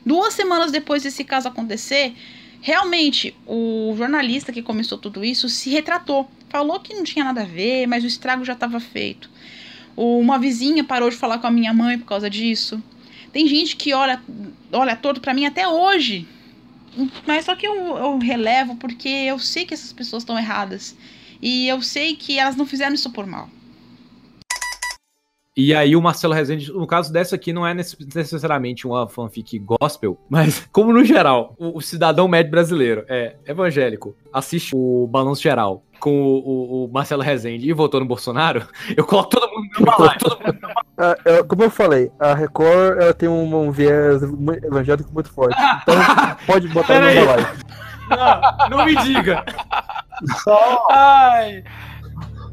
Duas 0.07 0.35
semanas 0.35 0.71
depois 0.71 1.03
desse 1.03 1.25
caso 1.25 1.49
acontecer, 1.49 2.15
realmente 2.65 3.37
o 3.47 3.93
jornalista 3.95 4.51
que 4.51 4.63
começou 4.63 4.97
tudo 4.97 5.23
isso 5.23 5.51
se 5.51 5.69
retratou. 5.69 6.27
Falou 6.49 6.81
que 6.81 6.95
não 6.95 7.05
tinha 7.05 7.23
nada 7.23 7.43
a 7.43 7.45
ver, 7.45 7.87
mas 7.87 8.03
o 8.03 8.07
estrago 8.07 8.43
já 8.43 8.55
estava 8.55 8.81
feito. 8.81 9.29
Uma 9.95 10.39
vizinha 10.39 10.83
parou 10.83 11.11
de 11.11 11.17
falar 11.17 11.37
com 11.37 11.47
a 11.47 11.51
minha 11.51 11.75
mãe 11.75 11.99
por 11.99 12.07
causa 12.07 12.31
disso. 12.31 12.83
Tem 13.31 13.47
gente 13.47 13.77
que 13.77 13.93
olha, 13.93 14.19
olha 14.73 14.97
torto 14.97 15.21
para 15.21 15.35
mim 15.35 15.45
até 15.45 15.69
hoje. 15.69 16.27
Mas 17.27 17.45
só 17.45 17.55
que 17.55 17.69
eu, 17.69 17.99
eu 17.99 18.17
relevo 18.17 18.77
porque 18.77 19.11
eu 19.11 19.39
sei 19.39 19.67
que 19.67 19.75
essas 19.75 19.93
pessoas 19.93 20.23
estão 20.23 20.39
erradas. 20.39 20.97
E 21.43 21.69
eu 21.69 21.83
sei 21.83 22.17
que 22.17 22.39
elas 22.39 22.57
não 22.57 22.65
fizeram 22.65 22.95
isso 22.95 23.11
por 23.11 23.27
mal. 23.27 23.51
E 25.57 25.73
aí 25.73 25.95
o 25.95 26.03
Marcelo 26.03 26.35
Rezende, 26.35 26.73
no 26.73 26.87
caso 26.87 27.13
dessa 27.13 27.37
aqui, 27.37 27.53
não 27.53 27.65
é 27.65 27.73
necessariamente 27.73 28.89
uma 28.89 29.09
fanfic 29.09 29.57
gospel, 29.61 30.19
mas 30.29 30.67
como 30.73 30.93
no 30.93 31.05
geral, 31.05 31.55
o, 31.57 31.79
o 31.79 31.81
cidadão 31.81 32.27
médio 32.27 32.51
brasileiro 32.51 33.05
é 33.09 33.37
evangélico, 33.47 34.17
assiste 34.33 34.73
o 34.75 35.07
Balanço 35.07 35.43
Geral 35.43 35.85
com 36.01 36.23
o, 36.23 36.39
o, 36.39 36.85
o, 36.85 36.93
Marcelo 36.93 37.23
Rezende 37.23 37.69
e 37.69 37.73
votou 37.73 38.01
no 38.01 38.07
Bolsonaro, 38.07 38.67
eu 38.97 39.05
coloco 39.05 39.31
todo 39.31 39.49
mundo 39.49 39.69
no 39.79 39.87
balaio. 39.87 40.19
Todo 40.19 40.45
mundo 40.45 40.59
no 40.61 40.69
ah, 40.99 41.17
é, 41.25 41.43
como 41.45 41.63
eu 41.63 41.71
falei, 41.71 42.11
a 42.19 42.35
Record 42.35 43.01
ela 43.01 43.15
tem 43.15 43.29
um, 43.29 43.57
um 43.57 43.71
viés 43.71 44.23
evangélico 44.65 45.13
muito 45.13 45.33
forte. 45.33 45.57
Então 45.83 45.95
pode 46.47 46.67
botar 46.69 47.01
no 47.01 47.27
balaio. 47.27 47.47
Não, 48.11 48.79
não 48.79 48.85
me 48.85 48.97
diga. 48.97 49.45
Ai. 50.91 51.63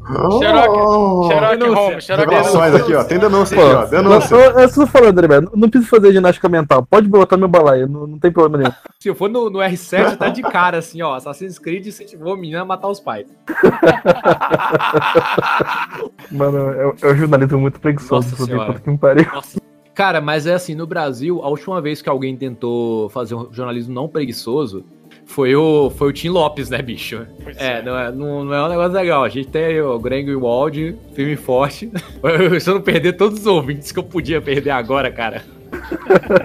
Sherlock 0.08 0.70
Holmes, 0.70 2.04
Sherlock 2.04 2.34
Holmes. 2.34 2.82
aqui, 2.82 2.96
ó. 2.96 3.04
Tem 3.04 3.20
denúncia 3.20 3.58
aqui, 3.58 3.76
ó. 3.76 3.86
Denúncia. 3.86 4.36
Eu, 4.36 4.60
eu, 4.60 4.66
estou 4.66 4.88
falando, 4.88 5.20
André, 5.20 5.42
não, 5.42 5.70
precisa 5.70 5.90
fazer 5.90 6.12
ginástica 6.12 6.50
mental. 6.50 6.86
Pode 6.86 7.08
botar 7.08 7.38
meu 7.38 7.48
balaio, 7.48 7.88
não, 7.88 8.08
não 8.08 8.20
tem 8.20 8.32
problema 8.32 8.64
nenhum. 8.64 8.74
Se 9.00 9.10
eu 9.10 9.16
for 9.16 9.30
no, 9.30 9.50
no 9.50 9.60
R7, 9.60 10.18
tá 10.18 10.30
de 10.30 10.42
cara, 10.42 10.80
assim, 10.80 11.02
ó. 11.02 11.16
Assassin's 11.16 11.60
Creed 11.60 11.86
incentivou 11.86 12.34
a 12.34 12.38
menina 12.38 12.62
a 12.62 12.66
matar 12.66 12.88
os 12.88 13.00
pais. 13.00 13.28
Mano, 16.32 16.72
é, 16.72 16.94
é 17.02 17.12
um 17.12 17.16
jornalismo 17.16 17.60
muito 17.60 17.80
preguiçoso. 17.80 18.36
Puta 18.36 18.80
que 18.80 18.90
me 18.90 18.98
pariu. 18.98 19.28
Nossa. 19.32 19.62
Cara, 19.94 20.22
mas 20.22 20.48
é 20.48 20.54
assim, 20.54 20.74
no 20.74 20.88
Brasil, 20.88 21.42
a 21.44 21.50
última 21.50 21.82
vez 21.82 22.02
que 22.02 22.10
alguém 22.10 22.36
tentou 22.36 23.10
fazer 23.10 23.36
um 23.36 23.52
jornalismo 23.52 23.94
não 23.94 24.08
preguiçoso 24.08 24.84
foi 25.32 25.56
o, 25.56 25.90
foi 25.90 26.10
o 26.10 26.14
Tim 26.14 26.28
Lopes, 26.28 26.70
né, 26.70 26.82
bicho? 26.82 27.26
É, 27.58 27.78
é, 27.78 27.82
Não, 27.82 27.98
é, 27.98 28.12
não, 28.12 28.44
não, 28.44 28.54
é 28.54 28.66
um 28.66 28.70
negócio 28.70 28.92
legal. 28.92 29.24
A 29.24 29.30
gente 29.30 29.48
tem 29.48 29.80
o 29.82 29.98
Greenwald, 29.98 30.98
firme 31.14 31.34
e 31.34 31.38
forte. 31.38 31.90
Se 32.60 32.70
eu 32.70 32.76
não 32.76 32.82
perder 32.82 33.14
todos 33.14 33.40
os 33.40 33.46
ouvintes 33.46 33.94
que 33.94 34.00
eu 34.00 34.04
podia 34.04 34.42
perder 34.42 34.72
agora, 34.72 35.10
cara. 35.10 35.44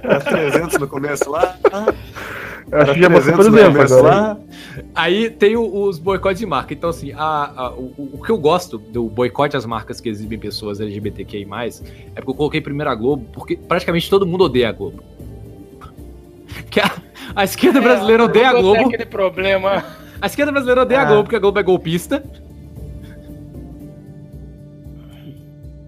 Era 0.05 0.21
300 0.21 0.79
no 0.79 0.87
começo 0.87 1.29
lá. 1.29 1.57
Já 2.97 3.11
passou 3.11 3.33
por 3.35 3.47
exemplo 3.47 4.03
Lá. 4.03 4.39
Aí 4.95 5.31
tem 5.31 5.57
o, 5.57 5.83
os 5.85 5.99
boicotes 5.99 6.39
de 6.39 6.47
marca. 6.47 6.73
Então, 6.73 6.91
assim, 6.91 7.13
a, 7.13 7.53
a, 7.57 7.71
o, 7.73 8.11
o, 8.15 8.23
que 8.23 8.31
eu 8.31 8.39
gosto 8.39 8.79
do 8.79 9.09
boicote 9.09 9.57
às 9.57 9.67
marcas 9.67 10.01
que 10.01 10.09
exibem 10.09 10.39
pessoas 10.39 10.81
LGBTQI, 10.81 11.45
é 12.15 12.21
porque 12.21 12.31
eu 12.31 12.35
coloquei 12.35 12.61
primeiro 12.61 12.91
a 12.91 12.95
Globo, 12.95 13.27
porque 13.33 13.57
praticamente 13.57 14.09
todo 14.09 14.25
mundo 14.25 14.45
odeia 14.45 14.69
a 14.69 14.73
Globo. 14.73 15.03
Que 16.71 16.81
a, 16.81 16.91
a 17.37 17.45
esquerda 17.45 17.79
é, 17.79 17.83
brasileira 17.83 18.25
odeia 18.25 18.49
a 18.49 18.53
Globo. 18.55 18.87
aquele 18.89 19.07
problema. 19.07 19.85
A 20.19 20.27
esquerda 20.27 20.51
brasileira 20.51 20.81
odeia 20.81 21.01
a 21.01 21.05
é. 21.05 21.07
Globo 21.07 21.25
porque 21.25 21.37
a 21.37 21.39
Globo 21.39 21.59
é 21.59 21.63
golpista. 21.63 22.25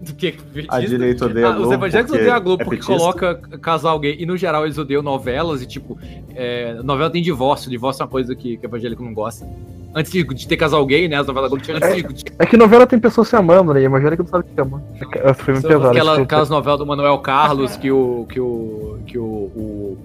Do 0.01 0.13
que? 0.13 0.35
A 0.67 0.79
direita 0.79 1.25
odeia 1.25 1.47
a 1.47 1.51
Globo. 1.51 1.67
os 1.67 1.73
evangélicos 1.73 2.13
odeiam 2.13 2.35
a 2.35 2.39
Globo 2.39 2.61
é 2.61 2.65
porque 2.65 2.85
coloca 2.85 3.35
casal 3.59 3.99
gay. 3.99 4.17
E 4.19 4.27
no 4.27 4.37
geral 4.37 4.65
eles 4.65 4.77
odeiam 4.77 5.01
novelas 5.01 5.63
e, 5.63 5.65
tipo, 5.65 5.97
é, 6.35 6.75
novela 6.83 7.09
tem 7.09 7.23
divórcio. 7.23 7.71
Divórcio 7.71 8.03
é 8.03 8.05
uma 8.05 8.11
coisa 8.11 8.35
que, 8.35 8.55
que 8.57 8.65
evangélico 8.67 9.03
não 9.03 9.15
gosta. 9.15 9.49
Antes 9.95 10.11
de, 10.11 10.23
de 10.23 10.47
ter 10.47 10.57
casal 10.57 10.85
gay, 10.85 11.07
né? 11.07 11.17
As 11.17 11.25
novelas 11.25 11.49
Globo 11.49 11.63
tinham 11.63 11.79
é, 11.79 11.99
é 12.37 12.45
que 12.45 12.55
novela 12.55 12.85
tem 12.85 12.99
pessoas 12.99 13.29
se 13.29 13.35
amando, 13.35 13.73
né? 13.73 13.81
Evangélico 13.81 14.21
não 14.21 14.29
sabe 14.29 14.45
o 14.47 14.53
que 14.53 14.61
ama. 14.61 14.83
É, 15.15 15.33
foi 15.33 15.55
muito 15.55 15.67
pesado. 15.67 15.87
Aquela, 15.87 16.21
aquelas 16.21 16.49
novelas 16.51 16.77
do 16.77 16.85
Manuel 16.85 17.17
Carlos 17.17 17.75
que 17.75 17.91
o. 17.91 18.27
que 18.29 18.39
o. 18.39 18.99
que 19.07 19.17
o, 19.17 19.23
o 19.23 19.97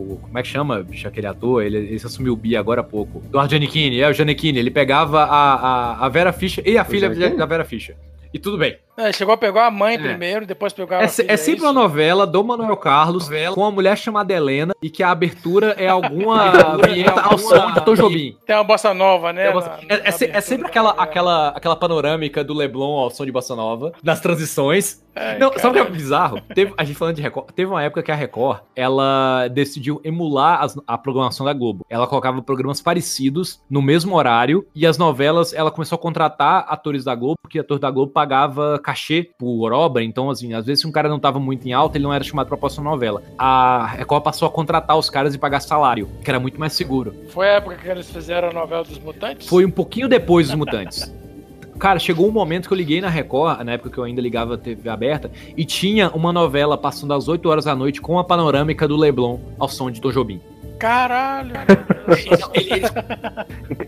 o. 0.00 0.16
Como 0.16 0.38
é 0.38 0.42
que 0.42 0.48
chama, 0.48 0.82
bicho, 0.82 1.06
aquele 1.06 1.26
ator? 1.26 1.62
Ele, 1.62 1.76
ele 1.76 1.96
assumiu 1.96 2.32
o 2.32 2.36
Bi 2.36 2.56
agora 2.56 2.80
há 2.80 2.84
pouco. 2.84 3.20
Do 3.20 3.48
Giannichini, 3.48 4.00
é 4.00 4.08
o 4.08 4.12
Giannichini. 4.12 4.58
Ele 4.58 4.70
pegava 4.70 5.24
a, 5.24 5.54
a, 5.54 6.06
a 6.06 6.08
Vera 6.08 6.32
Fischer 6.32 6.66
e 6.66 6.76
a 6.78 6.82
o 6.82 6.84
filha 6.84 7.08
da 7.36 7.46
Vera 7.46 7.64
Fischer. 7.64 7.96
E 8.32 8.38
tudo 8.38 8.58
bem. 8.58 8.76
É, 8.96 9.12
chegou 9.12 9.32
a 9.32 9.36
pegar 9.36 9.66
a 9.66 9.70
mãe 9.70 9.94
é. 9.94 9.98
primeiro, 9.98 10.46
depois 10.46 10.72
pegou 10.72 10.96
a 10.96 11.02
É, 11.02 11.08
filha, 11.08 11.32
é 11.32 11.36
sempre 11.36 11.64
é 11.64 11.66
uma 11.68 11.72
novela 11.72 12.26
do 12.26 12.42
Manuel 12.44 12.76
Carlos 12.76 13.24
novela. 13.24 13.54
com 13.54 13.62
uma 13.62 13.70
mulher 13.70 13.96
chamada 13.96 14.32
Helena 14.32 14.74
e 14.82 14.90
que 14.90 15.02
a 15.02 15.10
abertura 15.10 15.74
é 15.78 15.88
alguma 15.88 16.76
vinheta 16.84 17.20
ao 17.22 17.38
som 17.38 17.72
de 17.72 17.84
Tom 17.84 17.94
Jobim. 17.94 18.36
Tem 18.46 18.56
uma 18.56 18.64
bossa 18.64 18.92
nova, 18.92 19.32
né? 19.32 19.50
Bossa... 19.52 19.78
Na, 19.88 19.94
é, 19.94 20.02
é, 20.04 20.36
é, 20.36 20.40
sempre 20.40 20.66
aquela, 20.66 20.90
aquela, 20.90 21.48
aquela 21.48 21.76
panorâmica 21.76 22.44
do 22.44 22.52
Leblon 22.52 22.98
ao 22.98 23.10
som 23.10 23.24
de 23.24 23.32
bossa 23.32 23.54
nova, 23.54 23.92
nas 24.02 24.20
transições. 24.20 25.02
Ai, 25.14 25.38
Não, 25.38 25.52
sabe 25.54 25.80
o 25.80 25.84
que 25.84 25.90
é 25.90 25.90
bizarro? 25.90 26.40
Teve, 26.54 26.72
a 26.76 26.84
gente 26.84 26.96
falando 26.96 27.16
de 27.16 27.22
Record, 27.22 27.50
teve 27.52 27.70
uma 27.70 27.82
época 27.82 28.02
que 28.02 28.12
a 28.12 28.14
Record, 28.14 28.60
ela 28.76 29.48
decidiu 29.48 30.00
emular 30.04 30.62
as, 30.62 30.78
a 30.86 30.96
programação 30.96 31.44
da 31.44 31.52
Globo. 31.52 31.84
Ela 31.88 32.06
colocava 32.06 32.40
programas 32.42 32.80
parecidos 32.80 33.60
no 33.68 33.82
mesmo 33.82 34.16
horário 34.16 34.66
e 34.74 34.86
as 34.86 34.98
novelas, 34.98 35.52
ela 35.52 35.70
começou 35.70 35.96
a 35.96 35.98
contratar 35.98 36.64
atores 36.68 37.04
da 37.04 37.14
Globo, 37.14 37.36
porque 37.42 37.58
ator 37.58 37.78
da 37.78 37.90
Globo 37.90 38.12
pagava 38.12 38.79
cachê 38.80 39.30
por 39.38 39.72
obra, 39.72 40.02
então, 40.02 40.30
assim, 40.30 40.52
às 40.54 40.66
vezes 40.66 40.80
se 40.80 40.86
um 40.86 40.92
cara 40.92 41.08
não 41.08 41.18
tava 41.18 41.38
muito 41.38 41.66
em 41.66 41.72
alta, 41.72 41.98
ele 41.98 42.04
não 42.04 42.12
era 42.12 42.24
chamado 42.24 42.48
pra 42.48 42.56
próxima 42.56 42.90
novela. 42.90 43.22
A 43.38 43.86
Record 43.86 44.22
passou 44.22 44.46
a 44.48 44.50
contratar 44.50 44.96
os 44.98 45.10
caras 45.10 45.34
e 45.34 45.38
pagar 45.38 45.60
salário, 45.60 46.08
que 46.24 46.30
era 46.30 46.40
muito 46.40 46.58
mais 46.58 46.72
seguro. 46.72 47.14
Foi 47.28 47.48
a 47.48 47.52
época 47.54 47.76
que 47.76 47.88
eles 47.88 48.10
fizeram 48.10 48.48
a 48.48 48.52
novela 48.52 48.84
dos 48.84 48.98
Mutantes? 48.98 49.48
Foi 49.48 49.64
um 49.64 49.70
pouquinho 49.70 50.08
depois 50.08 50.48
dos 50.48 50.56
Mutantes. 50.56 51.12
Cara, 51.78 51.98
chegou 51.98 52.28
um 52.28 52.30
momento 52.30 52.68
que 52.68 52.74
eu 52.74 52.76
liguei 52.76 53.00
na 53.00 53.08
Record, 53.08 53.62
na 53.64 53.72
época 53.72 53.88
que 53.88 53.96
eu 53.96 54.04
ainda 54.04 54.20
ligava 54.20 54.54
a 54.54 54.58
TV 54.58 54.88
aberta, 54.90 55.30
e 55.56 55.64
tinha 55.64 56.10
uma 56.10 56.30
novela 56.30 56.76
passando 56.76 57.14
às 57.14 57.26
8 57.26 57.48
horas 57.48 57.64
da 57.64 57.74
noite 57.74 58.02
com 58.02 58.18
a 58.18 58.24
panorâmica 58.24 58.86
do 58.86 58.96
Leblon 58.96 59.38
ao 59.58 59.66
som 59.66 59.90
de 59.90 59.98
Tom 59.98 60.10
Jobim. 60.10 60.42
Caralho. 60.80 61.52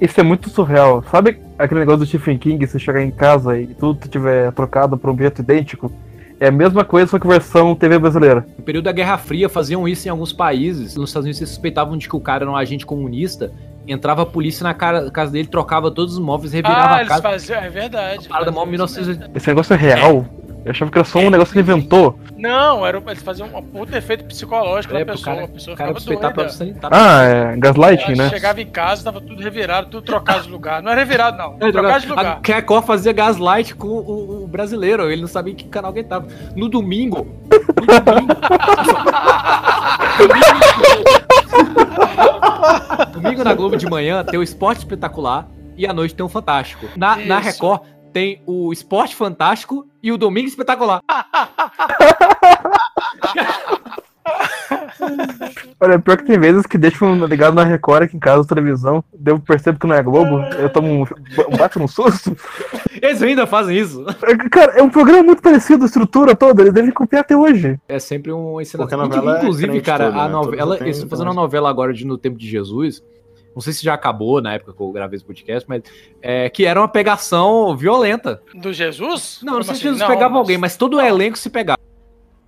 Isso 0.01 0.21
é 0.21 0.23
muito 0.23 0.51
surreal. 0.51 1.03
Sabe 1.11 1.41
aquele 1.59 1.81
negócio 1.81 2.01
do 2.01 2.07
Stephen 2.07 2.39
King, 2.39 2.65
você 2.67 2.79
chegar 2.79 3.03
em 3.03 3.11
casa 3.11 3.59
e 3.59 3.67
tudo 3.69 4.07
tiver 4.09 4.53
trocado 4.53 4.97
por 4.97 5.11
um 5.11 5.13
objeto 5.15 5.41
idêntico? 5.41 5.91
É 6.39 6.49
a 6.49 6.53
mesma 6.53 6.85
coisa, 6.85 7.11
só 7.11 7.19
que 7.19 7.27
versão 7.27 7.75
TV 7.75 7.99
brasileira. 7.99 8.45
No 8.59 8.65
período 8.65 8.85
da 8.85 8.93
Guerra 8.93 9.17
Fria 9.17 9.49
faziam 9.49 9.89
isso 9.89 10.07
em 10.07 10.11
alguns 10.11 10.33
países. 10.33 10.97
Nos 10.97 11.11
Estados 11.11 11.25
Unidos 11.25 11.39
se 11.39 11.47
suspeitavam 11.47 11.97
de 11.97 12.09
que 12.09 12.17
o 12.17 12.21
cara 12.21 12.45
era 12.45 12.51
um 12.51 12.57
agente 12.57 12.85
comunista. 12.85 13.53
Entrava 13.87 14.23
a 14.23 14.27
polícia 14.27 14.63
na 14.65 14.75
cara- 14.75 15.11
casa 15.11 15.33
dele, 15.33 15.49
trocava 15.49 15.91
todos 15.91 16.15
os 16.15 16.19
móveis, 16.21 16.53
revirava 16.53 16.81
Ah, 16.81 16.95
a 16.97 16.99
eles 16.99 17.09
casa. 17.09 17.23
faziam, 17.23 17.61
é 17.61 17.71
verdade. 17.71 18.29
Parada 18.29 18.51
mó 18.51 18.65
faziam 18.65 18.85
isso 18.85 18.95
1900. 18.97 19.19
mesmo. 19.19 19.37
Esse 19.37 19.49
negócio 19.49 19.75
é 19.75 19.77
real. 19.77 20.27
Eu 20.65 20.71
achava 20.71 20.91
que 20.91 20.99
era 20.99 21.05
só 21.05 21.19
um 21.19 21.31
negócio 21.31 21.53
que 21.53 21.59
ele 21.59 21.71
inventou. 21.71 22.19
Não, 22.39 22.87
era, 22.87 23.03
eles 23.07 23.23
faziam 23.23 23.49
um 23.49 23.63
puto 23.63 23.97
efeito 23.97 24.25
psicológico 24.25 24.95
É, 24.95 25.01
na 25.01 25.07
pessoa. 25.13 25.35
cara, 25.37 25.47
a 25.47 25.49
pessoa 25.49 25.77
cara 25.77 25.95
ficava 26.01 26.33
doida. 26.35 26.49
sanitário. 26.51 26.97
Ah, 26.97 27.23
é 27.23 27.57
gaslighting, 27.57 28.15
né? 28.15 28.29
chegava 28.29 28.61
em 28.61 28.67
casa, 28.67 29.05
tava 29.05 29.21
tudo 29.21 29.43
revirado, 29.43 29.89
tudo 29.89 30.05
trocado 30.05 30.43
de 30.45 30.51
lugar. 30.51 30.81
Não 30.83 30.93
era 30.93 31.01
revirado, 31.01 31.37
não. 31.37 31.57
É, 31.61 31.73
Trocado 31.73 32.01
de 32.01 32.07
a 32.07 32.11
lugar. 32.11 32.41
Record 32.45 32.85
fazia 32.87 33.13
gaslight 33.13 33.75
com 33.75 33.89
o, 33.89 34.45
o 34.45 34.47
brasileiro, 34.47 35.11
ele 35.11 35.21
não 35.21 35.29
sabia 35.29 35.53
em 35.53 35.57
que 35.57 35.69
canal 35.69 35.93
que 35.93 35.99
ele 36.01 36.09
tava. 36.09 36.27
No 36.55 36.69
domingo. 36.69 37.27
No 37.51 37.87
domingo. 37.87 38.35
domingo, 40.19 40.47
domingo 43.13 43.45
na 43.45 43.55
Globo 43.55 43.77
de 43.77 43.87
manhã 43.89 44.25
tem 44.25 44.39
o 44.39 44.43
Esporte 44.43 44.79
Espetacular 44.79 45.47
e 45.77 45.87
à 45.87 45.93
noite 45.93 46.15
tem 46.15 46.25
o 46.25 46.29
Fantástico. 46.29 46.87
Na, 46.97 47.17
na. 47.17 47.39
Record 47.39 47.83
tem 48.13 48.43
o 48.47 48.73
Esporte 48.73 49.15
Fantástico 49.17 49.87
e 50.03 50.11
o 50.11 50.19
Domingo 50.19 50.49
Espetacular. 50.49 51.01
Olha, 55.81 55.99
pior 55.99 56.17
que 56.17 56.25
tem 56.25 56.39
vezes 56.39 56.65
que 56.65 56.79
deixam 56.79 57.27
ligado 57.27 57.55
na 57.55 57.65
Record 57.65 58.05
aqui 58.05 58.17
em 58.17 58.21
casa, 58.21 58.47
televisão. 58.47 59.03
Eu 59.25 59.39
percebo 59.41 59.79
que 59.79 59.87
não 59.87 59.95
é 59.95 60.03
Globo, 60.03 60.39
eu 60.59 60.71
tomo 60.71 60.89
um, 60.89 61.03
um 61.53 61.57
bate 61.57 61.79
no 61.79 61.89
susto. 61.89 62.37
Eles 63.01 63.21
ainda 63.23 63.47
fazem 63.47 63.77
isso. 63.77 64.05
Cara, 64.51 64.73
é 64.73 64.83
um 64.83 64.91
programa 64.91 65.23
muito 65.23 65.43
parecido, 65.43 65.83
a 65.83 65.87
estrutura 65.87 66.37
toda, 66.37 66.63
eles 66.63 66.73
devem 66.73 66.93
copiar 66.93 67.23
até 67.23 67.37
hoje. 67.37 67.79
É 67.89 67.99
sempre 67.99 68.33
um 68.33 68.61
ensinamento. 68.61 69.29
é 69.29 69.39
Inclusive, 69.39 69.69
crente 69.69 69.85
cara, 69.85 70.07
toda, 70.07 70.19
a 70.21 70.27
né? 70.27 70.33
novela. 70.33 70.77
Eles 70.81 70.97
estão 70.97 71.11
fazendo 71.11 71.29
uma 71.29 71.35
novela 71.35 71.69
agora 71.69 71.93
de 71.93 72.07
No 72.07 72.17
Tempo 72.17 72.39
de 72.39 72.49
Jesus. 72.49 73.03
Não 73.55 73.61
sei 73.63 73.73
se 73.73 73.83
já 73.85 73.95
acabou 73.95 74.41
na 74.41 74.55
época 74.55 74.73
que 74.73 74.81
eu 74.81 74.91
gravei 74.93 75.17
esse 75.17 75.25
podcast, 75.25 75.69
mas. 75.69 75.83
É, 76.21 76.49
que 76.49 76.65
era 76.65 76.81
uma 76.81 76.89
pegação 76.89 77.77
violenta. 77.77 78.43
Do 78.55 78.73
Jesus? 78.73 79.41
Não, 79.43 79.55
não 79.55 79.61
Como 79.61 79.65
sei 79.65 79.75
se 79.75 79.81
assim? 79.81 79.83
Jesus 79.83 80.01
Não, 80.01 80.09
pegava 80.09 80.31
mas- 80.31 80.39
alguém, 80.39 80.59
mas 80.59 80.77
todo 80.77 80.97
o 80.97 81.01
elenco 81.01 81.39
se 81.39 81.51
pegava. 81.51 81.79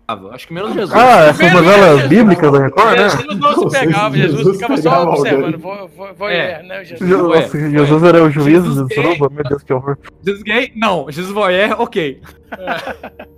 Acho 0.06 0.46
que 0.48 0.52
menos 0.52 0.74
Jesus. 0.74 0.92
Ah, 0.94 1.26
essas 1.30 1.50
novelas 1.52 2.06
bíblicas 2.08 2.52
da 2.52 2.58
Record, 2.64 2.96
né? 2.98 3.08
Jesus 3.08 3.38
não 3.38 3.70
se 3.70 3.78
pegava, 3.80 4.16
Jesus 4.16 4.38
Jesus 4.38 4.56
ficava 4.60 4.76
só 4.82 5.02
observando. 5.08 5.58
Vou, 5.58 5.88
vou, 5.88 6.14
vou 6.14 6.28
É. 6.28 6.62
né, 6.62 6.84
Jesus? 6.84 7.08
Nossa, 7.10 7.58
Jesus 7.70 8.02
era 8.02 8.22
o 8.22 8.30
juiz 8.30 8.62
gay. 8.86 9.02
Suruba? 9.02 9.30
Meu 9.30 9.44
Deus, 9.44 9.62
que 9.62 9.72
horror. 9.72 9.96
Jesus 10.22 10.42
gay? 10.42 10.72
Não. 10.76 11.06
Jesus 11.10 11.32
voyeur, 11.32 11.80
ok. 11.80 12.20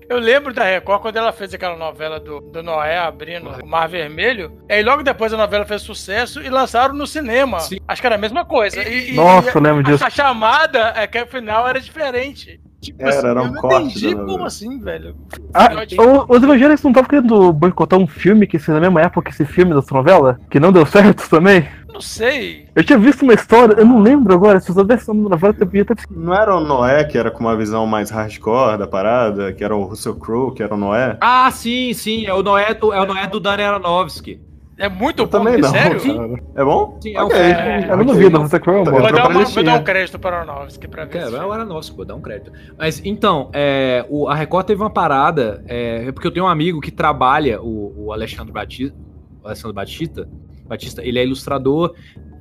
Eu 0.08 0.18
lembro 0.18 0.52
da 0.52 0.64
Record 0.64 1.00
quando 1.02 1.16
ela 1.16 1.32
fez 1.32 1.54
aquela 1.54 1.76
novela 1.76 2.18
do, 2.20 2.40
do 2.40 2.62
Noé 2.62 2.98
abrindo 2.98 3.48
o 3.62 3.66
Mar 3.66 3.88
Vermelho. 3.88 4.52
Aí 4.68 4.82
logo 4.82 5.02
depois 5.02 5.32
a 5.32 5.36
novela 5.36 5.64
fez 5.64 5.82
sucesso 5.82 6.42
e 6.42 6.48
lançaram 6.48 6.94
no 6.94 7.06
cinema. 7.06 7.60
Sim. 7.60 7.78
Acho 7.88 8.00
que 8.00 8.06
era 8.06 8.16
a 8.16 8.18
mesma 8.18 8.44
coisa. 8.44 8.82
E- 8.82 9.12
e- 9.12 9.14
Nossa, 9.14 9.50
e 9.50 9.54
eu 9.54 9.60
lembro 9.62 9.82
disso. 9.84 10.02
A, 10.04 10.08
a 10.08 10.10
chamada 10.10 10.92
é 10.96 11.06
que 11.06 11.20
o 11.22 11.26
final 11.26 11.66
era 11.66 11.80
diferente. 11.80 12.60
Tipo 12.86 13.02
Era, 13.02 13.28
era 13.28 13.42
um 13.42 13.46
eu 13.46 13.52
não 13.52 13.60
corte 13.60 13.86
entendi 13.98 14.14
da 14.14 14.24
como 14.24 14.44
assim, 14.44 14.78
velho. 14.80 15.14
Ah, 15.52 15.68
o- 15.98 16.36
os 16.36 16.42
evangélicos 16.42 16.82
não 16.82 16.90
estavam 16.90 17.08
querendo 17.08 17.52
boicotar 17.52 17.98
um 17.98 18.06
filme 18.06 18.46
que 18.46 18.58
na 18.68 18.80
mesma 18.80 19.02
época 19.02 19.22
que 19.22 19.30
esse 19.30 19.44
filme 19.44 19.74
dessa 19.74 19.94
novela? 19.94 20.38
Que 20.50 20.60
não 20.60 20.72
deu 20.72 20.86
certo 20.86 21.28
também? 21.30 21.68
Não 21.92 22.00
sei. 22.00 22.68
Eu 22.74 22.84
tinha 22.84 22.98
visto 22.98 23.22
uma 23.22 23.32
história, 23.32 23.74
eu 23.78 23.86
não 23.86 24.00
lembro 24.00 24.34
agora, 24.34 24.60
se 24.60 24.70
eu 24.70 24.74
soubesse 24.74 25.10
o 25.10 25.14
nome 25.14 25.30
da 25.30 25.36
novela, 25.36 25.54
eu 25.58 25.66
podia 25.66 25.84
ter 25.84 25.96
Não 26.10 26.34
era 26.34 26.54
o 26.54 26.60
Noé 26.60 27.04
que 27.04 27.16
era 27.16 27.30
com 27.30 27.40
uma 27.40 27.56
visão 27.56 27.86
mais 27.86 28.10
hardcore 28.10 28.76
da 28.78 28.86
parada, 28.86 29.52
que 29.52 29.64
era 29.64 29.74
o 29.74 29.84
Russell 29.84 30.14
Crowe, 30.16 30.52
que 30.54 30.62
era 30.62 30.74
o 30.74 30.76
Noé? 30.76 31.16
Ah, 31.20 31.50
sim, 31.50 31.92
sim. 31.94 32.26
É 32.26 32.34
o 32.34 32.42
Noé 32.42 32.74
do, 32.74 32.92
é 32.92 33.00
o 33.00 33.06
Noé 33.06 33.26
do 33.26 33.40
Dan 33.40 33.52
Aronofsky. 33.56 34.38
É 34.78 34.88
muito 34.90 35.22
Eu 35.22 35.26
bom, 35.26 35.30
também 35.30 35.56
não. 35.58 35.70
sério? 35.70 36.00
cara. 36.00 36.42
É 36.54 36.64
bom? 36.64 36.98
Sim, 37.00 37.16
é 37.16 37.22
um 37.22 37.26
Ok. 37.26 37.36
filme. 37.36 37.52
É, 37.52 37.90
Eu 37.90 37.96
não 37.96 38.04
duvido, 38.04 38.38
você 38.40 38.60
creu, 38.60 38.84
Tá 38.84 38.90
bom. 38.90 39.00
Vou 39.00 39.12
dar, 39.12 39.30
uma, 39.30 39.44
vou 39.44 39.62
dar 39.64 39.74
um 39.80 39.84
crédito 39.84 40.18
para 40.18 40.36
o 40.36 40.50
Aronofsky 40.50 40.86
pra 40.86 41.04
ver 41.06 41.18
É, 41.18 41.22
é 41.22 41.44
o. 41.44 41.52
Aronofsky, 41.52 41.96
pô, 41.96 42.04
dá 42.04 42.14
um 42.14 42.20
crédito. 42.20 42.52
Mas 42.78 43.00
então, 43.04 43.50
é, 43.54 44.04
o, 44.10 44.28
a 44.28 44.34
Record 44.34 44.66
teve 44.66 44.82
uma 44.82 44.90
parada, 44.90 45.64
é, 45.66 46.04
é 46.08 46.12
porque 46.12 46.26
eu 46.26 46.30
tenho 46.30 46.44
um 46.44 46.48
amigo 46.48 46.80
que 46.80 46.90
trabalha, 46.90 47.60
o, 47.62 48.06
o 48.06 48.12
Alexandre 48.12 48.52
Batista, 48.52 48.94
o 49.42 49.46
Alessandro 49.46 49.72
Batista, 49.74 50.28
Batista, 50.68 51.02
ele 51.02 51.18
é 51.18 51.24
ilustrador, 51.24 51.94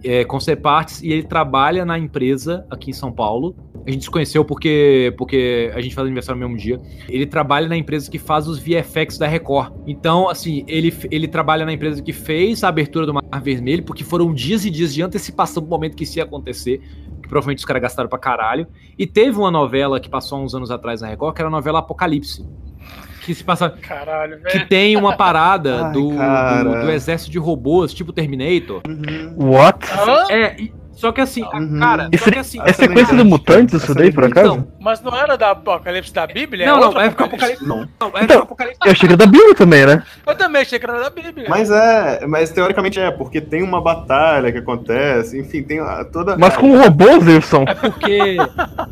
é, 0.03 0.25
concept 0.25 0.67
artist, 0.67 1.05
e 1.05 1.13
ele 1.13 1.23
trabalha 1.23 1.85
na 1.85 1.97
empresa 1.97 2.65
aqui 2.69 2.89
em 2.89 2.93
São 2.93 3.11
Paulo. 3.13 3.55
A 3.87 3.91
gente 3.91 4.03
se 4.05 4.09
conheceu 4.09 4.43
porque, 4.43 5.13
porque 5.17 5.71
a 5.75 5.79
gente 5.81 5.93
faz 5.93 6.05
aniversário 6.05 6.39
no 6.41 6.47
mesmo 6.47 6.59
dia. 6.59 6.79
Ele 7.07 7.25
trabalha 7.25 7.67
na 7.67 7.77
empresa 7.77 8.09
que 8.09 8.17
faz 8.17 8.47
os 8.47 8.57
VFX 8.57 9.17
da 9.17 9.27
Record. 9.27 9.73
Então, 9.85 10.27
assim, 10.27 10.63
ele, 10.67 10.91
ele 11.11 11.27
trabalha 11.27 11.65
na 11.65 11.71
empresa 11.73 12.01
que 12.01 12.11
fez 12.11 12.63
a 12.63 12.67
abertura 12.69 13.05
do 13.05 13.13
Mar 13.13 13.23
Vermelho, 13.43 13.83
porque 13.83 14.03
foram 14.03 14.33
dias 14.33 14.65
e 14.65 14.71
dias 14.71 14.93
de 14.93 15.03
antecipação 15.03 15.61
do 15.61 15.69
momento 15.69 15.95
que 15.95 16.03
isso 16.03 16.17
ia 16.17 16.23
acontecer 16.23 16.81
que 17.21 17.29
provavelmente 17.29 17.59
os 17.59 17.65
caras 17.65 17.81
gastaram 17.81 18.09
pra 18.09 18.19
caralho. 18.19 18.67
E 18.97 19.05
teve 19.07 19.37
uma 19.37 19.49
novela 19.51 19.99
que 19.99 20.09
passou 20.09 20.37
há 20.39 20.41
uns 20.41 20.53
anos 20.55 20.69
atrás 20.71 21.01
na 21.01 21.07
Record, 21.07 21.35
que 21.35 21.41
era 21.41 21.47
a 21.47 21.51
novela 21.51 21.79
Apocalipse. 21.79 22.45
Que 23.23 23.33
se 23.33 23.43
passa. 23.43 23.69
Caralho, 23.69 24.37
Que 24.37 24.57
velho. 24.57 24.67
tem 24.69 24.95
uma 24.95 25.17
parada 25.17 25.87
Ai, 25.89 25.91
do, 25.91 26.09
do, 26.11 26.81
do 26.85 26.91
exército 26.91 27.31
de 27.31 27.39
robôs, 27.39 27.91
tipo 27.93 28.13
Terminator. 28.13 28.81
What? 29.35 29.79
Hã? 29.91 30.27
É, 30.31 30.61
e- 30.61 30.71
só 30.95 31.11
que 31.11 31.21
assim, 31.21 31.43
Uhum. 31.53 31.79
cara, 31.79 32.09
só 32.17 32.31
que 32.31 32.39
assim. 32.39 32.59
É 32.63 32.71
sequência 32.71 33.15
do 33.15 33.25
Mutantes 33.25 33.83
isso 33.83 33.93
daí, 33.93 34.11
por 34.11 34.23
acaso? 34.23 34.53
Então, 34.53 34.67
Mas 34.79 35.01
não 35.01 35.15
era 35.15 35.37
da 35.37 35.51
Apocalipse 35.51 36.13
da 36.13 36.25
Bíblia? 36.25 36.65
não, 36.65 36.79
não, 36.91 37.01
é 37.01 37.09
porque 37.09 37.23
o 37.23 37.25
Apocalipse. 37.25 37.67
Não. 37.67 37.87
Não, 37.99 38.11
é 38.17 38.23
Então, 38.23 38.41
Apocalipse. 38.41 38.79
Eu 38.85 38.91
achei 38.91 39.07
que 39.07 39.13
era 39.13 39.17
da 39.17 39.25
Bíblia 39.31 39.55
também, 39.55 39.85
né? 39.85 40.03
Eu 40.25 40.35
também 40.35 40.61
achei 40.61 40.79
que 40.79 40.85
era 40.85 40.99
da 40.99 41.09
Bíblia. 41.09 41.47
Mas 41.49 41.69
é, 41.69 42.25
mas 42.25 42.49
teoricamente 42.51 42.99
é, 42.99 43.11
porque 43.11 43.41
tem 43.41 43.61
uma 43.61 43.81
batalha 43.81 44.51
que 44.51 44.57
acontece, 44.57 45.37
enfim, 45.39 45.61
tem 45.63 45.79
toda 46.11 46.37
Mas 46.37 46.55
com 46.55 46.77
robôs, 46.77 47.25
Wilson. 47.27 47.65
É 47.67 47.75
porque. 47.75 48.37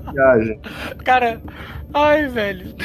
Cara, 1.04 1.42
ai, 1.94 2.28
velho. 2.28 2.76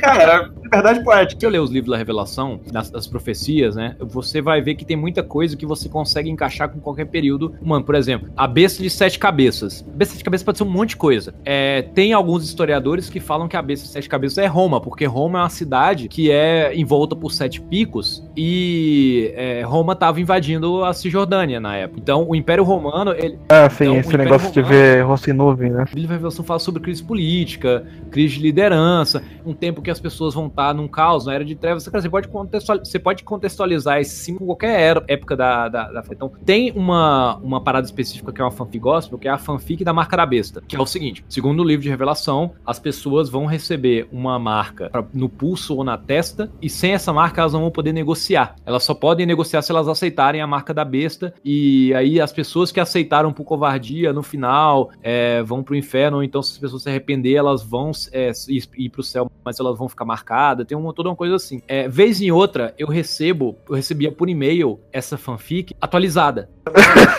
Cara, 0.00 0.50
liberdade 0.70 1.02
poética. 1.02 1.40
Se 1.40 1.46
eu 1.46 1.50
ler 1.50 1.58
os 1.60 1.70
livros 1.70 1.90
da 1.90 1.96
Revelação, 1.96 2.60
das, 2.70 2.90
das 2.90 3.06
profecias, 3.06 3.74
né? 3.74 3.96
Você 3.98 4.40
vai 4.40 4.60
ver 4.62 4.76
que 4.76 4.84
tem 4.84 4.96
muita 4.96 5.22
coisa 5.22 5.56
que 5.56 5.66
você 5.66 5.88
consegue 5.88 6.30
encaixar 6.30 6.68
com 6.68 6.78
qualquer 6.78 7.06
período 7.06 7.54
humano. 7.60 7.84
Por 7.84 7.94
exemplo, 7.94 8.28
a 8.36 8.46
besta 8.46 8.82
de 8.82 8.88
sete 8.88 9.18
cabeças. 9.18 9.84
A 9.86 9.96
besta 9.96 10.12
de 10.12 10.18
sete 10.18 10.24
cabeças 10.24 10.44
pode 10.44 10.58
ser 10.58 10.64
um 10.64 10.70
monte 10.70 10.90
de 10.90 10.96
coisa. 10.96 11.34
É, 11.44 11.82
tem 11.82 12.12
alguns 12.12 12.44
historiadores 12.44 13.10
que 13.10 13.18
falam 13.18 13.48
que 13.48 13.56
a 13.56 13.62
besta 13.62 13.86
de 13.86 13.92
sete 13.92 14.08
cabeças 14.08 14.38
é 14.38 14.46
Roma, 14.46 14.80
porque 14.80 15.04
Roma 15.04 15.40
é 15.40 15.42
uma 15.42 15.48
cidade 15.48 16.08
que 16.08 16.30
é 16.30 16.72
envolta 16.76 17.16
por 17.16 17.32
sete 17.32 17.60
picos 17.60 18.22
e 18.36 19.32
é, 19.34 19.62
Roma 19.62 19.92
estava 19.94 20.20
invadindo 20.20 20.84
a 20.84 20.92
Cisjordânia 20.92 21.58
na 21.58 21.76
época. 21.76 22.00
Então, 22.00 22.28
o 22.28 22.34
Império 22.34 22.62
Romano, 22.62 23.12
ele, 23.12 23.38
Ah, 23.48 23.68
sim, 23.68 23.84
Então, 23.84 23.96
esse 23.96 24.16
negócio 24.16 24.52
de 24.52 24.60
Romano- 24.60 24.78
ver 24.78 25.02
rosto 25.04 25.30
em 25.30 25.32
nuvem, 25.32 25.70
né? 25.70 25.84
o 25.92 25.94
livro 25.94 26.08
da 26.08 26.14
Revelação 26.14 26.44
fala 26.44 26.60
sobre 26.60 26.80
crise 26.80 27.02
política, 27.02 27.84
crise 28.10 28.36
de 28.36 28.42
liderança, 28.42 29.22
um 29.44 29.52
tempo 29.52 29.82
que 29.82 29.90
as 29.90 29.98
pessoas 29.98 30.34
vão 30.34 30.46
estar 30.46 30.59
num 30.74 30.86
caos, 30.88 31.26
na 31.26 31.34
era 31.34 31.44
de 31.44 31.54
trevas. 31.54 31.84
Você 31.84 32.08
pode 32.10 32.28
contextualizar, 32.28 32.86
você 32.86 32.98
pode 32.98 33.24
contextualizar 33.24 33.98
esse 34.00 34.16
sim 34.16 34.36
qualquer 34.36 34.78
era- 34.80 35.04
época 35.08 35.36
da, 35.36 35.68
da, 35.68 35.90
da- 35.90 36.02
Então, 36.10 36.30
tem 36.44 36.72
uma, 36.72 37.36
uma 37.36 37.60
parada 37.60 37.86
específica 37.86 38.32
que 38.32 38.40
é 38.40 38.44
uma 38.44 38.50
fanfic 38.50 38.78
gospel, 38.78 39.18
que 39.18 39.28
é 39.28 39.30
a 39.30 39.38
fanfic 39.38 39.82
da 39.84 39.92
marca 39.92 40.16
da 40.16 40.26
besta, 40.26 40.62
que 40.66 40.76
é 40.76 40.80
o 40.80 40.86
seguinte: 40.86 41.24
segundo 41.28 41.60
o 41.60 41.64
livro 41.64 41.82
de 41.82 41.88
Revelação, 41.88 42.52
as 42.66 42.78
pessoas 42.78 43.28
vão 43.28 43.46
receber 43.46 44.08
uma 44.12 44.38
marca 44.38 44.88
pra- 44.90 45.04
no 45.14 45.28
pulso 45.28 45.76
ou 45.76 45.84
na 45.84 45.96
testa, 45.96 46.50
e 46.60 46.68
sem 46.68 46.92
essa 46.92 47.12
marca 47.12 47.40
elas 47.40 47.52
não 47.52 47.60
vão 47.62 47.70
poder 47.70 47.92
negociar. 47.92 48.54
Elas 48.66 48.84
só 48.84 48.94
podem 48.94 49.26
negociar 49.26 49.62
se 49.62 49.70
elas 49.72 49.88
aceitarem 49.88 50.40
a 50.40 50.46
marca 50.46 50.72
da 50.74 50.84
besta, 50.84 51.32
e 51.44 51.92
aí 51.94 52.20
as 52.20 52.32
pessoas 52.32 52.70
que 52.72 52.80
aceitaram 52.80 53.32
por 53.32 53.44
covardia 53.44 54.12
no 54.12 54.22
final 54.22 54.90
é, 55.02 55.42
vão 55.42 55.62
pro 55.62 55.74
inferno, 55.76 56.18
ou 56.18 56.22
então 56.24 56.42
se 56.42 56.52
as 56.52 56.58
pessoas 56.58 56.82
se 56.82 56.88
arrepender, 56.88 57.34
elas 57.34 57.62
vão 57.62 57.90
é, 58.12 58.32
ir 58.48 58.88
pro 58.90 59.02
céu, 59.02 59.30
mas 59.44 59.58
elas 59.60 59.76
vão 59.78 59.88
ficar 59.88 60.04
marcadas. 60.04 60.49
Tem 60.64 60.76
uma, 60.76 60.92
toda 60.92 61.08
uma 61.08 61.16
coisa 61.16 61.36
assim. 61.36 61.60
É, 61.66 61.88
vez 61.88 62.20
em 62.20 62.30
outra, 62.30 62.74
eu 62.78 62.88
recebo, 62.88 63.56
eu 63.68 63.74
recebia 63.74 64.10
por 64.10 64.28
e-mail 64.28 64.80
essa 64.92 65.16
fanfic 65.16 65.74
atualizada. 65.80 66.48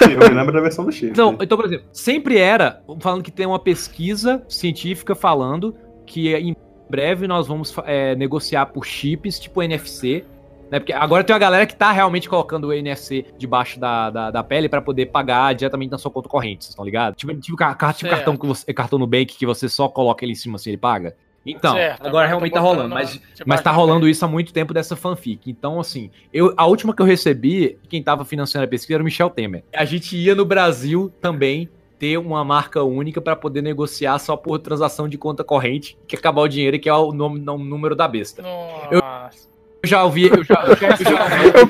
Eu 0.01 0.29
me 0.29 0.35
lembro 0.35 0.53
da 0.53 0.61
versão 0.61 0.85
do 0.85 0.91
Chifre. 0.91 1.09
Então, 1.09 1.37
então, 1.41 1.57
por 1.57 1.65
exemplo, 1.65 1.85
sempre 1.91 2.37
era 2.37 2.81
falando 2.99 3.23
que 3.23 3.31
tem 3.31 3.45
uma 3.45 3.59
pesquisa 3.59 4.43
científica 4.47 5.15
falando 5.15 5.75
que 6.05 6.33
em 6.35 6.55
breve 6.89 7.27
nós 7.27 7.47
vamos 7.47 7.73
é, 7.85 8.15
negociar 8.15 8.67
por 8.67 8.85
chips 8.85 9.39
tipo 9.39 9.63
NFC. 9.63 10.25
Né? 10.69 10.79
Porque 10.79 10.93
agora 10.93 11.23
tem 11.23 11.33
uma 11.33 11.39
galera 11.39 11.65
que 11.65 11.75
tá 11.75 11.91
realmente 11.91 12.29
colocando 12.29 12.67
o 12.67 12.73
NFC 12.73 13.25
debaixo 13.37 13.79
da, 13.79 14.09
da, 14.09 14.31
da 14.31 14.43
pele 14.43 14.69
pra 14.69 14.81
poder 14.81 15.07
pagar 15.07 15.53
diretamente 15.53 15.91
na 15.91 15.97
sua 15.97 16.11
conta 16.11 16.29
corrente, 16.29 16.63
vocês 16.63 16.71
estão 16.71 16.85
ligados? 16.85 17.17
Tipo, 17.17 17.33
tipo, 17.33 17.57
tipo 17.57 18.09
cartão, 18.09 18.37
que 18.37 18.45
você, 18.45 18.73
cartão 18.73 18.99
Nubank 18.99 19.37
que 19.37 19.45
você 19.45 19.67
só 19.67 19.89
coloca 19.89 20.23
ele 20.23 20.33
em 20.33 20.35
cima 20.35 20.55
assim 20.55 20.69
ele 20.69 20.77
paga. 20.77 21.15
Então, 21.45 21.73
Certo, 21.73 22.05
agora 22.05 22.27
realmente 22.27 22.53
tá 22.53 22.59
rolando, 22.59 22.93
mas, 22.93 23.19
mas 23.45 23.61
tá 23.61 23.71
rolando 23.71 24.07
isso 24.07 24.23
há 24.23 24.27
muito 24.27 24.53
tempo 24.53 24.73
dessa 24.73 24.95
fanfic. 24.95 25.49
Então, 25.49 25.79
assim, 25.79 26.11
eu, 26.31 26.53
a 26.55 26.65
última 26.67 26.95
que 26.95 27.01
eu 27.01 27.05
recebi, 27.05 27.79
quem 27.89 28.03
tava 28.03 28.23
financiando 28.23 28.65
a 28.65 28.67
pesquisa 28.67 28.97
era 28.97 29.01
o 29.01 29.05
Michel 29.05 29.29
Temer. 29.29 29.63
A 29.75 29.83
gente 29.83 30.15
ia 30.15 30.35
no 30.35 30.45
Brasil 30.45 31.11
também 31.19 31.67
ter 31.97 32.17
uma 32.17 32.43
marca 32.43 32.83
única 32.83 33.19
para 33.21 33.35
poder 33.35 33.61
negociar 33.61 34.17
só 34.19 34.35
por 34.37 34.57
transação 34.59 35.07
de 35.07 35.17
conta 35.17 35.43
corrente, 35.43 35.97
que 36.07 36.15
acabar 36.15 36.41
o 36.41 36.47
dinheiro, 36.47 36.79
que 36.79 36.89
é 36.89 36.93
o 36.93 37.11
nome, 37.11 37.39
o 37.39 37.57
número 37.57 37.95
da 37.95 38.07
besta. 38.07 38.41
Nossa. 38.43 39.49
Eu 39.83 39.89
já 39.89 40.03
ouvi, 40.03 40.27
eu 40.27 40.43
já, 40.43 40.63
eu 40.67 40.75
já, 40.77 40.87
eu 40.93 40.97
já, 40.97 41.45
eu 41.59 41.67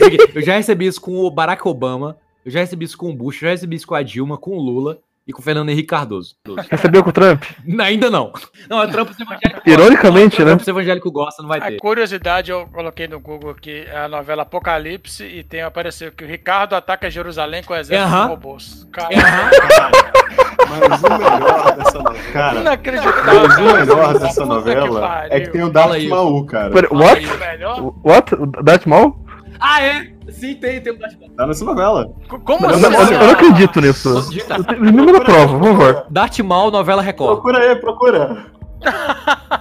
fiquei- 0.00 0.30
eu 0.34 0.42
já 0.42 0.54
recebi 0.56 0.86
isso 0.86 1.00
com 1.00 1.16
o 1.16 1.30
Barack 1.30 1.66
Obama, 1.66 2.16
eu 2.44 2.50
já 2.50 2.60
recebi 2.60 2.84
isso 2.84 2.96
com 2.98 3.10
o 3.10 3.14
Bush, 3.14 3.36
eu 3.36 3.46
já 3.48 3.50
recebi 3.52 3.76
isso 3.76 3.86
com 3.86 3.94
a 3.94 4.02
Dilma, 4.02 4.36
com 4.36 4.50
o 4.50 4.60
Lula 4.60 4.98
e 5.26 5.32
com 5.32 5.40
o 5.40 5.44
Fernando 5.44 5.70
Henrique 5.70 5.88
Cardoso. 5.88 6.34
Recebeu 6.70 7.02
com 7.02 7.10
o 7.10 7.12
Trump? 7.12 7.42
Ainda 7.80 8.10
não. 8.10 8.32
Não, 8.68 8.82
é 8.82 8.86
Trump 8.88 9.10
evangélico. 9.10 9.62
Ironicamente, 9.68 10.38
Não, 10.40 10.46
né? 10.46 10.54
Trump 10.56 10.68
evangélico 10.68 11.10
gosta, 11.10 11.42
não 11.42 11.48
vai 11.48 11.58
A 11.60 11.66
ter. 11.66 11.76
curiosidade, 11.78 12.50
eu 12.50 12.66
coloquei 12.68 13.08
no 13.08 13.18
Google 13.20 13.50
aqui 13.50 13.84
é 13.88 13.98
a 14.04 14.08
novela 14.08 14.42
Apocalipse 14.42 15.24
e 15.24 15.42
tem 15.42 15.62
apareceu 15.62 16.12
que 16.12 16.24
o 16.24 16.26
Ricardo 16.26 16.74
ataca 16.74 17.10
Jerusalém 17.10 17.62
com 17.62 17.72
o 17.72 17.76
exército 17.76 18.06
Aham. 18.08 18.22
de 18.24 18.28
robôs. 18.28 18.86
Cara, 18.92 19.08
Mas 20.68 21.02
o 21.02 21.08
melhor 21.18 21.76
dessa 21.76 21.98
novela. 21.98 22.32
Cara, 22.32 22.60
inacreditável. 22.60 23.48
mas 23.48 23.58
o 23.58 23.62
melhor 23.64 24.18
dessa 24.18 24.42
que 24.42 24.48
novela 24.48 25.00
pariu. 25.00 25.32
é 25.32 25.40
que 25.40 25.50
tem 25.50 25.62
o 25.62 25.70
Darth 25.70 25.92
aí. 25.92 26.08
Maul, 26.08 26.46
cara. 26.46 26.72
What? 26.94 27.26
What? 28.02 28.34
O 28.34 28.46
Darth 28.62 28.86
Maul? 28.86 29.23
Ah, 29.60 29.82
é? 29.82 30.08
Sim, 30.30 30.54
tem, 30.54 30.80
tem 30.80 30.92
um 30.92 30.98
Batman. 30.98 31.28
Tá 31.36 31.46
nessa 31.46 31.64
novela. 31.64 32.12
C- 32.30 32.38
Como 32.44 32.66
Eu, 32.66 32.70
assim? 32.70 32.82
não- 32.82 32.92
eu 32.92 33.04
não- 33.04 33.12
eu 33.12 33.18
não 33.26 33.30
acredito 33.30 33.80
nisso. 33.80 34.30
Me 34.80 34.92
manda 34.92 35.20
prova, 35.20 35.58
por 35.58 35.66
favor. 35.68 36.06
Darth 36.10 36.38
Maul, 36.40 36.70
novela 36.70 37.02
Record. 37.02 37.32
Procura 37.40 37.58
aí, 37.58 37.76
procura. 37.76 38.46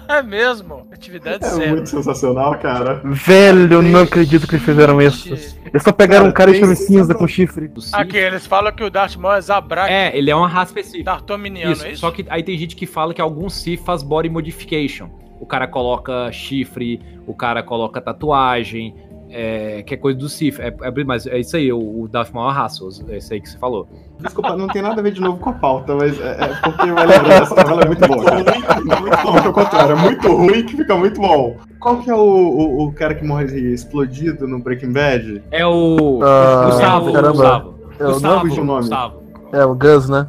É 0.09 0.21
mesmo. 0.21 0.85
Atividade 0.91 1.45
É 1.45 1.49
zero. 1.49 1.71
muito 1.71 1.89
sensacional, 1.89 2.57
cara. 2.59 3.01
Velho, 3.05 3.71
eu 3.73 3.81
não 3.81 4.01
acredito 4.01 4.45
que 4.47 4.55
eles 4.55 4.65
fizeram 4.65 5.01
isso. 5.01 5.29
Eles 5.33 5.81
só 5.83 5.91
pegaram 5.91 6.27
um 6.27 6.31
cara 6.31 6.51
e 6.51 6.59
chama 6.59 6.75
cinza 6.75 7.15
com 7.15 7.25
chifre. 7.27 7.71
Aqui, 7.93 8.17
eles 8.17 8.45
falam 8.45 8.71
que 8.73 8.83
o 8.83 8.89
Darth 8.89 9.15
Maul 9.15 9.35
é 9.35 9.41
Zabrak 9.41 9.89
É, 9.91 10.15
ele 10.17 10.29
é 10.29 10.35
uma 10.35 10.47
raça 10.47 10.71
específica. 10.71 11.05
Dartominiano, 11.05 11.71
Isso, 11.71 11.85
é 11.85 11.91
isso? 11.91 12.01
só 12.01 12.11
que 12.11 12.25
aí 12.29 12.43
tem 12.43 12.57
gente 12.57 12.75
que 12.75 12.85
fala 12.85 13.13
que 13.13 13.21
algum 13.21 13.49
Sith 13.49 13.79
faz 13.83 14.03
body 14.03 14.29
modification. 14.29 15.09
O 15.39 15.45
cara 15.45 15.67
coloca 15.67 16.31
chifre, 16.31 17.01
o 17.25 17.33
cara 17.33 17.63
coloca 17.63 17.99
tatuagem, 18.01 18.95
é, 19.34 19.84
que 19.84 19.93
é 19.95 19.97
coisa 19.97 20.17
do 20.17 20.29
Sith. 20.29 20.59
É, 20.59 20.67
é- 20.67 21.03
mas 21.03 21.25
é 21.27 21.39
isso 21.39 21.57
aí, 21.57 21.71
o, 21.73 22.01
o 22.03 22.07
Darth 22.07 22.31
Maul 22.31 22.45
é 22.45 22.49
uma 22.49 22.53
raça, 22.53 22.84
é 23.09 23.17
isso 23.17 23.34
aí 23.34 23.41
que 23.41 23.49
você 23.49 23.57
falou. 23.57 23.88
Desculpa, 24.19 24.55
não 24.55 24.67
tem 24.67 24.81
nada 24.81 24.99
a 24.99 25.03
ver 25.03 25.11
de 25.11 25.19
novo 25.19 25.38
com 25.39 25.49
a 25.49 25.53
pauta, 25.53 25.95
mas 25.95 26.19
é, 26.21 26.38
é 26.39 26.47
porque 26.63 26.91
vai 26.91 27.07
lembrar, 27.07 27.41
essa 27.41 27.55
novela 27.55 27.81
é 27.81 27.86
muito 27.88 28.07
boa. 28.07 28.23
Muito 28.36 29.23
bom, 29.23 29.34
pelo 29.41 29.53
contrário, 29.53 29.91
é 29.93 29.95
muito 29.95 30.27
ruim 30.31 30.65
que 30.65 30.77
fica 30.77 30.95
muito 30.95 31.19
bom. 31.19 31.57
Qual 31.79 31.99
que 31.99 32.09
é 32.09 32.15
o, 32.15 32.19
o, 32.19 32.84
o 32.86 32.93
cara 32.93 33.15
que 33.15 33.25
morre 33.25 33.45
explodido 33.73 34.47
no 34.47 34.59
Breaking 34.59 34.93
Bad? 34.93 35.43
É 35.51 35.65
o. 35.65 36.19
Ah, 36.23 36.65
Gustavo, 36.67 37.11
caramba. 37.13 37.31
Gustavo. 37.31 37.73
É 37.99 38.03
o 38.05 38.07
Gustavo, 38.13 38.36
nome 38.38 38.55
do 38.55 38.63
nome. 38.63 38.79
Gustavo. 38.81 39.23
É, 39.51 39.65
o 39.65 39.75
Gus, 39.75 40.09
né? 40.09 40.27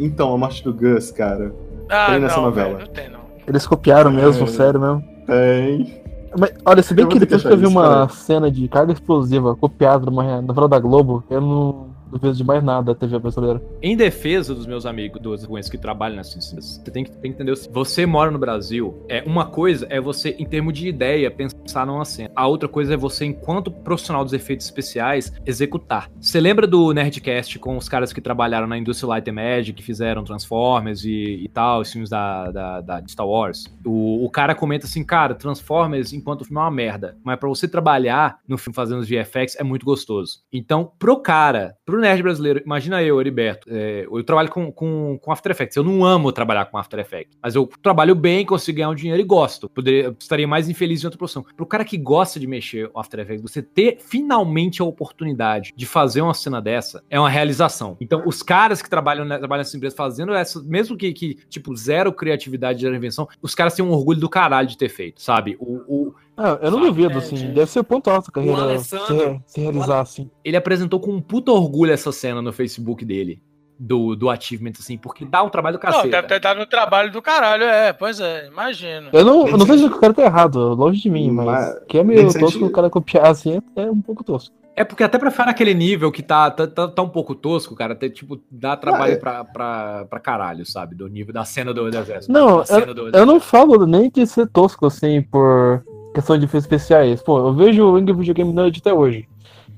Então, 0.00 0.32
a 0.32 0.38
morte 0.38 0.62
do 0.64 0.72
Gus, 0.72 1.10
cara. 1.10 1.52
ah, 1.90 2.06
tem 2.10 2.20
nessa 2.20 2.36
não, 2.36 2.44
novela. 2.44 2.68
velho, 2.74 2.80
não 2.86 2.92
tem, 2.94 3.10
não. 3.10 3.18
Eles 3.46 3.66
copiaram 3.66 4.10
mesmo, 4.10 4.44
É. 4.44 4.46
sério 4.46 4.80
mesmo. 4.80 5.04
Tem. 5.26 6.02
Mas, 6.38 6.52
olha, 6.64 6.82
se 6.82 6.94
bem 6.94 7.04
Eu 7.04 7.08
que 7.08 7.18
depois 7.18 7.42
que 7.42 7.48
eu 7.48 7.56
vi 7.56 7.66
uma 7.66 8.08
cena 8.08 8.50
de 8.50 8.68
carga 8.68 8.92
explosiva 8.92 9.56
copiada 9.56 10.06
numa 10.06 10.40
novela 10.40 10.68
da 10.68 10.78
Globo, 10.78 11.24
eu 11.28 11.40
não 11.40 11.97
duvido 12.10 12.34
de 12.34 12.44
mais 12.44 12.62
nada 12.62 12.92
da 12.92 12.94
TV 12.94 13.18
brasileira. 13.18 13.62
Em 13.82 13.96
defesa 13.96 14.54
dos 14.54 14.66
meus 14.66 14.86
amigos, 14.86 15.20
dos 15.20 15.44
ruins 15.44 15.68
que 15.68 15.78
trabalham 15.78 16.16
nessas 16.16 16.44
ciências, 16.44 16.80
você 16.82 16.90
tem 16.90 17.04
que, 17.04 17.10
tem 17.10 17.32
que 17.32 17.36
entender 17.36 17.56
seguinte, 17.56 17.74
Você 17.74 18.06
mora 18.06 18.30
no 18.30 18.38
Brasil, 18.38 19.04
é 19.08 19.22
uma 19.26 19.46
coisa 19.46 19.86
é 19.90 20.00
você, 20.00 20.34
em 20.38 20.44
termos 20.44 20.74
de 20.74 20.88
ideia, 20.88 21.30
pensar 21.30 21.86
numa 21.86 22.04
cena. 22.04 22.30
A 22.34 22.46
outra 22.46 22.68
coisa 22.68 22.94
é 22.94 22.96
você, 22.96 23.24
enquanto 23.24 23.70
profissional 23.70 24.24
dos 24.24 24.32
efeitos 24.32 24.66
especiais, 24.66 25.32
executar. 25.44 26.10
Você 26.20 26.40
lembra 26.40 26.66
do 26.66 26.92
Nerdcast 26.92 27.58
com 27.58 27.76
os 27.76 27.88
caras 27.88 28.12
que 28.12 28.20
trabalharam 28.20 28.66
na 28.66 28.78
Industrial 28.78 29.10
Light 29.10 29.28
and 29.28 29.34
Magic, 29.34 29.72
que 29.72 29.82
fizeram 29.82 30.24
Transformers 30.24 31.04
e, 31.04 31.44
e 31.44 31.48
tal, 31.48 31.80
os 31.80 31.92
filmes 31.92 32.10
da, 32.10 32.50
da, 32.50 32.80
da 32.80 33.02
Star 33.08 33.26
Wars? 33.26 33.66
O, 33.84 34.24
o 34.24 34.30
cara 34.30 34.54
comenta 34.54 34.86
assim, 34.86 35.04
cara, 35.04 35.34
Transformers, 35.34 36.12
enquanto 36.12 36.44
filme 36.44 36.58
é 36.58 36.62
uma 36.62 36.70
merda, 36.70 37.16
mas 37.22 37.38
pra 37.38 37.48
você 37.48 37.68
trabalhar 37.68 38.38
no 38.46 38.58
filme 38.58 38.74
fazendo 38.74 39.00
os 39.00 39.08
VFX 39.08 39.56
é 39.58 39.64
muito 39.64 39.84
gostoso. 39.84 40.40
Então, 40.52 40.92
pro 40.98 41.20
cara, 41.20 41.76
pro 41.84 41.97
nerd 42.00 42.22
brasileiro, 42.22 42.62
imagina 42.64 43.02
eu, 43.02 43.20
Heriberto, 43.20 43.68
é, 43.70 44.06
eu 44.10 44.24
trabalho 44.24 44.50
com, 44.50 44.70
com, 44.72 45.18
com 45.20 45.32
After 45.32 45.52
Effects, 45.52 45.76
eu 45.76 45.84
não 45.84 46.04
amo 46.04 46.32
trabalhar 46.32 46.66
com 46.66 46.78
After 46.78 46.98
Effects, 46.98 47.36
mas 47.42 47.54
eu 47.54 47.68
trabalho 47.82 48.14
bem, 48.14 48.44
consigo 48.44 48.76
ganhar 48.76 48.90
um 48.90 48.94
dinheiro 48.94 49.20
e 49.20 49.24
gosto. 49.24 49.68
Poderia, 49.68 50.14
estaria 50.18 50.46
mais 50.46 50.68
infeliz 50.68 51.02
em 51.02 51.06
outra 51.06 51.18
profissão. 51.18 51.44
Pro 51.56 51.66
cara 51.66 51.84
que 51.84 51.96
gosta 51.96 52.38
de 52.38 52.46
mexer 52.46 52.88
com 52.88 53.00
After 53.00 53.20
Effects, 53.20 53.42
você 53.42 53.62
ter 53.62 53.98
finalmente 54.00 54.82
a 54.82 54.84
oportunidade 54.84 55.72
de 55.76 55.86
fazer 55.86 56.20
uma 56.20 56.34
cena 56.34 56.60
dessa 56.60 57.02
é 57.10 57.18
uma 57.18 57.30
realização. 57.30 57.96
Então, 58.00 58.22
os 58.26 58.42
caras 58.42 58.82
que 58.82 58.90
trabalham, 58.90 59.26
trabalham 59.26 59.60
nessa 59.60 59.76
empresa 59.76 59.96
fazendo 59.96 60.34
essa, 60.34 60.62
mesmo 60.62 60.96
que, 60.96 61.12
que, 61.12 61.38
tipo, 61.48 61.74
zero 61.76 62.12
criatividade, 62.12 62.82
zero 62.82 62.94
invenção, 62.94 63.28
os 63.40 63.54
caras 63.54 63.74
têm 63.74 63.84
um 63.84 63.92
orgulho 63.92 64.20
do 64.20 64.28
caralho 64.28 64.68
de 64.68 64.76
ter 64.76 64.88
feito, 64.88 65.22
sabe? 65.22 65.56
O, 65.58 65.82
o, 65.86 66.14
Ah, 66.38 66.58
eu 66.62 66.70
não 66.70 66.78
Sabe, 66.78 66.90
duvido, 66.90 67.14
é, 67.14 67.16
assim. 67.16 67.36
gente. 67.36 67.52
Deve 67.54 67.70
ser 67.70 67.80
o 67.80 67.84
ponto 67.84 68.08
alto 68.08 68.26
da 68.26 68.30
O 68.30 68.32
carreira 68.32 68.62
Alessandro- 68.62 69.42
se, 69.44 69.54
se 69.54 69.60
realizar, 69.60 70.00
assim. 70.00 70.30
ele 70.44 70.56
apresentou 70.56 71.00
com 71.00 71.10
um 71.12 71.20
puta 71.20 71.50
orgulho 71.50 71.92
essa 71.92 72.12
cena 72.12 72.40
no 72.40 72.52
Facebook 72.52 73.04
dele. 73.04 73.42
Do, 73.80 74.16
do 74.16 74.28
achievement, 74.28 74.72
assim, 74.80 74.98
porque 74.98 75.24
dá 75.24 75.40
um 75.40 75.48
trabalho 75.48 75.78
do 75.78 75.84
Não, 75.84 75.92
cacete. 75.92 76.08
deve 76.10 76.26
ter 76.26 76.40
dado 76.40 76.60
um 76.60 76.66
trabalho 76.66 77.12
do 77.12 77.22
caralho, 77.22 77.62
é, 77.62 77.92
pois 77.92 78.18
é, 78.18 78.48
imagino. 78.48 79.08
Eu 79.12 79.24
não, 79.24 79.46
eu 79.46 79.56
não 79.56 79.64
dizendo 79.64 79.90
que 79.90 79.96
o 79.96 80.00
cara 80.00 80.12
tá 80.12 80.22
errado, 80.24 80.74
longe 80.74 81.00
de 81.00 81.08
mim, 81.08 81.30
mas, 81.30 81.46
Mas- 81.46 81.78
que 81.88 81.96
é 81.96 82.02
meio 82.02 82.24
tosco 82.24 82.40
sentido- 82.40 82.66
o 82.66 82.70
cara 82.72 82.90
copiar 82.90 83.28
assim 83.28 83.62
é 83.76 83.82
um 83.88 84.00
pouco 84.02 84.24
tosco. 84.24 84.52
É 84.74 84.82
porque 84.82 85.04
até 85.04 85.16
pra 85.16 85.30
ficar 85.30 85.46
naquele 85.46 85.74
nível 85.74 86.10
que 86.10 86.24
tá, 86.24 86.50
tá, 86.50 86.66
tá, 86.66 86.88
tá 86.88 87.02
um 87.02 87.08
pouco 87.08 87.36
tosco, 87.36 87.76
cara, 87.76 87.92
até, 87.92 88.08
tipo, 88.08 88.40
dá 88.50 88.76
trabalho 88.76 89.12
Ah, 89.12 89.14
é. 89.14 89.16
pra, 89.16 89.44
pra, 89.44 90.06
pra 90.10 90.18
caralho, 90.18 90.66
sabe? 90.66 90.96
Do 90.96 91.06
nível 91.06 91.32
da 91.32 91.44
cena 91.44 91.72
do, 91.72 91.86
exército. 91.86 92.32
Não, 92.32 92.64
cena 92.64 92.92
do 92.92 93.16
Eu 93.16 93.24
não 93.24 93.38
falo 93.38 93.86
nem 93.86 94.10
de 94.10 94.26
ser 94.26 94.48
tosco, 94.48 94.86
assim, 94.86 95.22
por 95.22 95.84
questão 96.14 96.38
de 96.38 96.44
efeitos 96.44 96.64
especiais. 96.64 97.22
Pô, 97.22 97.38
eu 97.38 97.54
vejo 97.54 97.84
o 97.84 97.98
Ingrid 97.98 98.18
Videogame 98.18 98.52
Nerd 98.52 98.78
até 98.80 98.92
hoje. 98.92 99.28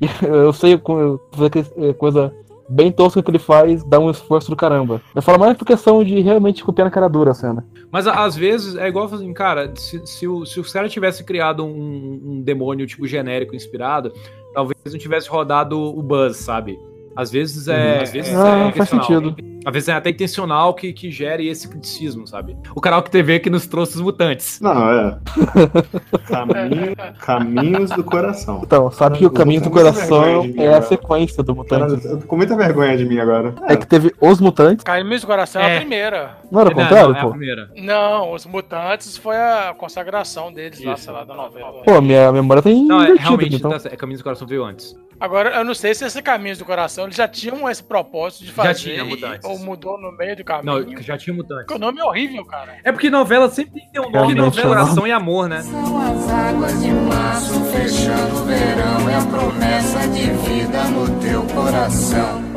E 0.01 0.07
eu 0.27 0.53
sei 0.53 0.81
fazer 1.33 1.47
aquele- 1.47 1.95
coisa 1.95 2.33
bem 2.69 2.93
tosca 2.93 3.21
que 3.21 3.31
ele 3.31 3.39
faz, 3.39 3.83
dá 3.83 3.99
um 3.99 4.11
esforço 4.11 4.49
do 4.49 4.57
caramba. 4.57 5.03
Eu 5.15 5.21
falo 5.21 5.41
mais 5.41 5.57
por 5.57 5.65
questão 5.65 6.05
de 6.05 6.21
realmente 6.21 6.63
copiar 6.63 6.85
na 6.85 6.91
cara 6.91 7.09
dura 7.09 7.33
a 7.33 7.35
cena. 7.35 7.67
Mas 7.91 8.07
às 8.07 8.37
vezes 8.37 8.77
é 8.77 8.87
igual 8.87 9.07
assim, 9.07 9.33
cara, 9.35 9.73
se, 9.75 10.01
se, 10.07 10.29
o, 10.29 10.47
se 10.47 10.61
os 10.61 10.73
caras 10.73 10.93
tivessem 10.93 11.27
criado 11.27 11.65
um, 11.65 12.21
um 12.25 12.41
demônio 12.41 12.87
tipo 12.87 13.07
genérico 13.09 13.57
inspirado, 13.57 14.13
talvez 14.55 14.77
não 14.89 14.99
tivesse 14.99 15.29
rodado 15.29 15.77
o 15.81 16.01
Buzz, 16.01 16.37
sabe? 16.37 16.79
Às 17.17 17.31
vezes 17.31 17.67
é. 17.69 17.97
Uhum. 17.97 18.03
Às 18.03 18.11
vezes 18.13 18.35
Ah, 18.35 18.39
é 18.39 18.73
faz 18.73 18.93
intencional. 18.93 19.05
sentido. 19.35 19.51
Às 19.67 19.73
vezes 19.75 19.89
é 19.91 19.93
até 19.93 20.09
intencional 20.11 20.73
que, 20.75 20.91
que 20.93 21.11
gere 21.11 21.47
esse 21.47 21.69
criticismo, 21.69 22.27
sabe? 22.27 22.57
O 22.75 22.81
canal 22.81 23.03
que 23.03 23.11
TV 23.11 23.39
que 23.41 23.51
nos 23.51 23.67
trouxe 23.67 23.97
os 23.97 24.01
mutantes. 24.01 24.59
Não, 24.61 24.91
é. 24.91 25.19
Caminho, 26.27 26.95
caminhos 27.19 27.91
do 27.91 28.03
coração. 28.05 28.63
Então, 28.65 28.91
sabe 28.91 29.19
que 29.19 29.27
o 29.27 29.31
caminho 29.31 29.61
do 29.61 29.71
coração 29.71 30.25
é 30.57 30.67
a 30.67 30.71
agora. 30.77 30.83
sequência 30.83 31.43
do 31.43 31.55
Cara, 31.65 31.87
Mutante. 31.89 32.07
eu 32.07 32.19
tô 32.21 32.27
com 32.27 32.37
muita 32.37 32.57
vergonha 32.57 32.97
de 32.97 33.05
mim 33.05 33.19
agora. 33.19 33.55
É 33.69 33.77
que 33.77 33.87
teve 33.87 34.15
os 34.21 34.41
mutantes, 34.41 34.83
Caminhos 34.85 35.21
do 35.23 35.27
Coração 35.27 35.61
é 35.61 35.65
a 35.67 35.69
É. 35.69 35.81
primeira. 35.81 36.37
não 36.51 36.61
era 36.61 36.71
o 36.71 36.75
Não, 36.75 36.83
contrário, 36.83 37.09
não, 37.11 37.17
é 37.17 37.21
a 37.21 37.23
pô? 37.25 37.31
primeira. 37.31 37.71
Não, 37.77 38.33
os 38.33 38.47
Mutantes 38.47 39.17
foi 39.17 39.37
a 39.37 39.75
consagração 39.77 40.53
deles 40.53 40.83
lá, 40.83 40.95
Isso. 40.95 41.05
sei 41.05 41.13
lá, 41.13 41.25
da 41.25 41.35
novela. 41.35 41.83
Pô, 41.85 42.01
minha 42.01 42.33
memória 42.33 42.63
tá 42.63 42.71
Não, 42.71 42.77
é, 42.77 43.05
invertida 43.05 43.21
realmente, 43.23 43.47
aqui, 43.47 43.57
então. 43.57 43.71
tá, 43.79 43.89
é 43.91 43.97
Caminhos 43.97 44.21
do 44.21 44.25
Coração 44.25 44.47
veio 44.47 44.65
antes. 44.65 44.97
Agora, 45.21 45.51
eu 45.57 45.65
não 45.65 45.75
sei 45.75 45.95
se 45.95 46.05
esse 46.05 46.23
Caminhos 46.23 46.57
do 46.59 46.65
Coração 46.65 47.05
eles 47.05 47.15
já 47.17 47.29
tinham 47.29 47.69
esse 47.69 47.83
propósito 47.83 48.45
de 48.45 48.53
fazer. 48.53 48.75
tinha 48.75 49.03
e- 49.03 49.09
Mutantes. 49.09 49.45
ou 49.49 49.59
mudou 49.59 50.01
no 50.01 50.11
meio 50.17 50.35
do 50.35 50.43
caminho. 50.43 50.87
Não, 50.87 51.03
já 51.03 51.19
tinha 51.19 51.35
mutantes. 51.35 51.67
Porque 51.67 51.75
o 51.75 51.79
nome 51.79 52.01
é 52.01 52.05
horrível, 52.05 52.45
cara. 52.47 52.79
É 52.83 52.91
porque 52.91 53.11
novela 53.11 53.51
sempre 53.51 53.83
tem 53.93 54.01
um 54.01 54.11
nome, 54.11 54.35
novela, 54.35 54.69
é 54.69 54.71
um 54.71 54.85
coração 54.85 55.07
e 55.07 55.13
amor, 55.13 55.49
né? 55.49 55.61
São 55.63 56.01
as 56.01 56.31
águas 56.31 56.83
de 56.83 56.91
março 56.91 57.65
fechando 57.67 58.41
o 58.41 58.45
verão, 58.45 59.09
é 59.11 59.15
a 59.15 59.27
promessa 59.27 60.09
de 60.09 60.31
vida 60.49 60.85
no 60.85 61.21
teu 61.21 61.43
coração. 61.55 62.51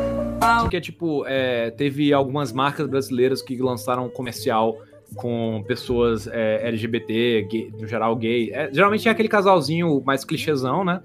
Porque, 0.62 0.80
tipo, 0.82 1.26
é, 1.28 1.72
teve 1.72 2.14
algumas 2.14 2.52
marcas 2.52 2.88
brasileiras 2.88 3.42
que 3.42 3.58
lançaram 3.58 4.06
um 4.06 4.10
comercial 4.10 4.78
com 5.16 5.64
pessoas 5.68 6.28
é, 6.28 6.68
LGBT, 6.68 7.48
gay- 7.50 7.72
no 7.80 7.88
geral 7.88 8.16
gay. 8.16 8.52
É, 8.54 8.70
geralmente 8.74 9.08
é 9.08 9.12
aquele 9.12 9.30
casalzinho 9.30 10.02
mais 10.06 10.24
clichêzão, 10.26 10.84
né? 10.84 11.02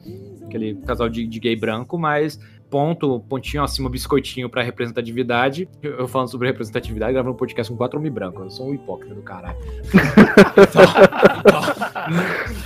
aquele 0.47 0.75
casal 0.77 1.09
de, 1.09 1.27
de 1.27 1.39
gay 1.41 1.55
branco, 1.55 1.99
mas 1.99 2.41
ponto, 2.71 3.21
pontinho 3.29 3.63
acima, 3.63 3.89
biscoitinho 3.89 4.49
pra 4.49 4.63
representatividade. 4.63 5.69
Eu, 5.83 5.93
eu 6.01 6.09
falando 6.09 6.29
sobre 6.31 6.49
representatividade, 6.49 7.13
gravando 7.13 7.35
um 7.35 7.39
podcast 7.39 7.71
com 7.73 7.77
quatro 7.77 7.99
homens 7.99 8.13
brancos. 8.13 8.43
Eu 8.43 8.51
sou 8.51 8.69
um 8.69 8.75
hipócrita 8.75 9.15
do 9.15 9.23
caralho. 9.23 9.57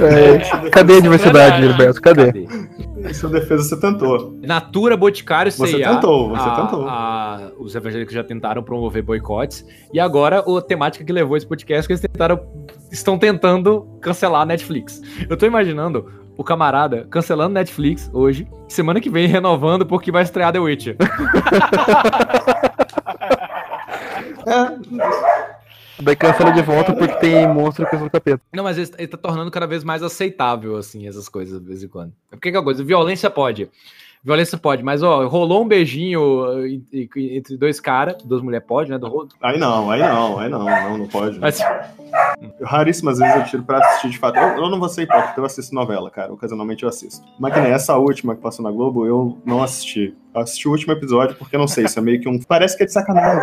É, 0.00 0.70
cadê 0.70 0.96
a 0.96 1.00
diversidade. 1.00 1.62
Gilberto? 1.66 2.00
Cadê? 2.00 2.26
Cadê? 2.26 2.46
Em 3.08 3.14
sua 3.14 3.30
defesa, 3.30 3.62
você 3.64 3.80
tentou. 3.80 4.38
Natura, 4.42 4.96
Boticário, 4.96 5.50
Você 5.50 5.78
tentou, 5.82 6.28
você 6.30 6.48
a- 6.48 6.54
tentou. 6.54 6.86
a- 6.88 7.50
os 7.58 7.74
evangélicos 7.74 8.14
já 8.14 8.22
tentaram 8.22 8.62
promover 8.62 9.02
boicotes. 9.02 9.66
E 9.92 9.98
agora, 9.98 10.38
a 10.40 10.62
temática 10.62 11.04
que 11.04 11.12
levou 11.12 11.36
esse 11.36 11.46
podcast 11.46 11.84
é 11.84 11.86
que 11.86 11.92
eles 11.92 12.00
tentaram, 12.00 12.40
estão 12.90 13.18
tentando 13.18 13.82
cancelar 14.00 14.42
a 14.42 14.46
Netflix. 14.46 15.00
Eu 15.28 15.36
tô 15.36 15.46
imaginando 15.46 16.08
o 16.42 16.44
camarada 16.44 17.06
cancelando 17.08 17.54
Netflix 17.54 18.10
hoje, 18.12 18.46
semana 18.68 19.00
que 19.00 19.08
vem 19.08 19.26
renovando 19.28 19.86
porque 19.86 20.10
vai 20.10 20.24
estrear 20.24 20.52
The 20.52 20.58
Witcher. 20.58 20.96
Daí 26.02 26.16
cancela 26.16 26.50
de 26.50 26.62
volta 26.62 26.92
porque 26.92 27.14
tem 27.14 27.46
monstro 27.46 27.88
que 27.88 27.94
é 27.94 27.98
do 27.98 28.10
capeta. 28.10 28.42
Não, 28.52 28.64
mas 28.64 28.76
ele, 28.76 28.90
ele 28.98 29.06
tá 29.06 29.16
tornando 29.16 29.52
cada 29.52 29.68
vez 29.68 29.84
mais 29.84 30.02
aceitável, 30.02 30.76
assim, 30.76 31.06
essas 31.06 31.28
coisas 31.28 31.60
de 31.60 31.66
vez 31.66 31.84
em 31.84 31.88
quando. 31.88 32.12
É 32.32 32.34
porque 32.34 32.50
que 32.50 32.56
é 32.56 32.58
uma 32.58 32.64
coisa, 32.64 32.82
violência 32.82 33.30
pode. 33.30 33.70
Violência 34.24 34.56
pode, 34.56 34.84
mas 34.84 35.02
ó, 35.02 35.26
rolou 35.26 35.64
um 35.64 35.66
beijinho 35.68 36.64
en- 36.64 36.84
en- 36.92 37.08
entre 37.36 37.56
dois 37.56 37.80
caras, 37.80 38.22
duas 38.24 38.40
mulheres 38.40 38.64
pode, 38.66 38.88
né? 38.88 38.96
Do, 38.96 39.28
Aí 39.42 39.58
não, 39.58 39.90
aí 39.90 40.00
não, 40.00 40.38
aí 40.38 40.48
não, 40.48 40.64
não, 40.64 40.98
não 40.98 41.06
pode. 41.08 41.40
mas, 41.40 41.58
Raríssimas 42.62 43.18
vezes 43.18 43.34
eu 43.36 43.44
tiro 43.44 43.62
pra 43.64 43.78
assistir 43.78 44.10
de 44.10 44.18
fato. 44.18 44.38
Eu, 44.38 44.62
eu 44.64 44.70
não 44.70 44.78
vou 44.78 44.88
ser 44.88 45.02
hipócrita, 45.02 45.40
eu 45.40 45.44
assisto 45.44 45.74
novela, 45.74 46.10
cara. 46.10 46.32
Ocasionalmente 46.32 46.82
eu 46.84 46.88
assisto. 46.88 47.24
Mas 47.38 47.52
que 47.52 47.60
nem 47.60 47.72
essa 47.72 47.96
última 47.96 48.34
que 48.36 48.40
passou 48.40 48.62
na 48.62 48.70
Globo, 48.70 49.06
eu 49.06 49.38
não 49.44 49.62
assisti. 49.62 50.14
Eu 50.34 50.40
assisti 50.40 50.68
o 50.68 50.70
último 50.70 50.92
episódio 50.92 51.36
porque 51.36 51.56
eu 51.56 51.60
não 51.60 51.66
sei, 51.68 51.84
isso 51.86 51.98
é 51.98 52.02
meio 52.02 52.20
que 52.20 52.28
um. 52.28 52.38
Parece 52.40 52.76
que 52.76 52.82
é 52.84 52.86
de 52.86 52.92
sacanagem. 52.92 53.42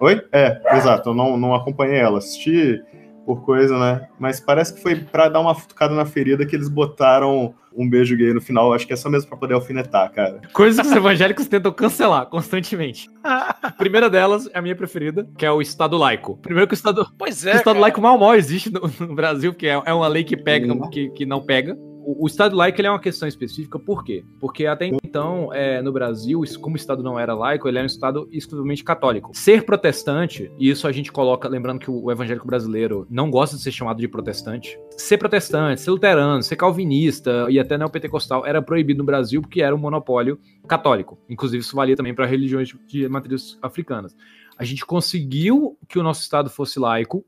Oi? 0.00 0.22
É, 0.32 0.60
exato. 0.76 1.10
Eu 1.10 1.14
não, 1.14 1.36
não 1.36 1.54
acompanhei 1.54 1.98
ela. 1.98 2.18
Assisti 2.18 2.82
por 3.26 3.44
coisa, 3.44 3.76
né? 3.76 4.08
Mas 4.18 4.38
parece 4.38 4.72
que 4.74 4.80
foi 4.80 4.94
pra 4.94 5.28
dar 5.28 5.40
uma 5.40 5.54
futucada 5.54 5.92
na 5.94 6.06
ferida 6.06 6.46
que 6.46 6.54
eles 6.54 6.68
botaram 6.68 7.52
um 7.76 7.90
beijo 7.90 8.16
gay 8.16 8.32
no 8.32 8.40
final. 8.40 8.72
Acho 8.72 8.86
que 8.86 8.92
é 8.92 8.96
só 8.96 9.10
mesmo 9.10 9.28
pra 9.28 9.36
poder 9.36 9.54
alfinetar, 9.54 10.10
cara. 10.12 10.40
Coisas 10.52 10.80
que 10.80 10.86
os 10.90 10.96
evangélicos 10.96 11.46
tentam 11.48 11.72
cancelar 11.72 12.24
constantemente. 12.26 13.10
A 13.22 13.70
primeira 13.76 14.08
delas 14.08 14.48
é 14.54 14.58
a 14.58 14.62
minha 14.62 14.76
preferida, 14.76 15.28
que 15.36 15.44
é 15.44 15.50
o 15.50 15.60
Estado 15.60 15.98
laico. 15.98 16.38
Primeiro 16.38 16.68
que 16.68 16.74
o 16.74 16.76
Estado, 16.76 17.06
Pois 17.18 17.44
o 17.44 17.48
é. 17.48 17.56
Estado 17.56 17.64
cara. 17.64 17.80
laico 17.80 18.00
mal 18.00 18.16
mal 18.16 18.34
existe 18.36 18.72
no, 18.72 18.80
no 19.00 19.14
Brasil, 19.14 19.52
porque 19.52 19.66
é, 19.66 19.82
é 19.84 19.92
uma 19.92 20.08
lei 20.08 20.22
que 20.24 20.36
pega, 20.36 20.88
que, 20.88 21.10
que 21.10 21.26
não 21.26 21.42
pega. 21.42 21.76
O, 22.08 22.24
Estado 22.24 22.54
laico 22.54 22.80
é 22.80 22.88
uma 22.88 23.00
questão 23.00 23.26
específica, 23.26 23.80
por 23.80 24.04
quê? 24.04 24.24
Porque 24.38 24.64
até 24.64 24.86
então, 24.86 25.52
é, 25.52 25.82
no 25.82 25.90
Brasil, 25.90 26.40
como 26.60 26.74
o 26.74 26.76
Estado 26.76 27.02
não 27.02 27.18
era 27.18 27.34
laico, 27.34 27.66
ele 27.66 27.78
era 27.78 27.84
um 27.84 27.86
Estado 27.86 28.28
exclusivamente 28.30 28.84
católico. 28.84 29.32
Ser 29.34 29.64
protestante, 29.64 30.48
e 30.56 30.70
isso 30.70 30.86
a 30.86 30.92
gente 30.92 31.10
coloca, 31.10 31.48
lembrando 31.48 31.80
que 31.80 31.90
o, 31.90 32.08
evangélico 32.08 32.46
brasileiro 32.46 33.08
não 33.10 33.28
gosta 33.28 33.56
de 33.56 33.62
ser 33.62 33.72
chamado 33.72 33.98
de 33.98 34.06
protestante. 34.06 34.78
Ser 34.96 35.18
protestante, 35.18 35.80
ser 35.80 35.90
luterano, 35.90 36.44
ser 36.44 36.54
calvinista 36.54 37.48
e 37.50 37.58
até 37.58 37.76
neopentecostal 37.76 38.46
era 38.46 38.62
proibido 38.62 38.98
no 38.98 39.04
Brasil 39.04 39.42
porque 39.42 39.60
era 39.60 39.74
um 39.74 39.78
monopólio 39.78 40.38
católico. 40.68 41.18
Inclusive, 41.28 41.60
isso 41.60 41.74
valia 41.74 41.96
também 41.96 42.14
para 42.14 42.24
religiões 42.24 42.68
de, 42.68 42.78
de 42.86 43.08
matrizes 43.08 43.58
africanas. 43.60 44.14
A 44.56 44.64
gente 44.64 44.86
conseguiu 44.86 45.76
que 45.88 45.98
o 45.98 46.04
nosso 46.04 46.22
Estado 46.22 46.48
fosse 46.48 46.78
laico, 46.78 47.24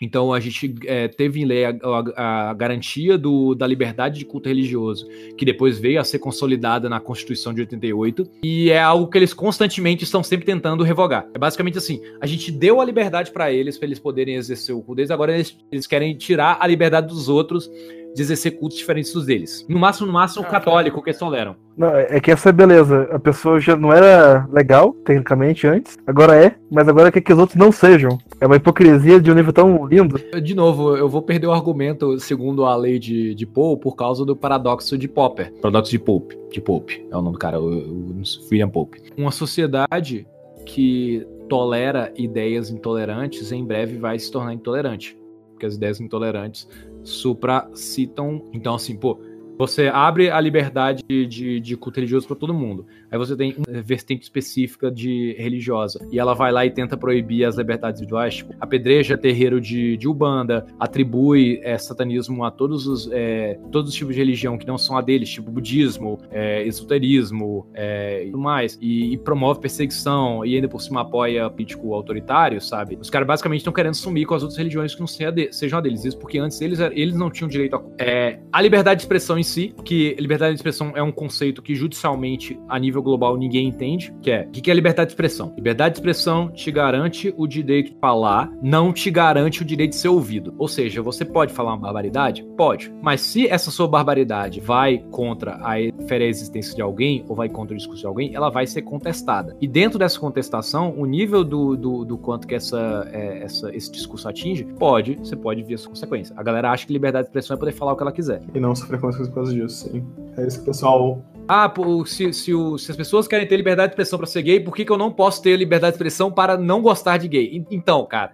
então 0.00 0.32
a 0.32 0.40
gente 0.40 0.74
é, 0.86 1.08
teve 1.08 1.40
em 1.40 1.44
lei 1.44 1.64
a, 1.64 1.70
a- 2.16 2.50
a 2.50 2.54
garantia 2.54 3.16
do- 3.18 3.54
da 3.54 3.66
liberdade 3.66 4.18
de 4.18 4.24
culto 4.24 4.48
religioso, 4.48 5.06
que 5.36 5.44
depois 5.44 5.78
veio 5.78 6.00
a 6.00 6.04
ser 6.04 6.18
consolidada 6.18 6.88
na 6.88 7.00
Constituição 7.00 7.52
de 7.54 7.60
88, 7.62 8.24
e 8.42 8.70
é 8.70 8.80
algo 8.80 9.08
que 9.08 9.18
eles 9.18 9.32
constantemente 9.34 10.04
estão 10.04 10.22
sempre 10.22 10.46
tentando 10.46 10.82
revogar. 10.84 11.26
É 11.34 11.38
basicamente 11.38 11.78
assim: 11.78 12.00
a 12.20 12.26
gente 12.26 12.50
deu 12.52 12.80
a 12.80 12.84
liberdade 12.84 13.30
para 13.30 13.52
eles, 13.52 13.76
para 13.78 13.86
eles 13.86 13.98
poderem 13.98 14.34
exercer 14.36 14.74
o 14.74 14.78
culto 14.82 14.96
deles, 14.96 15.10
agora 15.10 15.34
eles, 15.34 15.56
eles 15.72 15.86
querem 15.86 16.16
tirar 16.16 16.58
a 16.60 16.66
liberdade 16.66 17.08
dos 17.08 17.28
outros 17.28 17.70
de 18.14 18.22
exercer 18.22 18.58
cultos 18.58 18.78
diferentes 18.78 19.12
dos 19.12 19.26
deles. 19.26 19.64
No 19.68 19.78
máximo, 19.78 20.06
no 20.06 20.12
máximo, 20.12 20.44
o 20.44 20.48
católico 20.48 21.02
que 21.02 21.10
eles 21.10 21.18
toleram. 21.18 21.56
Não, 21.76 21.94
é 21.94 22.08
é 22.10 22.20
que 22.20 22.30
essa 22.30 22.48
é 22.48 22.52
beleza. 22.52 23.08
A 23.12 23.18
pessoa 23.18 23.60
já 23.60 23.76
não 23.76 23.92
era 23.92 24.46
legal, 24.52 24.92
tecnicamente, 25.04 25.66
antes. 25.66 25.96
Agora 26.06 26.36
é, 26.36 26.56
mas 26.70 26.88
agora 26.88 27.12
quer 27.12 27.20
que 27.20 27.32
os 27.32 27.38
outros 27.38 27.56
não 27.56 27.70
sejam. 27.70 28.18
É 28.40 28.46
uma 28.46 28.56
hipocrisia 28.56 29.20
de 29.20 29.30
um 29.30 29.34
nível 29.34 29.52
tão 29.52 29.86
lindo. 29.86 30.18
De 30.40 30.54
novo, 30.54 30.96
eu 30.96 31.08
vou 31.08 31.22
perder 31.22 31.46
o 31.46 31.52
argumento 31.52 32.18
segundo 32.18 32.64
a 32.64 32.74
lei 32.74 32.98
de, 32.98 33.34
de 33.34 33.46
Poe 33.46 33.78
por 33.78 33.94
causa 33.94 34.24
do 34.24 34.34
paradoxo 34.34 34.98
de 34.98 35.08
Popper. 35.08 35.52
Paradoxo 35.60 35.90
de 35.90 35.98
Pope. 35.98 36.38
De 36.50 36.60
Pope. 36.60 37.06
É 37.10 37.16
o 37.16 37.22
nome 37.22 37.34
do 37.34 37.38
cara, 37.38 37.60
o, 37.60 37.66
o 37.66 38.22
William 38.50 38.68
Pope. 38.68 39.00
Uma 39.16 39.30
sociedade 39.30 40.26
que 40.66 41.26
tolera 41.48 42.12
ideias 42.16 42.70
intolerantes 42.70 43.50
em 43.52 43.64
breve 43.64 43.96
vai 43.96 44.18
se 44.18 44.30
tornar 44.30 44.52
intolerante. 44.52 45.16
Porque 45.52 45.66
as 45.66 45.74
ideias 45.74 46.00
intolerantes 46.00 46.68
supracitam. 47.08 48.42
Então, 48.52 48.74
assim, 48.74 48.96
pô. 48.96 49.18
Você 49.58 49.88
abre 49.88 50.30
a 50.30 50.40
liberdade 50.40 51.02
de, 51.08 51.58
de 51.58 51.76
culto 51.76 51.96
religioso 51.96 52.28
para 52.28 52.36
todo 52.36 52.54
mundo. 52.54 52.86
Aí 53.10 53.18
você 53.18 53.36
tem 53.36 53.56
uma 53.56 53.82
vertente 53.82 54.22
específica 54.22 54.88
de 54.88 55.34
religiosa. 55.36 56.06
E 56.12 56.18
ela 56.18 56.32
vai 56.32 56.52
lá 56.52 56.64
e 56.64 56.70
tenta 56.70 56.96
proibir 56.96 57.44
as 57.44 57.56
liberdades 57.56 58.00
individuais. 58.00 58.36
Tipo, 58.36 58.54
apedreja 58.60 59.18
terreiro 59.18 59.60
de, 59.60 59.96
de 59.96 60.06
Ubanda, 60.06 60.64
atribui 60.78 61.60
é, 61.64 61.76
satanismo 61.76 62.44
a 62.44 62.52
todos 62.52 62.86
os, 62.86 63.10
é, 63.10 63.58
todos 63.72 63.90
os 63.90 63.96
tipos 63.96 64.14
de 64.14 64.20
religião 64.20 64.56
que 64.56 64.66
não 64.66 64.78
são 64.78 64.96
a 64.96 65.00
deles, 65.00 65.28
tipo 65.28 65.50
budismo, 65.50 66.20
é, 66.30 66.64
esoterismo 66.64 67.66
é, 67.74 68.22
e 68.22 68.26
tudo 68.26 68.38
mais. 68.38 68.78
E, 68.80 69.14
e 69.14 69.18
promove 69.18 69.60
perseguição 69.60 70.44
e 70.44 70.54
ainda 70.54 70.68
por 70.68 70.80
cima 70.80 71.00
apoia 71.00 71.50
político 71.50 71.94
autoritário, 71.94 72.60
sabe? 72.60 72.96
Os 73.00 73.10
caras 73.10 73.26
basicamente 73.26 73.60
estão 73.60 73.72
querendo 73.72 73.94
sumir 73.94 74.24
com 74.24 74.34
as 74.34 74.42
outras 74.42 74.56
religiões 74.56 74.94
que 74.94 75.00
não 75.00 75.08
sejam 75.08 75.34
a 75.34 75.52
sejam 75.52 75.78
a 75.80 75.82
deles. 75.82 76.04
Isso 76.04 76.18
porque 76.18 76.38
antes 76.38 76.60
eles, 76.60 76.78
eles 76.78 77.16
não 77.16 77.28
tinham 77.28 77.48
direito 77.48 77.74
a. 77.74 77.82
É, 77.98 78.38
a 78.52 78.62
liberdade 78.62 78.98
de 78.98 79.04
expressão 79.04 79.38
em 79.38 79.42
si, 79.48 79.74
que 79.84 80.14
liberdade 80.18 80.52
de 80.52 80.58
expressão 80.58 80.92
é 80.94 81.02
um 81.02 81.10
conceito 81.10 81.62
que 81.62 81.74
judicialmente, 81.74 82.58
a 82.68 82.78
nível 82.78 83.02
global, 83.02 83.36
ninguém 83.36 83.68
entende, 83.68 84.14
que 84.22 84.30
é, 84.30 84.46
o 84.46 84.50
que 84.50 84.70
é 84.70 84.74
liberdade 84.74 85.08
de 85.08 85.12
expressão? 85.12 85.52
Liberdade 85.56 85.94
de 85.94 86.00
expressão 86.00 86.50
te 86.50 86.70
garante 86.70 87.34
o 87.36 87.46
direito 87.46 87.92
de 87.92 87.98
falar, 87.98 88.50
não 88.62 88.92
te 88.92 89.10
garante 89.10 89.62
o 89.62 89.64
direito 89.64 89.90
de 89.90 89.96
ser 89.96 90.08
ouvido. 90.08 90.54
Ou 90.58 90.68
seja, 90.68 91.02
você 91.02 91.24
pode 91.24 91.52
falar 91.52 91.72
uma 91.72 91.78
barbaridade? 91.78 92.46
Pode. 92.56 92.92
Mas 93.02 93.20
se 93.22 93.48
essa 93.48 93.70
sua 93.70 93.88
barbaridade 93.88 94.60
vai 94.60 94.98
contra 95.10 95.54
a 95.54 95.74
fere 96.06 96.24
a 96.24 96.28
existência 96.28 96.74
de 96.74 96.82
alguém, 96.82 97.24
ou 97.28 97.34
vai 97.34 97.48
contra 97.48 97.74
o 97.74 97.76
discurso 97.76 98.02
de 98.02 98.06
alguém, 98.06 98.34
ela 98.34 98.50
vai 98.50 98.66
ser 98.66 98.82
contestada. 98.82 99.56
E 99.60 99.66
dentro 99.66 99.98
dessa 99.98 100.18
contestação, 100.18 100.94
o 100.96 101.06
nível 101.06 101.42
do, 101.42 101.76
do, 101.76 102.04
do 102.04 102.18
quanto 102.18 102.46
que 102.46 102.54
essa, 102.54 103.08
é, 103.12 103.44
essa, 103.44 103.74
esse 103.74 103.90
discurso 103.90 104.28
atinge, 104.28 104.64
pode, 104.78 105.14
você 105.14 105.36
pode 105.36 105.62
ver 105.62 105.74
as 105.74 105.86
consequências. 105.86 106.36
A 106.36 106.42
galera 106.42 106.70
acha 106.70 106.86
que 106.86 106.92
liberdade 106.92 107.24
de 107.24 107.28
expressão 107.28 107.56
é 107.56 107.58
poder 107.58 107.72
falar 107.72 107.92
o 107.92 107.96
que 107.96 108.02
ela 108.02 108.12
quiser. 108.12 108.42
E 108.54 108.60
não 108.60 108.74
sofrer 108.74 109.00
consequências 109.00 109.28
causa 109.38 109.52
disso, 109.54 109.88
sim. 109.90 110.04
É 110.36 110.46
isso 110.46 110.58
que 110.58 110.62
o 110.62 110.66
pessoal. 110.66 111.22
Ah, 111.46 111.68
pô, 111.68 112.04
se, 112.04 112.32
se, 112.32 112.52
o- 112.54 112.76
se 112.78 112.90
as 112.90 112.96
pessoas 112.96 113.26
querem 113.26 113.46
ter 113.46 113.56
liberdade 113.56 113.88
de 113.88 113.92
expressão 113.94 114.18
pra 114.18 114.26
ser 114.26 114.42
gay, 114.42 114.60
por 114.60 114.74
que, 114.76 114.84
que 114.84 114.92
eu 114.92 114.98
não 114.98 115.10
posso 115.10 115.42
ter 115.42 115.56
liberdade 115.56 115.92
de 115.92 115.96
expressão 115.96 116.30
para 116.30 116.56
não 116.58 116.82
gostar 116.82 117.16
de 117.16 117.26
gay? 117.28 117.56
En- 117.56 117.66
Então, 117.70 118.04
cara, 118.06 118.32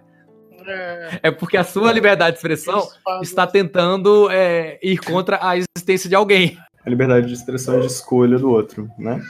É, 0.67 1.19
é 1.23 1.31
porque 1.31 1.57
a 1.57 1.63
sua 1.63 1.91
liberdade 1.91 2.31
de 2.31 2.37
expressão 2.37 2.87
está 3.21 3.45
tentando 3.45 4.29
é, 4.31 4.79
ir 4.81 4.97
contra 4.97 5.37
a 5.41 5.55
existência 5.55 6.09
de 6.09 6.15
alguém. 6.15 6.57
A 6.83 6.89
liberdade 6.89 7.27
de 7.27 7.33
expressão 7.33 7.77
e 7.77 7.81
de 7.81 7.85
escolha 7.87 8.37
do 8.39 8.49
outro, 8.49 8.89
né? 8.97 9.21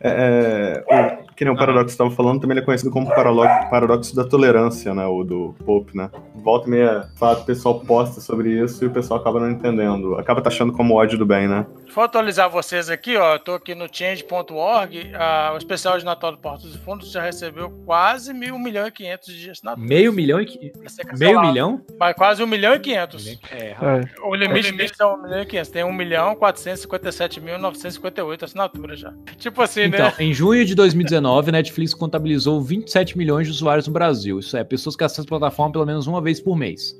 É, 0.00 0.82
é, 0.88 1.18
o, 1.30 1.34
que 1.34 1.44
nem 1.44 1.52
o 1.52 1.56
paradoxo 1.56 1.88
estava 1.90 2.10
falando, 2.10 2.40
também 2.40 2.54
ele 2.54 2.62
é 2.62 2.64
conhecido 2.64 2.90
como 2.90 3.06
paradoxo 3.06 4.14
da 4.16 4.24
tolerância, 4.24 4.94
né? 4.94 5.04
O 5.06 5.24
do 5.24 5.54
Pope, 5.64 5.94
né? 5.96 6.10
Volta 6.42 6.66
e 6.66 6.70
meia, 6.70 7.08
fala, 7.16 7.38
o 7.38 7.44
pessoal 7.44 7.80
posta 7.80 8.20
sobre 8.20 8.50
isso 8.50 8.84
e 8.84 8.86
o 8.86 8.90
pessoal 8.90 9.20
acaba 9.20 9.40
não 9.40 9.50
entendendo. 9.50 10.14
Acaba 10.16 10.40
taxando 10.40 10.72
como 10.72 10.94
ódio 10.94 11.18
do 11.18 11.26
bem, 11.26 11.48
né? 11.48 11.66
Vou 11.94 12.04
atualizar 12.04 12.48
vocês 12.50 12.88
aqui, 12.90 13.16
ó. 13.16 13.34
Eu 13.34 13.38
tô 13.38 13.54
aqui 13.54 13.74
no 13.74 13.86
change.org. 13.90 15.12
ah, 15.14 15.52
o 15.54 15.58
especial 15.58 15.98
de 15.98 16.04
Natal 16.04 16.32
do 16.32 16.38
Portos 16.38 16.72
dos 16.72 16.80
Fundos 16.82 17.10
já 17.10 17.22
recebeu 17.22 17.70
quase 17.84 18.32
mil, 18.32 18.58
milhão 18.58 18.86
e 18.86 18.90
quinhentos 18.90 19.34
de 19.34 19.50
assinaturas. 19.50 19.88
Meio 19.88 20.12
milhão 20.12 20.40
e... 20.40 20.72
ser 20.86 21.06
Meio 21.18 21.40
milhão? 21.40 21.80
Mas 21.98 22.14
quase 22.14 22.42
um 22.42 22.46
milhão 22.46 22.74
e 22.74 22.78
quinhentos. 22.78 23.26
É, 23.50 23.70
É. 23.70 24.00
O 24.22 24.34
limite 24.34 24.92
é 25.00 25.06
um 25.06 25.22
milhão 25.22 25.42
e 25.42 25.46
quinhentos. 25.46 25.70
Tem 25.70 25.84
um 25.84 25.92
milhão 25.92 26.34
quatrocentos 26.36 26.80
e 26.80 26.82
cinquenta 26.82 27.08
e 27.08 27.12
sete 27.12 27.40
mil 27.40 27.58
novecentos 27.58 27.94
e 27.94 27.96
cinquenta 27.96 28.20
e 28.20 28.24
oito 28.24 28.44
assinaturas 28.44 29.00
já. 29.00 29.12
Tipo 29.36 29.62
assim, 29.62 29.82
Então, 29.84 30.06
né? 30.06 30.14
em 30.20 30.32
junho 30.32 30.64
de 30.64 30.74
2019, 30.74 31.48
a 31.48 31.52
Netflix 31.52 31.94
contabilizou 31.94 32.60
27 32.60 33.16
milhões 33.16 33.46
de 33.46 33.52
usuários 33.52 33.86
no 33.86 33.92
Brasil. 33.92 34.38
Isso 34.38 34.56
é, 34.56 34.62
pessoas 34.62 34.94
que 34.94 35.04
acessam 35.04 35.24
a 35.24 35.28
plataforma 35.28 35.72
pelo 35.72 35.86
menos 35.86 36.06
uma 36.06 36.20
vez 36.20 36.27
por 36.40 36.56
mês. 36.56 36.94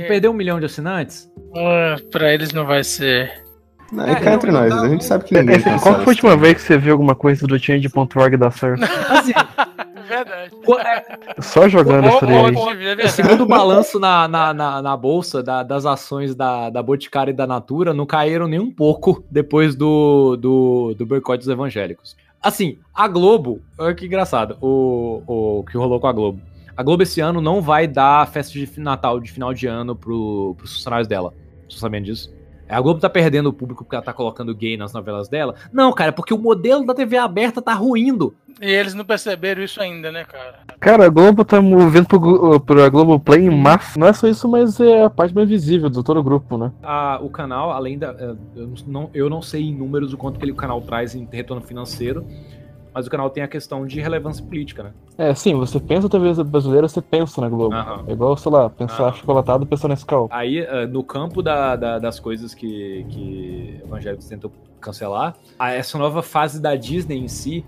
É. 0.00 0.06
perdeu 0.08 0.30
um 0.32 0.34
milhão 0.34 0.58
de 0.58 0.66
assinantes? 0.66 1.30
Ah, 1.56 1.96
pra 2.10 2.32
eles 2.34 2.52
não 2.52 2.66
vai 2.66 2.82
ser. 2.82 3.42
Não, 3.92 4.06
É, 4.06 4.12
e 4.12 4.16
cá 4.16 4.34
entre 4.34 4.50
não, 4.50 4.60
nós, 4.60 4.70
não, 4.74 4.84
a 4.84 4.88
gente 4.88 5.04
sabe 5.04 5.24
que 5.24 5.36
É, 5.36 5.40
ninguém 5.42 5.60
cancela 5.60 5.80
qual 5.80 5.94
foi 5.96 6.04
a 6.04 6.08
última 6.08 6.36
vez 6.36 6.54
que 6.54 6.60
você 6.62 6.78
viu 6.78 6.92
alguma 6.92 7.14
coisa 7.14 7.46
do 7.46 7.58
change.org 7.58 8.36
dar 8.38 8.50
certo? 8.50 8.82
Assim, 8.82 9.32
verdade. 10.08 10.50
É, 11.36 11.42
Só 11.42 11.68
jogando 11.68 12.08
isso 12.08 12.24
aí. 12.24 12.52
ponto 12.54 12.70
de 12.70 12.76
vista, 12.76 12.80
é 12.82 12.84
verdade. 12.96 13.10
Segundo 13.12 13.42
o 13.42 13.46
balanço 13.46 14.00
na, 14.00 14.26
na, 14.26 14.52
na, 14.54 14.82
na 14.82 14.96
bolsa 14.96 15.42
da- 15.42 15.62
das 15.62 15.84
ações 15.86 16.34
da, 16.34 16.70
da 16.70 16.82
Boticário 16.82 17.30
e 17.30 17.34
da 17.34 17.46
Natura, 17.46 17.92
não 17.94 18.06
caíram 18.06 18.48
nem 18.48 18.58
um 18.58 18.70
pouco 18.70 19.22
depois 19.30 19.74
do, 19.76 20.36
do, 20.36 20.94
do 20.98 21.06
boicote 21.06 21.40
dos 21.40 21.48
evangélicos. 21.48 22.16
Assim, 22.42 22.78
a 22.94 23.06
Globo, 23.06 23.60
olha 23.78 23.94
que 23.94 24.06
engraçado, 24.06 24.56
o, 24.60 25.22
o 25.26 25.64
que 25.64 25.76
rolou 25.76 26.00
com 26.00 26.06
a 26.08 26.12
Globo. 26.12 26.40
A 26.76 26.82
Globo 26.82 27.02
esse 27.02 27.20
ano 27.20 27.40
não 27.40 27.60
vai 27.60 27.86
dar 27.86 28.26
festa 28.28 28.52
de 28.52 28.68
Natal 28.80 29.20
de 29.20 29.30
final 29.30 29.52
de 29.52 29.66
ano 29.66 29.94
pro, 29.94 30.54
pros 30.56 30.74
funcionários 30.74 31.06
dela. 31.08 31.34
Vocês 31.68 31.80
sabendo 31.80 32.04
disso? 32.04 32.32
A 32.68 32.80
Globo 32.80 33.00
tá 33.00 33.10
perdendo 33.10 33.50
o 33.50 33.52
público 33.52 33.84
porque 33.84 33.94
ela 33.94 34.04
tá 34.04 34.14
colocando 34.14 34.54
gay 34.54 34.78
nas 34.78 34.94
novelas 34.94 35.28
dela? 35.28 35.54
Não, 35.70 35.92
cara, 35.92 36.10
porque 36.10 36.32
o 36.32 36.38
modelo 36.38 36.86
da 36.86 36.94
TV 36.94 37.18
aberta 37.18 37.60
tá 37.60 37.74
ruindo. 37.74 38.34
E 38.62 38.70
eles 38.70 38.94
não 38.94 39.04
perceberam 39.04 39.62
isso 39.62 39.78
ainda, 39.82 40.10
né, 40.10 40.24
cara? 40.24 40.60
Cara, 40.80 41.04
a 41.04 41.08
Globo 41.10 41.44
tá 41.44 41.60
movendo 41.60 42.06
pro, 42.06 42.18
Glo- 42.18 42.60
pra 42.60 42.88
Globoplay 42.88 43.42
em 43.44 43.50
massa. 43.50 43.98
Não 43.98 44.06
é 44.06 44.12
só 44.14 44.26
isso, 44.26 44.48
mas 44.48 44.80
é 44.80 45.04
a 45.04 45.10
parte 45.10 45.34
mais 45.34 45.46
visível 45.48 45.90
do 45.90 46.02
todo 46.02 46.20
o 46.20 46.22
grupo, 46.22 46.56
né? 46.56 46.72
a- 46.82 47.18
o 47.20 47.28
canal, 47.28 47.72
além 47.72 47.98
da. 47.98 48.12
eh, 48.18 48.34
Eu 48.56 48.72
não, 48.86 49.10
eu 49.12 49.28
não 49.28 49.42
sei 49.42 49.64
em 49.64 49.74
números 49.76 50.14
o 50.14 50.16
quanto 50.16 50.38
que 50.38 50.44
ele, 50.46 50.52
o 50.52 50.56
canal 50.56 50.80
traz 50.80 51.14
em 51.14 51.28
retorno 51.30 51.62
financeiro, 51.62 52.24
mas 52.94 53.06
o 53.06 53.10
canal 53.10 53.30
tem 53.30 53.42
a 53.42 53.48
questão 53.48 53.86
de 53.86 54.00
relevância 54.00 54.44
política, 54.44 54.82
né? 54.82 54.92
É, 55.18 55.34
sim, 55.34 55.54
você 55.54 55.78
pensa 55.78 56.08
TV 56.08 56.42
brasileira, 56.44 56.88
você 56.88 57.02
pensa 57.02 57.40
na 57.40 57.48
Globo. 57.48 57.74
Aham. 57.74 58.04
É 58.08 58.12
igual, 58.12 58.36
sei 58.36 58.50
lá, 58.50 58.68
pensar 58.70 59.04
Aham. 59.04 59.14
chocolatado, 59.14 59.66
pensar 59.66 59.88
nesse 59.88 60.06
cal. 60.06 60.28
Aí, 60.30 60.58
eh, 60.58 60.86
no 60.86 61.04
campo 61.04 61.42
da- 61.42 61.76
da- 61.76 61.98
das 61.98 62.18
coisas 62.18 62.54
que, 62.54 63.06
que 63.10 63.78
evangélicos 63.84 64.26
tentam 64.26 64.50
cancelar, 64.80 65.36
essa 65.60 65.96
nova 65.98 66.22
fase 66.22 66.60
da 66.60 66.74
Disney 66.74 67.18
em 67.18 67.28
si. 67.28 67.64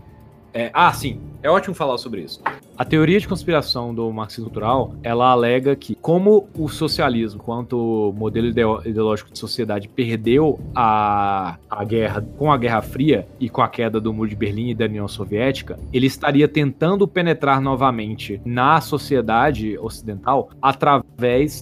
É- 0.55 0.71
ah, 0.73 0.93
sim, 0.93 1.21
é 1.43 1.51
ótimo 1.51 1.75
falar 1.75 1.99
sobre 1.99 2.23
isso. 2.23 2.41
A 2.77 2.85
teoria 2.85 3.21
de 3.21 3.29
conspiração 3.29 3.95
do 3.95 4.11
marxismo 4.13 4.47
cultural, 4.47 4.95
ela 5.03 5.31
alega 5.31 5.77
que 5.77 5.95
como 5.95 6.49
o 6.59 6.69
socialismo, 6.69 7.41
quanto 7.41 8.13
modelo 8.17 8.49
ideo- 8.49 8.81
ideológico 8.85 9.31
de 9.33 9.39
sociedade, 9.39 9.87
perdeu 9.87 10.59
a, 10.75 11.57
a 11.71 11.85
guerra 11.85 12.25
com 12.37 12.51
a 12.51 12.57
Guerra 12.57 12.83
Fria 12.83 13.29
e 13.39 13.49
com 13.49 13.63
a 13.63 13.69
queda 13.69 14.01
do 14.01 14.13
Muro 14.13 14.29
de 14.29 14.35
Berlim 14.35 14.71
e 14.71 14.75
da 14.75 14.87
União 14.87 15.07
Soviética, 15.07 15.79
ele 15.93 16.07
estaria 16.07 16.49
tentando 16.49 17.07
penetrar 17.07 17.61
novamente 17.61 18.41
na 18.45 18.81
sociedade 18.81 19.79
ocidental 19.79 20.51
através 20.61 21.04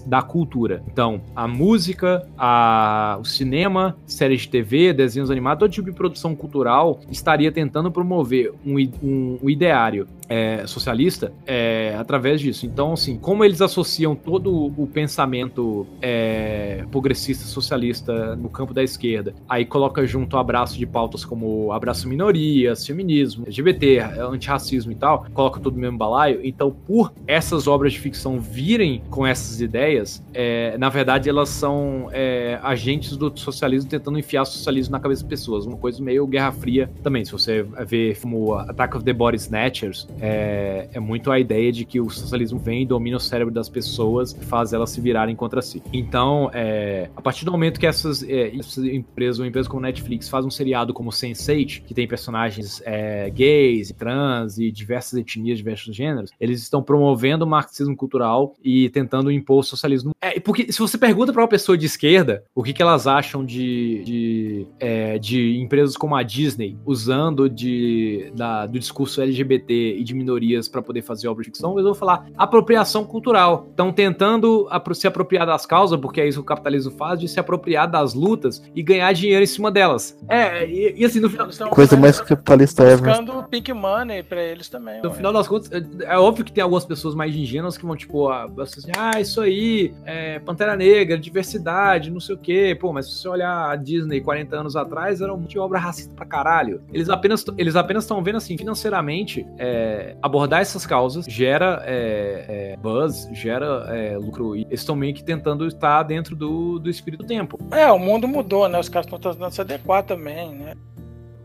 da 0.07 0.23
cultura. 0.23 0.83
Então, 0.91 1.21
a 1.37 1.47
música, 1.47 2.27
a, 2.39 3.19
o 3.21 3.25
cinema, 3.25 3.97
séries 4.07 4.43
de 4.43 4.49
TV, 4.49 4.93
desenhos 4.93 5.31
animados, 5.31 5.61
todo 5.61 5.71
tipo 5.71 5.91
de 5.91 5.97
produção 5.97 6.35
cultural 6.35 7.01
estaria 7.11 7.53
tentando 7.53 7.91
promover 7.91 8.53
um, 8.65 8.79
um- 9.03 9.39
um 9.43 9.51
ideário 9.51 10.07
é, 10.33 10.67
socialista 10.67 11.31
é, 11.47 11.95
através 11.99 12.41
disso. 12.41 12.65
Então, 12.65 12.95
assim, 12.95 13.19
como 13.19 13.45
eles 13.45 13.61
associam 13.61 14.15
todo 14.17 14.73
o 14.79 14.87
pensamento 14.87 15.87
é, 16.01 16.87
progressista 16.91 17.45
socialista 17.45 18.35
no 18.35 18.49
campo 18.49 18.73
da 18.73 18.83
esquerda, 18.83 19.35
aí 19.47 19.67
coloca 19.67 20.07
junto 20.07 20.39
abraço 20.39 20.79
de 20.79 20.87
pautas 20.87 21.23
como 21.23 21.71
abraço 21.71 22.09
minorias, 22.09 22.87
feminismo, 22.87 23.45
LGBT, 23.45 23.99
antirracismo 24.21 24.91
e 24.93 24.95
tal, 24.95 25.27
coloca 25.35 25.61
tudo 25.61 25.75
no 25.75 25.83
mesmo 25.83 25.99
balaio. 25.99 26.41
Então, 26.43 26.71
por 26.71 27.13
essas 27.27 27.67
obras 27.67 27.93
de 27.93 28.01
ficção 28.01 28.41
virem 28.41 29.03
com 29.11 29.27
essas 29.27 29.61
ideias, 29.61 30.25
é, 30.33 30.79
na 30.79 30.89
verdade 30.89 31.29
elas 31.29 31.51
são 31.51 32.09
é, 32.11 32.59
agentes 32.63 33.19
do 33.19 33.31
socialismo 33.39 33.91
tentando 33.91 34.19
enfiar 34.19 34.47
socialismo 34.47 34.93
na 34.93 35.01
cabeça 35.01 35.23
das 35.23 35.29
pessoas. 35.29 35.67
Uma 35.67 35.77
coisa 35.77 36.03
meio 36.03 36.27
Guerra 36.27 36.53
Fria 36.53 36.91
também. 37.03 37.23
Se 37.23 37.33
você 37.33 37.63
ver 37.87 38.19
como 38.19 38.55
Attack 38.55 38.97
of 38.97 39.05
the 39.05 39.13
Body 39.13 39.37
Snatchers, 39.37 40.09
é, 40.23 40.89
é 40.93 41.01
muito 41.01 41.31
a 41.31 41.39
ideia 41.39 41.73
de 41.73 41.85
que 41.85 42.01
o 42.01 42.09
socialismo 42.09 42.59
vem, 42.59 42.87
domina 42.87 43.17
o 43.17 43.21
cérebro 43.21 43.53
das 43.53 43.69
pessoas 43.69 44.33
e 44.33 44.45
faz 44.45 44.73
elas 44.73 44.91
se 44.91 45.01
virarem 45.01 45.35
contra 45.35 45.61
si. 45.61 45.83
Então, 45.93 46.49
é, 46.55 47.11
a 47.17 47.21
partir 47.21 47.45
do 47.45 47.51
momento 47.51 47.81
que 47.81 47.87
essas, 47.87 48.23
é, 48.23 48.57
essas 48.57 48.85
empresas, 48.85 49.39
uma 49.41 49.49
empresa 49.49 49.69
como 49.69 49.83
Netflix, 49.83 50.29
faz 50.29 50.45
um 50.47 50.51
seriado 50.51 50.95
como 50.95 51.11
Sense8, 51.11 51.83
que 51.83 51.93
tem 51.93 52.07
personagens 52.07 52.81
é, 52.85 53.29
gays, 53.31 53.93
trans 53.99 54.59
e 54.59 54.71
diversas 54.71 55.19
etnias, 55.19 55.59
diversos 55.59 55.95
gêneros, 55.95 56.31
eles 56.41 56.63
estão 56.63 56.83
promovendo 56.83 57.45
o 57.45 57.49
marxismo 57.49 57.97
cultural 57.97 58.55
e 58.63 58.89
tentando 58.91 59.31
impor 59.31 59.59
o 59.61 59.63
socialismo. 59.63 60.13
É, 60.21 60.39
porque 60.39 60.73
se 60.73 60.79
você 60.79 60.97
pergunta 60.97 61.33
para 61.33 61.43
uma 61.43 61.49
pessoa 61.49 61.77
de 61.77 61.87
esquerda 61.87 62.45
o 62.55 62.63
que, 62.63 62.73
que 62.73 62.81
elas 62.83 63.07
acham 63.07 63.45
de, 63.45 64.03
de, 64.05 64.67
é, 64.79 65.19
de 65.19 65.59
empresas 65.59 65.97
como 65.97 66.15
a 66.15 66.23
Disney 66.23 66.77
usando 66.87 67.49
de, 67.49 68.31
da- 68.37 68.67
do 68.67 68.79
discurso 68.79 69.21
LGBT 69.21 69.97
e 69.99 70.05
de 70.05 70.12
minorias 70.13 70.69
para 70.69 70.83
poder 70.83 71.03
fazer 71.03 71.29
obra 71.29 71.43
de 71.43 71.51
ficção, 71.51 71.73
eles 71.73 71.85
vão 71.85 71.95
falar 71.95 72.27
apropriação 72.37 73.05
cultural. 73.05 73.67
Estão 73.71 73.93
tentando 73.93 74.69
se 74.95 75.07
apropriar 75.07 75.47
das 75.47 75.67
causas, 75.67 75.99
porque 76.01 76.21
é 76.21 76.29
isso 76.29 76.39
que 76.39 76.43
o 76.43 76.47
capitalismo 76.47 76.93
faz, 76.93 77.19
de 77.19 77.29
se 77.29 77.41
apropriar 77.41 77.91
das 77.91 78.15
lutas 78.15 78.63
e 78.75 78.83
ganhar 78.83 79.13
dinheiro 79.13 79.43
em 79.43 79.47
cima 79.47 79.71
delas. 79.71 80.19
É, 80.29 80.67
e, 80.67 80.95
e 80.97 81.05
assim, 81.05 81.21
no 81.21 81.31
final, 81.31 81.49
Coisa 81.71 81.97
mais 81.97 82.21
capitalista 82.21 82.83
ever. 82.85 83.09
buscando 83.09 83.43
pink 83.49 83.73
money 83.73 84.23
pra 84.23 84.43
eles 84.43 84.69
também. 84.69 85.03
No 85.03 85.11
ué. 85.11 85.15
final 85.15 85.33
das 85.33 85.49
contas, 85.49 85.71
é, 85.73 86.15
é 86.15 86.19
óbvio 86.19 86.45
que 86.45 86.53
tem 86.53 86.63
algumas 86.63 86.85
pessoas 86.85 87.15
mais 87.15 87.35
ingênuas 87.35 87.77
que 87.77 87.85
vão, 87.85 87.97
tipo, 87.97 88.29
ah, 88.29 88.49
assim, 88.59 88.91
ah, 88.97 89.21
isso 89.21 89.41
aí, 89.41 89.95
é, 90.05 90.39
Pantera 90.41 90.77
Negra, 90.77 91.19
diversidade, 91.19 92.11
não 92.11 92.21
sei 92.21 92.35
o 92.35 92.39
quê. 92.39 92.77
Pô, 92.79 92.93
mas 92.93 93.07
se 93.07 93.19
você 93.19 93.29
olhar 93.29 93.71
a 93.71 93.77
Disney 93.77 94.21
40 94.21 94.57
anos 94.57 94.77
atrás, 94.77 95.21
era 95.21 95.33
um 95.33 95.39
monte 95.39 95.53
de 95.53 95.59
obra 95.59 95.79
racista 95.79 96.15
pra 96.15 96.27
caralho. 96.27 96.83
Eles 96.93 97.09
apenas 97.09 97.45
eles 97.57 97.77
apenas 97.77 98.05
estão 98.05 98.23
vendo, 98.23 98.37
assim, 98.37 98.57
financeiramente, 98.57 99.47
é, 99.59 99.92
abordar 100.23 100.61
essas 100.61 100.87
causas 100.87 101.25
gera 101.27 101.83
é, 101.85 102.73
é, 102.73 102.77
buzz, 102.77 103.29
gera 103.33 103.87
é, 103.89 104.17
lucro. 104.17 104.57
E 104.57 104.63
eles 104.63 104.81
estão 104.81 104.95
meio 104.97 105.15
que 105.15 105.25
tentando 105.25 105.67
estar 105.67 106.03
dentro 106.03 106.37
do, 106.37 106.79
do 106.79 106.91
espírito 106.91 107.23
do 107.23 107.27
tempo. 107.27 107.59
É, 107.71 107.91
o 107.91 107.99
mundo 107.99 108.27
mudou, 108.29 108.69
né? 108.69 108.79
Os 108.79 108.89
caras 108.89 109.07
estão 109.07 109.19
tentando 109.19 109.51
se 109.51 109.61
adequar 109.61 110.03
também, 110.03 110.55
né? 110.55 110.75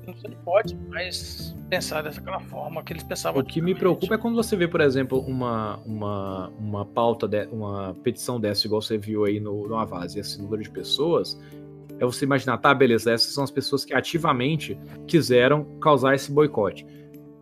Não 0.06 0.16
se 0.16 0.30
pode 0.46 0.76
mais 0.90 1.54
pensar 1.70 2.02
daquela 2.02 2.40
forma 2.40 2.82
que 2.82 2.94
eles 2.94 3.04
pensavam. 3.04 3.42
O 3.42 3.46
que 3.46 3.62
me 3.62 3.76
preocupa 3.76 4.16
é 4.16 4.18
quando 4.18 4.36
você 4.36 4.56
vê, 4.56 4.68
por 4.68 4.80
exemplo, 4.80 5.20
uma, 5.20 5.78
uma, 5.86 6.50
uma 6.60 6.86
pauta, 6.86 7.28
de, 7.28 7.46
uma 7.48 7.94
petição 8.04 8.40
dessa, 8.40 8.66
igual 8.66 8.82
você 8.82 8.98
viu 8.98 9.26
aí 9.26 9.40
no, 9.40 9.68
no 9.68 9.76
Avaz, 9.76 10.16
esse 10.16 10.42
número 10.42 10.64
de 10.64 10.70
pessoas, 10.70 11.38
é 12.00 12.06
você 12.06 12.26
imaginar, 12.26 12.58
tá, 12.58 12.74
beleza, 12.74 13.12
essas 13.12 13.34
são 13.34 13.44
as 13.44 13.52
pessoas 13.52 13.84
que 13.84 13.94
ativamente 13.94 14.80
quiseram 15.08 15.66
causar 15.80 16.16
esse 16.16 16.32
boicote. 16.32 16.86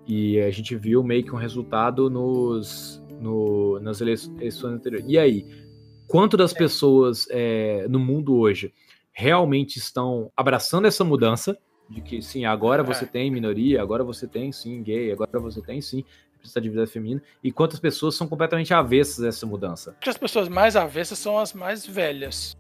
E 0.08 0.40
a 0.40 0.52
gente 0.52 0.76
viu 0.76 1.04
meio 1.04 1.24
que 1.24 1.32
um 1.34 1.38
resultado 1.38 2.10
nos, 2.10 3.02
no, 3.20 3.80
nas 3.80 4.02
eleições 4.02 4.64
anteriores. 4.64 5.08
E 5.10 5.18
aí, 5.18 5.46
quanto 6.08 6.38
das 6.38 6.54
pessoas 6.54 7.28
é, 7.32 7.88
no 7.88 8.00
mundo 8.00 8.36
hoje 8.36 8.74
realmente 9.12 9.78
estão 9.78 10.32
abraçando 10.36 10.86
essa 10.86 11.04
mudança? 11.04 11.58
De 11.90 12.02
que 12.02 12.22
sim, 12.22 12.46
agora 12.46 12.84
você 12.84 13.06
É. 13.06 13.08
tem 13.08 13.32
minoria, 13.32 13.82
agora 13.82 14.04
você 14.04 14.28
tem 14.28 14.52
sim 14.52 14.82
gay, 14.84 15.12
agora 15.12 15.40
você 15.40 15.62
tem 15.62 15.82
sim 15.82 16.04
representatividade 16.34 16.92
feminina, 16.92 17.22
e 17.44 17.52
quantas 17.52 17.80
pessoas 17.80 18.16
são 18.16 18.28
completamente 18.28 18.74
avessas 18.74 19.24
a 19.24 19.28
essa 19.30 19.46
mudança. 19.46 19.96
As 20.06 20.18
pessoas 20.18 20.48
mais 20.48 20.76
avessas 20.76 21.18
são 21.18 21.40
as 21.40 21.54
mais 21.54 21.86
velhas. 21.86 22.56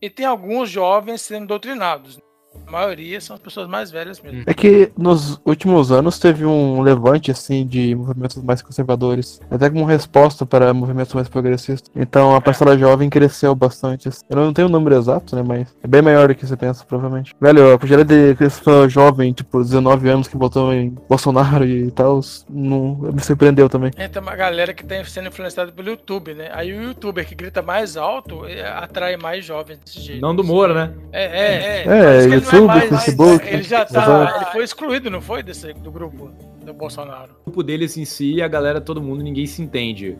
E 0.00 0.10
tem 0.10 0.26
alguns 0.26 0.68
jovens 0.68 1.22
sendo 1.22 1.46
doutrinados. 1.46 2.18
A 2.66 2.70
maioria 2.70 3.20
são 3.20 3.36
as 3.36 3.42
pessoas 3.42 3.68
mais 3.68 3.90
velhas 3.90 4.20
mesmo. 4.20 4.42
É 4.46 4.54
que 4.54 4.90
nos 4.96 5.40
últimos 5.44 5.92
anos 5.92 6.18
teve 6.18 6.44
um 6.44 6.80
levante 6.80 7.30
assim 7.30 7.66
de 7.66 7.94
movimentos 7.94 8.42
mais 8.42 8.62
conservadores, 8.62 9.40
até 9.50 9.68
como 9.68 9.84
resposta 9.84 10.46
para 10.46 10.72
movimentos 10.72 11.12
mais 11.14 11.28
progressistas. 11.28 11.90
Então 11.94 12.34
a 12.34 12.40
parcela 12.40 12.76
jovem 12.78 13.10
cresceu 13.10 13.54
bastante. 13.54 14.08
assim. 14.08 14.22
Eu 14.28 14.36
não 14.36 14.52
tenho 14.52 14.68
o 14.68 14.70
número 14.70 14.96
exato, 14.96 15.36
né, 15.36 15.42
mas 15.46 15.74
é 15.82 15.86
bem 15.86 16.02
maior 16.02 16.28
do 16.28 16.34
que 16.34 16.46
você 16.46 16.56
pensa, 16.56 16.84
provavelmente. 16.84 17.34
Velho, 17.40 17.74
a 17.74 17.78
quantidade 17.78 18.08
de 18.08 18.34
pessoa 18.34 18.88
jovem, 18.88 19.32
tipo 19.32 19.62
19 19.62 20.08
anos 20.08 20.28
que 20.28 20.36
votou 20.36 20.72
em 20.72 20.90
Bolsonaro 21.08 21.64
e 21.64 21.90
tal, 21.90 22.20
não 22.48 22.94
me 23.12 23.20
surpreendeu 23.22 23.68
também. 23.68 23.90
E 23.98 24.08
tem 24.08 24.22
uma 24.22 24.36
galera 24.36 24.72
que 24.72 24.82
está 24.82 25.02
sendo 25.04 25.28
influenciada 25.28 25.72
pelo 25.72 25.88
YouTube, 25.88 26.34
né? 26.34 26.50
Aí 26.52 26.72
o 26.72 26.82
youtuber 26.82 27.26
que 27.26 27.34
grita 27.34 27.62
mais 27.62 27.96
alto 27.96 28.46
eh, 28.46 28.66
atrai 28.66 29.16
mais 29.16 29.44
jovens 29.44 29.78
desse 29.78 30.00
jeito. 30.00 30.20
Não 30.20 30.34
do 30.34 30.42
Moura, 30.44 30.74
né? 30.74 30.94
É, 31.12 31.24
é, 31.24 31.54
é. 31.54 31.80
É, 31.82 31.86
Parece 31.86 32.41
não 32.42 32.74
YouTube, 32.74 32.88
Facebook, 32.88 33.48
Ele 33.48 33.62
já 33.62 33.84
tá. 33.84 34.02
exato. 34.02 34.36
Ele 34.36 34.52
foi 34.52 34.64
excluído, 34.64 35.10
não 35.10 35.20
foi? 35.20 35.42
Desse, 35.42 35.72
do 35.74 35.90
grupo 35.90 36.30
do 36.64 36.72
Bolsonaro. 36.72 37.32
O 37.42 37.44
grupo 37.46 37.62
deles 37.62 37.96
em 37.96 38.04
si, 38.04 38.40
a 38.40 38.48
galera, 38.48 38.80
todo 38.80 39.02
mundo, 39.02 39.22
ninguém 39.22 39.46
se 39.46 39.62
entende. 39.62 40.18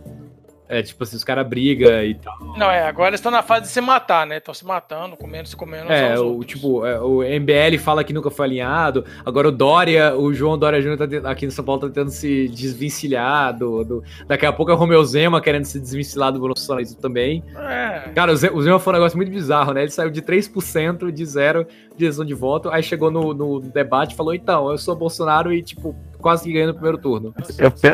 É 0.73 0.83
tipo 0.83 1.03
assim, 1.05 1.17
os 1.17 1.25
caras 1.25 1.47
brigam 1.47 2.03
e 2.03 2.15
tal. 2.15 2.35
Não, 2.57 2.71
é, 2.71 2.87
agora 2.89 3.11
eles 3.11 3.21
estão 3.21 3.31
na 3.31 3.43
fase 3.43 3.63
de 3.67 3.69
se 3.69 3.81
matar, 3.81 4.27
né? 4.27 4.39
Estão 4.39 4.55
se 4.55 4.65
matando, 4.65 5.17
comendo, 5.17 5.47
se 5.49 5.55
comendo. 5.55 5.93
É, 5.93 6.19
o 6.19 6.43
tipo, 6.43 6.87
é, 6.87 6.99
o 7.01 7.19
MBL 7.23 7.79
fala 7.79 8.03
que 8.03 8.13
nunca 8.13 8.31
foi 8.31 8.47
alinhado. 8.47 9.05
Agora 9.25 9.49
o 9.49 9.53
Dória, 9.53 10.17
o 10.17 10.33
João 10.33 10.57
Dória 10.59 10.81
Júnior 10.81 10.99
tá 11.23 11.31
aqui 11.31 11.47
em 11.47 11.51
São 11.51 11.65
Paulo 11.65 11.83
tá 11.83 11.87
tentando 11.89 12.11
se 12.11 12.49
desvencilhar 12.49 13.57
do, 13.57 13.85
do- 13.85 14.05
Daqui 14.27 14.47
a 14.47 14.53
pouco 14.53 14.71
é 14.73 14.75
o 14.75 14.79
Romeu 14.79 15.05
Zema 15.05 15.41
querendo 15.41 15.65
se 15.65 15.79
desvencilhar 15.79 16.33
do 16.33 16.39
bolsonarismo 16.41 17.01
também. 17.01 17.43
É. 17.57 18.11
Cara, 18.15 18.33
o 18.33 18.37
Zema, 18.37 18.57
o 18.57 18.63
Zema 18.63 18.79
foi 18.79 18.93
um 18.93 18.97
negócio 18.97 19.17
muito 19.17 19.31
bizarro, 19.31 19.73
né? 19.73 19.83
Ele 19.83 19.91
saiu 19.91 20.11
de 20.11 20.23
3% 20.23 21.11
de 21.11 21.25
zero 21.27 21.67
de 21.97 22.07
decisão 22.07 22.25
de 22.25 22.35
voto, 22.35 22.71
aí 22.71 22.83
chegou 22.83 23.11
no, 23.11 23.35
no 23.35 23.61
debate 23.61 24.13
e 24.13 24.17
falou: 24.17 24.35
então, 24.35 24.71
eu 24.71 24.79
sou 24.79 24.97
Bolsonaro 24.97 25.53
e, 25.53 25.63
tipo, 25.63 25.95
quase 26.23 26.45
que 26.45 26.53
ganha 26.53 26.69
no 26.69 26.75
primeiro 26.75 26.97
turno. 26.99 27.35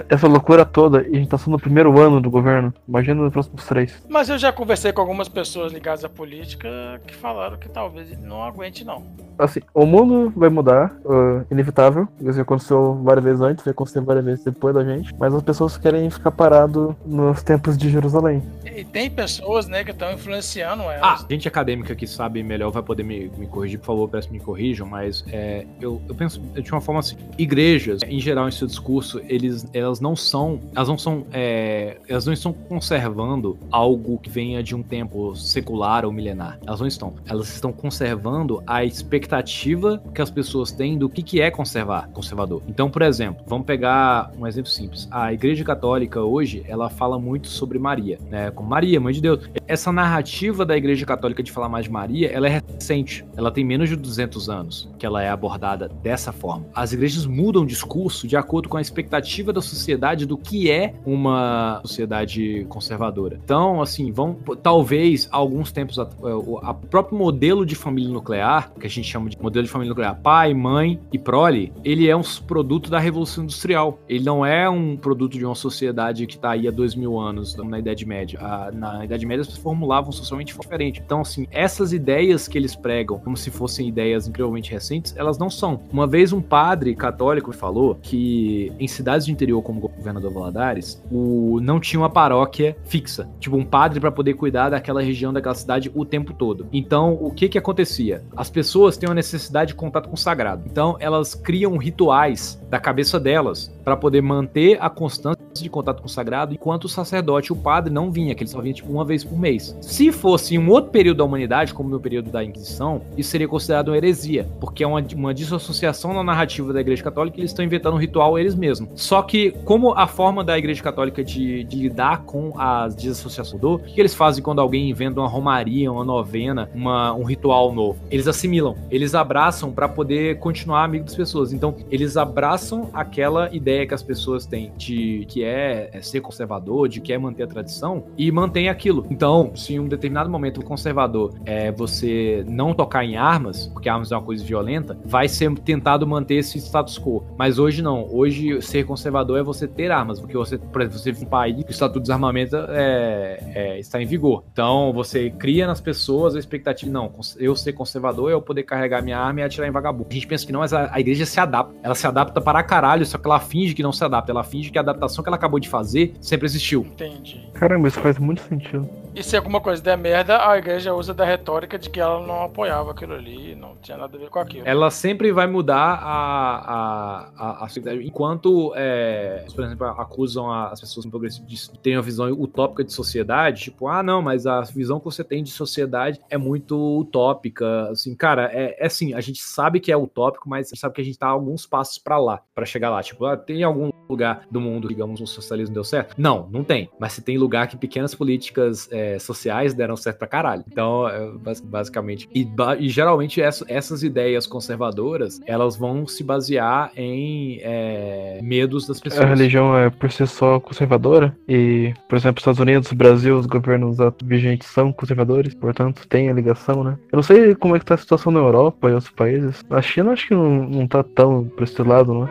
Essa 0.09 0.29
loucura 0.29 0.65
toda, 0.65 1.03
e 1.03 1.17
a 1.17 1.19
gente 1.19 1.29
tá 1.29 1.39
só 1.39 1.51
no 1.51 1.59
primeiro 1.59 1.99
ano 1.99 2.21
do 2.21 2.31
governo. 2.31 2.73
Imagina 2.87 3.23
nos 3.23 3.33
próximos 3.33 3.65
três. 3.65 4.03
Mas 4.09 4.29
eu 4.29 4.39
já 4.39 4.53
conversei 4.53 4.93
com 4.93 5.01
algumas 5.01 5.29
pessoas 5.29 5.73
ligadas 5.73 6.05
à 6.05 6.09
política 6.09 6.69
que 7.07 7.15
falaram 7.15 7.57
que 7.57 7.69
talvez 7.69 8.13
ele 8.13 8.23
não 8.23 8.43
aguente, 8.43 8.85
não. 8.85 9.03
Assim, 9.39 9.61
o 9.73 9.87
mundo 9.87 10.33
vai 10.37 10.49
mudar, 10.49 10.97
uh, 11.05 11.45
inevitável. 11.51 12.07
Isso 12.21 12.33
já 12.35 12.43
aconteceu 12.43 13.01
várias 13.03 13.25
vezes 13.25 13.41
antes, 13.41 13.65
vai 13.65 13.73
acontecer 13.73 14.01
várias 14.01 14.25
vezes 14.25 14.45
depois 14.45 14.75
da 14.75 14.85
gente. 14.85 15.15
Mas 15.19 15.35
as 15.35 15.43
pessoas 15.43 15.77
querem 15.79 16.11
ficar 16.11 16.31
parado 16.33 16.95
nos 17.07 17.43
tempos 17.43 17.77
de 17.79 17.89
Jerusalém. 17.89 18.43
E 18.65 18.85
tem 18.85 19.11
pessoas, 19.11 19.67
né, 19.69 19.85
que 19.85 19.91
estão 19.93 20.13
influenciando 20.13 20.83
Ah, 20.83 20.95
elas. 20.95 21.27
gente 21.31 21.47
acadêmica 21.49 21.95
que 21.95 22.07
sabe 22.07 22.43
melhor 22.43 22.71
vai 22.71 22.83
poder 22.83 23.03
me, 23.05 23.31
me 23.39 23.47
corrigir, 23.47 23.79
por 23.79 23.87
favor, 23.87 24.09
peço 24.09 24.29
que 24.29 24.35
me 24.35 24.41
corrijam, 24.41 24.87
mas 24.87 25.25
é, 25.33 25.65
eu, 25.81 26.01
eu 26.09 26.15
penso 26.15 26.41
de 26.41 26.71
uma 26.73 26.81
forma 26.81 27.01
assim, 27.01 27.17
igrejas, 27.39 28.01
em 28.07 28.18
geral, 28.19 28.49
em 28.49 28.51
seu 28.51 28.67
discurso, 28.67 29.21
eles, 29.29 29.67
elas 29.73 30.01
não 30.01 30.15
são, 30.15 30.61
elas 30.75 30.89
não 30.89 30.99
são, 30.99 31.27
é, 31.33 31.99
elas 32.09 32.27
não 32.27 32.33
estão 32.33 32.53
conservando 32.53 33.59
algo 33.71 34.19
que 34.19 34.31
venha 34.31 34.63
de 34.63 34.75
um 34.75 34.83
tempo 34.83 35.35
secular 35.37 36.05
ou 36.05 36.13
milenar, 36.13 36.59
elas 36.67 36.81
não 36.81 36.87
estão, 36.87 37.15
elas 37.27 37.49
estão 37.49 37.73
conservando 37.73 38.63
a 38.67 38.85
expectativa 38.85 40.03
que 40.15 40.23
as 40.23 40.31
pessoas 40.31 40.73
têm 40.73 40.97
do 40.97 41.09
que, 41.09 41.23
que 41.23 41.41
é 41.41 41.51
conservar, 41.51 42.09
conservador. 42.09 42.63
Então, 42.69 42.91
por 42.91 43.03
exemplo, 43.03 43.45
vamos 43.47 43.67
pegar 43.67 44.33
um 44.39 44.47
exemplo 44.47 44.71
simples, 44.71 45.09
a 45.11 45.33
igreja 45.33 45.65
católica 45.65 46.23
hoje, 46.23 46.65
ela 46.67 46.89
fala 46.89 47.19
muito 47.19 47.49
sobre 47.49 47.79
Maria, 47.79 48.19
né, 48.31 48.51
como 48.51 48.69
Maria, 48.69 49.01
mãe 49.01 49.13
de 49.13 49.21
Deus, 49.21 49.49
essa 49.69 49.93
narrativa 49.93 50.65
da 50.65 50.77
Igreja 50.77 51.05
Católica 51.05 51.43
de 51.43 51.53
falar 51.53 51.69
mais 51.69 51.85
de 51.85 51.91
Maria, 51.91 52.31
ela 52.31 52.49
é 52.49 52.63
recente. 52.73 53.25
Ela 53.37 53.51
tem 53.51 53.63
menos 53.63 53.91
de 53.91 53.97
200 53.97 54.49
anos 54.49 54.89
que 54.99 55.05
ela 55.05 55.23
é 55.23 55.29
abordada 55.29 55.89
dessa 56.03 56.33
forma. 56.33 56.67
As 56.75 56.95
igrejas 56.95 57.27
mudam 57.27 57.63
o 57.63 57.67
discurso 57.67 58.08
de 58.09 58.37
acordo 58.37 58.69
com 58.69 58.77
a 58.77 58.81
expectativa 58.81 59.53
da 59.53 59.61
sociedade 59.61 60.27
do 60.27 60.37
que 60.37 60.71
é 60.71 60.95
uma 61.07 61.81
sociedade 61.85 62.67
conservadora. 62.69 63.41
Então, 63.45 63.81
assim, 63.83 64.11
vão 64.13 64.37
talvez 64.63 65.29
alguns 65.31 65.73
tempos 65.73 65.99
at- 65.99 66.13
é, 66.23 66.67
a 66.67 66.75
próprio 66.75 67.17
modelo 67.19 67.65
de 67.65 67.75
família 67.75 68.11
nuclear, 68.11 68.73
que 68.79 68.87
a 68.87 68.91
gente 68.91 69.09
chama 69.09 69.29
de 69.29 69.41
modelo 69.41 69.65
de 69.65 69.71
família 69.71 69.91
nuclear, 69.91 70.19
pai, 70.21 70.55
mãe 70.55 71.01
e 71.13 71.19
prole, 71.19 71.73
ele 71.85 72.09
é 72.09 72.17
um 72.17 72.23
produto 72.47 72.91
da 72.91 72.99
revolução 72.99 73.45
industrial. 73.45 73.99
Ele 74.09 74.25
não 74.25 74.45
é 74.45 74.69
um 74.69 74.97
produto 74.97 75.39
de 75.39 75.45
uma 75.45 75.55
sociedade 75.55 76.27
que 76.27 76.37
está 76.37 76.51
aí 76.51 76.67
há 76.69 76.71
dois 76.71 76.95
mil 76.95 77.19
anos 77.19 77.57
na 77.57 77.79
Idade 77.79 78.07
Média. 78.07 78.39
A- 78.41 78.71
na 78.73 79.05
Idade 79.05 79.27
Média 79.27 79.43
as 79.43 79.57
formulavam 79.57 80.13
socialmente 80.13 80.57
diferente. 80.59 81.03
Então, 81.05 81.21
assim, 81.21 81.47
essas 81.51 81.93
ideias 81.93 82.49
que 82.49 82.57
eles 82.59 82.75
pregam, 82.75 83.19
como 83.19 83.37
se 83.37 83.51
fossem 83.51 83.89
ideias 83.89 84.29
incrivelmente 84.29 84.71
recentes, 84.71 85.15
elas 85.17 85.39
não 85.39 85.51
são. 85.51 85.81
Uma 85.93 86.07
vez 86.07 86.33
um 86.33 86.41
padre 86.41 86.95
católico 86.95 87.53
falou 87.53 87.98
que 88.03 88.73
em 88.79 88.87
cidades 88.87 89.27
do 89.27 89.33
interior, 89.33 89.63
como 89.63 89.85
o 89.85 89.89
governador 89.89 90.33
Valadares, 90.33 91.03
o, 91.11 91.61
não 91.61 91.81
tinha 91.81 92.01
uma 92.01 92.11
paróquia 92.11 92.77
fixa. 92.85 93.29
Tipo, 93.39 93.57
um 93.57 93.65
padre 93.65 94.01
para 94.01 94.11
poder 94.11 94.35
cuidar 94.35 94.71
daquela 94.71 95.03
região, 95.03 95.33
daquela 95.33 95.55
cidade 95.55 95.91
o 95.95 96.05
tempo 96.05 96.33
todo. 96.33 96.67
Então, 96.73 97.19
o 97.21 97.31
que 97.31 97.49
que 97.49 97.59
acontecia? 97.59 98.23
As 98.37 98.51
pessoas 98.51 98.97
têm 98.97 99.09
uma 99.09 99.15
necessidade 99.15 99.69
de 99.69 99.75
contato 99.75 100.09
com 100.09 100.15
o 100.15 100.19
sagrado. 100.19 100.65
Então, 100.67 100.97
elas 101.01 101.35
criam 101.35 101.77
rituais 101.77 102.61
da 102.71 102.79
cabeça 102.79 103.19
delas 103.19 103.73
para 103.85 103.97
poder 103.97 104.23
manter 104.23 104.79
a 104.81 104.91
constância 104.91 105.48
de 105.63 105.71
contato 105.71 106.01
com 106.01 106.07
o 106.07 106.11
sagrado, 106.11 106.55
enquanto 106.55 106.85
o 106.85 106.89
sacerdote, 106.89 107.53
o 107.53 107.57
padre, 107.57 107.93
não 107.93 108.11
vinha, 108.11 108.35
que 108.35 108.43
ele 108.43 108.51
só 108.51 108.61
vinha 108.61 108.75
tipo 108.75 108.91
uma 108.91 109.05
vez 109.05 109.25
por 109.25 109.39
mês. 109.39 109.77
Se 109.81 110.11
fosse 110.13 110.59
um 110.59 110.69
outro 110.71 110.91
período 110.91 111.19
da 111.19 111.25
humanidade, 111.25 111.75
como 111.75 111.89
no 111.89 112.01
período 112.01 112.31
da 112.31 112.43
Inquisição, 112.43 113.03
isso 113.17 113.31
seria 113.31 113.49
considerado 113.49 113.89
uma 113.89 113.97
heresia, 113.97 114.49
porque 114.61 114.83
é 114.83 114.87
uma, 114.87 115.05
uma 115.15 115.35
dissociação 115.35 116.13
na 116.13 116.23
narrativa 116.23 116.73
da 116.73 116.81
Igreja 116.81 117.03
Católica 117.03 117.39
eles 117.39 117.51
estão 117.51 117.65
inventando 117.65 117.95
um 117.95 117.99
ritual 117.99 118.39
eles 118.39 118.55
mesmos. 118.55 118.91
Só 118.95 119.23
que, 119.23 119.53
como 119.65 119.93
a 119.93 120.07
forma 120.07 120.43
da 120.43 120.57
Igreja 120.57 120.83
Católica 120.83 121.23
de, 121.23 121.65
de 121.65 121.77
lidar 121.77 122.23
com 122.23 122.53
as 122.59 122.95
desassociações 122.95 123.59
mudou, 123.59 123.77
o 123.77 123.79
que 123.81 124.01
eles 124.01 124.15
fazem 124.15 124.43
quando 124.43 124.61
alguém 124.61 124.89
inventa 124.89 125.21
uma 125.21 125.29
romaria, 125.29 125.91
uma 125.91 126.05
novena, 126.05 126.71
uma, 126.75 127.13
um 127.13 127.25
ritual 127.25 127.73
novo? 127.73 127.99
Eles 128.11 128.29
assimilam, 128.29 128.77
eles 128.91 129.15
abraçam 129.15 129.73
para 129.73 129.89
poder 129.89 130.39
continuar 130.39 130.85
amigo 130.85 131.05
das 131.05 131.15
pessoas. 131.15 131.53
Então, 131.53 131.75
eles 131.91 132.17
abraçam 132.17 132.89
aquela 132.93 133.55
ideia 133.55 133.87
que 133.87 133.95
as 133.95 134.03
pessoas 134.03 134.47
têm 134.47 134.73
de 134.77 135.27
que 135.29 135.43
é, 135.43 135.48
é 135.49 136.01
ser 136.03 136.21
conservador, 136.21 136.89
de 136.89 137.01
que 137.01 137.13
é 137.13 137.19
manter 137.19 137.45
a 137.45 137.47
tradição 137.47 138.05
e 138.17 138.31
mantém 138.31 138.69
aquilo. 138.69 139.07
Então, 139.11 139.53
se 139.55 139.75
em 139.75 139.81
um 139.81 139.89
determinado 139.89 140.31
momento 140.31 140.61
o 140.61 140.65
conservador 140.65 141.35
é 141.45 141.71
você 141.73 142.45
não 142.49 142.75
tocar 142.75 143.05
em 143.05 143.17
armas, 143.17 143.67
porque 143.69 143.89
armas 143.89 144.13
é 144.13 144.17
uma 144.17 144.23
coisa 144.23 144.45
violenta, 144.45 144.99
vai 145.05 145.29
ser 145.29 145.53
tentado 145.61 146.07
manter 146.07 146.37
esse 146.37 146.59
status 146.59 146.99
quo. 146.99 147.25
Mas 147.37 147.59
hoje 147.59 147.83
não. 147.83 148.09
Hoje 148.11 148.61
ser 148.63 148.85
conservador 148.85 149.39
é 149.39 149.43
você 149.43 149.67
ter 149.67 149.91
armas, 149.91 150.21
porque 150.21 150.37
você, 150.37 150.59
por 150.59 150.83
exemplo, 150.83 150.99
você 150.99 151.13
vive 151.13 151.25
um 151.25 151.29
país 151.29 151.63
que 151.65 151.71
o 151.71 151.73
estatuto 151.73 152.01
de 152.01 152.05
desarmamento 152.05 152.57
é, 152.57 153.39
é, 153.55 153.79
está 153.79 154.01
em 154.01 154.07
vigor. 154.07 154.45
Então, 154.53 154.93
você 154.93 155.31
cria 155.31 155.67
nas 155.67 155.81
pessoas 155.81 156.37
a 156.37 156.39
expectativa, 156.39 156.91
não, 156.91 157.11
eu 157.39 157.55
ser 157.57 157.73
conservador 157.73 158.31
é 158.31 158.35
eu 158.35 158.43
poder 158.43 158.63
carregar 158.63 159.03
minha 159.03 159.19
arma 159.19 159.41
e 159.41 159.43
atirar 159.43 159.69
em 159.69 159.73
vagabundo. 159.73 160.09
A 160.11 160.15
gente 160.15 160.27
pensa 160.27 160.47
que 160.47 160.53
não, 160.53 160.61
mas 160.61 160.73
a, 160.73 160.91
a 160.93 161.01
igreja 161.01 161.25
se 161.27 161.41
adapta. 161.41 161.75
Ela 161.83 161.95
se 161.95 162.07
adapta 162.07 162.41
para 162.41 162.63
caralho, 162.63 163.05
só 163.05 163.19
que 163.19 163.27
ela 163.27 163.41
finge 163.41 163.75
que 163.75 163.83
não 163.83 163.93
se 163.93 164.05
adapta. 164.05 164.33
Ela 164.33 164.45
finge 164.45 164.71
que 164.71 164.79
a 164.79 164.81
adaptação 164.81 165.23
ela 165.29 165.37
acabou 165.37 165.61
de 165.61 165.69
fazer 165.69 166.15
sempre 166.21 166.47
existiu. 166.47 166.83
Entendi. 166.83 167.49
Caramba, 167.55 167.89
isso 167.89 168.01
faz 168.01 168.19
muito 168.19 168.43
sentido. 168.43 168.89
E 169.19 169.23
se 169.25 169.37
alguma 169.37 169.61
coisa 169.61 169.83
der 169.83 169.99
merda, 169.99 170.49
a 170.49 170.57
igreja 170.57 170.95
usa 170.95 171.13
da 171.13 171.25
retórica 171.25 171.77
de 171.77 171.91
que 171.91 171.99
ela 171.99 172.25
não 172.25 172.45
apoiava 172.45 172.93
aquilo 172.93 173.15
ali, 173.15 173.53
não 173.57 173.75
tinha 173.83 173.97
nada 173.97 174.17
a 174.17 174.21
ver 174.21 174.31
com 174.31 174.39
aquilo. 174.39 174.63
Ela 174.65 174.93
sempre 174.93 175.33
vai 175.33 175.49
mudar 175.49 175.99
a, 176.01 177.33
a, 177.37 177.65
a, 177.65 177.65
a. 177.65 177.95
Enquanto, 177.97 178.73
é, 178.77 179.45
por 179.53 179.65
exemplo, 179.65 179.89
acusam 179.89 180.53
as 180.53 180.81
pessoas 180.81 181.05
progressistas 181.07 181.69
de 181.69 181.79
terem 181.81 181.97
uma 181.99 182.03
visão 182.03 182.31
utópica 182.31 182.85
de 182.85 182.93
sociedade, 182.93 183.63
tipo, 183.63 183.89
ah, 183.89 184.05
não, 184.05 184.23
mas 184.23 184.47
a 184.47 184.61
visão 184.61 185.01
que 185.01 185.07
você 185.07 185.25
tem 185.25 185.43
de 185.43 185.51
sociedade 185.51 186.21
é 186.31 186.39
muito 186.39 187.01
utópica. 187.01 187.89
Assim, 187.91 188.15
cara, 188.15 188.49
é, 188.53 188.77
é 188.79 188.87
assim, 188.87 189.15
a 189.15 189.21
gente 189.21 189.43
sabe 189.43 189.81
que 189.81 189.91
é 189.91 189.97
utópico, 189.97 190.49
mas 190.49 190.69
a 190.69 190.71
gente 190.71 190.79
sabe 190.79 190.95
que 190.95 191.01
a 191.01 191.05
gente 191.05 191.19
tá 191.19 191.27
alguns 191.27 191.67
passos 191.67 191.99
para 191.99 192.19
lá, 192.19 192.41
para 192.55 192.65
chegar 192.65 192.89
lá. 192.89 193.03
Tipo, 193.03 193.27
ah, 193.27 193.37
tem 193.37 193.65
algum 193.65 193.91
lugar 194.09 194.47
do 194.49 194.61
mundo, 194.61 194.87
digamos, 194.87 195.21
o 195.21 195.27
socialismo 195.27 195.75
deu 195.75 195.83
certo? 195.83 196.15
Não, 196.17 196.49
não 196.53 196.63
tem. 196.63 196.89
Mas 197.01 197.15
se 197.15 197.23
tem 197.23 197.37
lugar 197.37 197.67
que 197.67 197.77
pequenas 197.77 198.15
políticas 198.15 198.89
é, 198.93 199.08
sociais 199.19 199.73
deram 199.75 199.97
certo 199.97 200.19
pra 200.19 200.27
caralho. 200.27 200.65
Então, 200.71 201.09
é, 201.09 201.31
bas- 201.39 201.61
basicamente. 201.61 202.29
E, 202.35 202.47
e 202.81 202.89
geralmente 202.89 203.41
essa- 203.41 203.65
essas 203.69 204.03
ideias 204.03 204.47
conservadoras, 204.47 205.41
elas 205.47 205.77
vão 205.77 206.07
se 206.07 206.25
basear 206.25 206.91
em 206.97 207.61
é, 207.63 208.41
medos 208.43 208.87
das 208.87 208.99
A 208.99 209.03
pessoas. 209.03 209.29
religião 209.29 209.77
é 209.77 209.89
por 209.91 210.11
si 210.11 210.27
só 210.27 210.59
conservadora 210.61 211.37
e, 211.49 211.95
por 212.09 212.17
exemplo, 212.17 212.41
Estados 212.41 212.61
Unidos, 212.61 212.93
Brasil, 212.93 213.39
os 213.39 213.47
governos 213.47 213.97
vigentes 214.25 214.69
são 214.69 214.93
conservadores, 214.93 215.55
portanto 215.55 216.07
tem 216.09 216.29
a 216.29 216.33
ligação, 216.33 216.83
né? 216.83 216.99
Eu 217.13 217.17
não 217.17 217.23
sei 217.23 217.55
como 217.55 217.77
é 217.77 217.79
que 217.79 217.85
tá 217.85 217.95
a 217.95 217.99
situação 217.99 218.33
na 218.33 218.41
Europa 218.41 218.89
e 218.91 218.93
outros 218.95 219.13
países. 219.13 219.65
Na 219.69 219.81
China 219.83 220.13
acho 220.13 220.27
que 220.29 220.35
não, 220.35 220.69
não 220.69 220.87
tá 220.87 221.03
tão 221.03 221.45
pra 221.45 221.65
esse 221.65 221.83
lado, 221.83 222.13
não 222.15 222.25
é? 222.25 222.31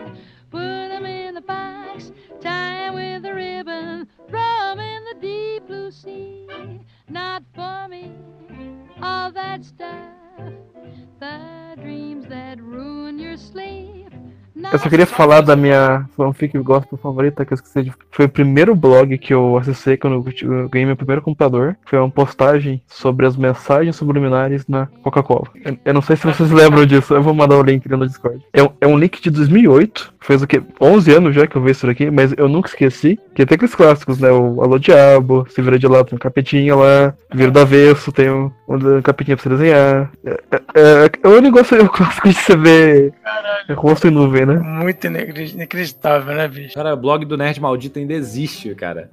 Not 7.17 7.41
for 7.55 7.87
me, 7.89 8.11
all 9.01 9.31
that 9.31 9.65
stuff, 9.65 10.06
Eu 14.71 14.77
só 14.79 14.89
queria 14.89 15.05
falar 15.05 15.39
da 15.41 15.55
minha 15.55 16.05
fanfic 16.17 16.57
gospel 16.59 16.97
favorita, 17.01 17.45
que 17.45 17.53
eu 17.53 17.55
esqueci 17.55 17.83
de. 17.83 17.93
Foi 18.11 18.25
o 18.25 18.29
primeiro 18.29 18.75
blog 18.75 19.17
que 19.17 19.33
eu 19.33 19.57
acessei 19.57 19.95
quando 19.95 20.15
eu 20.15 20.67
ganhei 20.67 20.85
meu 20.85 20.95
primeiro 20.97 21.21
computador. 21.21 21.77
Foi 21.85 21.97
uma 21.97 22.09
postagem 22.09 22.81
sobre 22.85 23.25
as 23.25 23.37
mensagens 23.37 23.95
subliminares 23.95 24.65
na 24.67 24.87
Coca-Cola. 25.01 25.45
Eu- 25.63 25.77
Eu 25.85 25.93
não 25.93 26.01
sei 26.01 26.17
se 26.17 26.27
vocês 26.27 26.51
lembram 26.51 26.85
disso, 26.85 27.13
eu 27.13 27.23
vou 27.23 27.33
mandar 27.33 27.55
o 27.55 27.63
link 27.63 27.87
ali 27.87 27.97
no 27.97 28.05
Discord. 28.07 28.41
É 28.51 28.61
um, 28.61 28.69
é 28.81 28.87
um 28.87 28.97
link 28.97 29.21
de 29.21 29.29
2008, 29.31 30.13
fez 30.19 30.41
o 30.41 30.47
quê? 30.47 30.61
11 30.81 31.13
anos 31.13 31.33
já 31.33 31.47
que 31.47 31.55
eu 31.55 31.61
vi 31.61 31.71
isso 31.71 31.87
daqui, 31.87 32.11
mas 32.11 32.33
eu 32.37 32.49
nunca 32.49 32.67
esqueci. 32.67 33.17
Que 33.33 33.45
tem 33.45 33.55
aqueles 33.55 33.73
clássicos, 33.73 34.19
né? 34.19 34.29
O 34.31 34.61
Alô 34.61 34.77
Diabo, 34.77 35.45
Se 35.49 35.61
Vira 35.61 35.79
de 35.79 35.87
Lado, 35.87 36.07
tem 36.09 36.15
um 36.17 36.19
capetinha 36.19 36.75
lá, 36.75 37.13
Vira 37.33 37.51
do 37.51 37.59
Avesso, 37.59 38.11
tem 38.11 38.29
um, 38.29 38.51
um 38.67 39.01
capetinha 39.01 39.37
pra 39.37 39.43
você 39.43 39.49
desenhar. 39.49 40.11
É, 40.25 40.31
é, 40.51 40.61
é, 40.75 41.11
é 41.23 41.27
o 41.27 41.39
negócio 41.41 41.81
o 41.81 41.89
clássico 41.89 42.27
de 42.27 42.35
você 42.35 42.57
ver 42.57 43.13
rosto 43.75 44.07
em 44.07 44.11
nuvem, 44.11 44.45
né? 44.45 44.56
Muito 44.59 45.07
inacri- 45.07 45.51
inacreditável, 45.51 46.35
né, 46.35 46.47
bicho? 46.47 46.73
Cara, 46.75 46.93
o 46.93 46.97
blog 46.97 47.25
do 47.25 47.37
Nerd 47.37 47.59
Maldito 47.59 47.99
ainda 47.99 48.13
existe, 48.13 48.73
cara. 48.75 49.09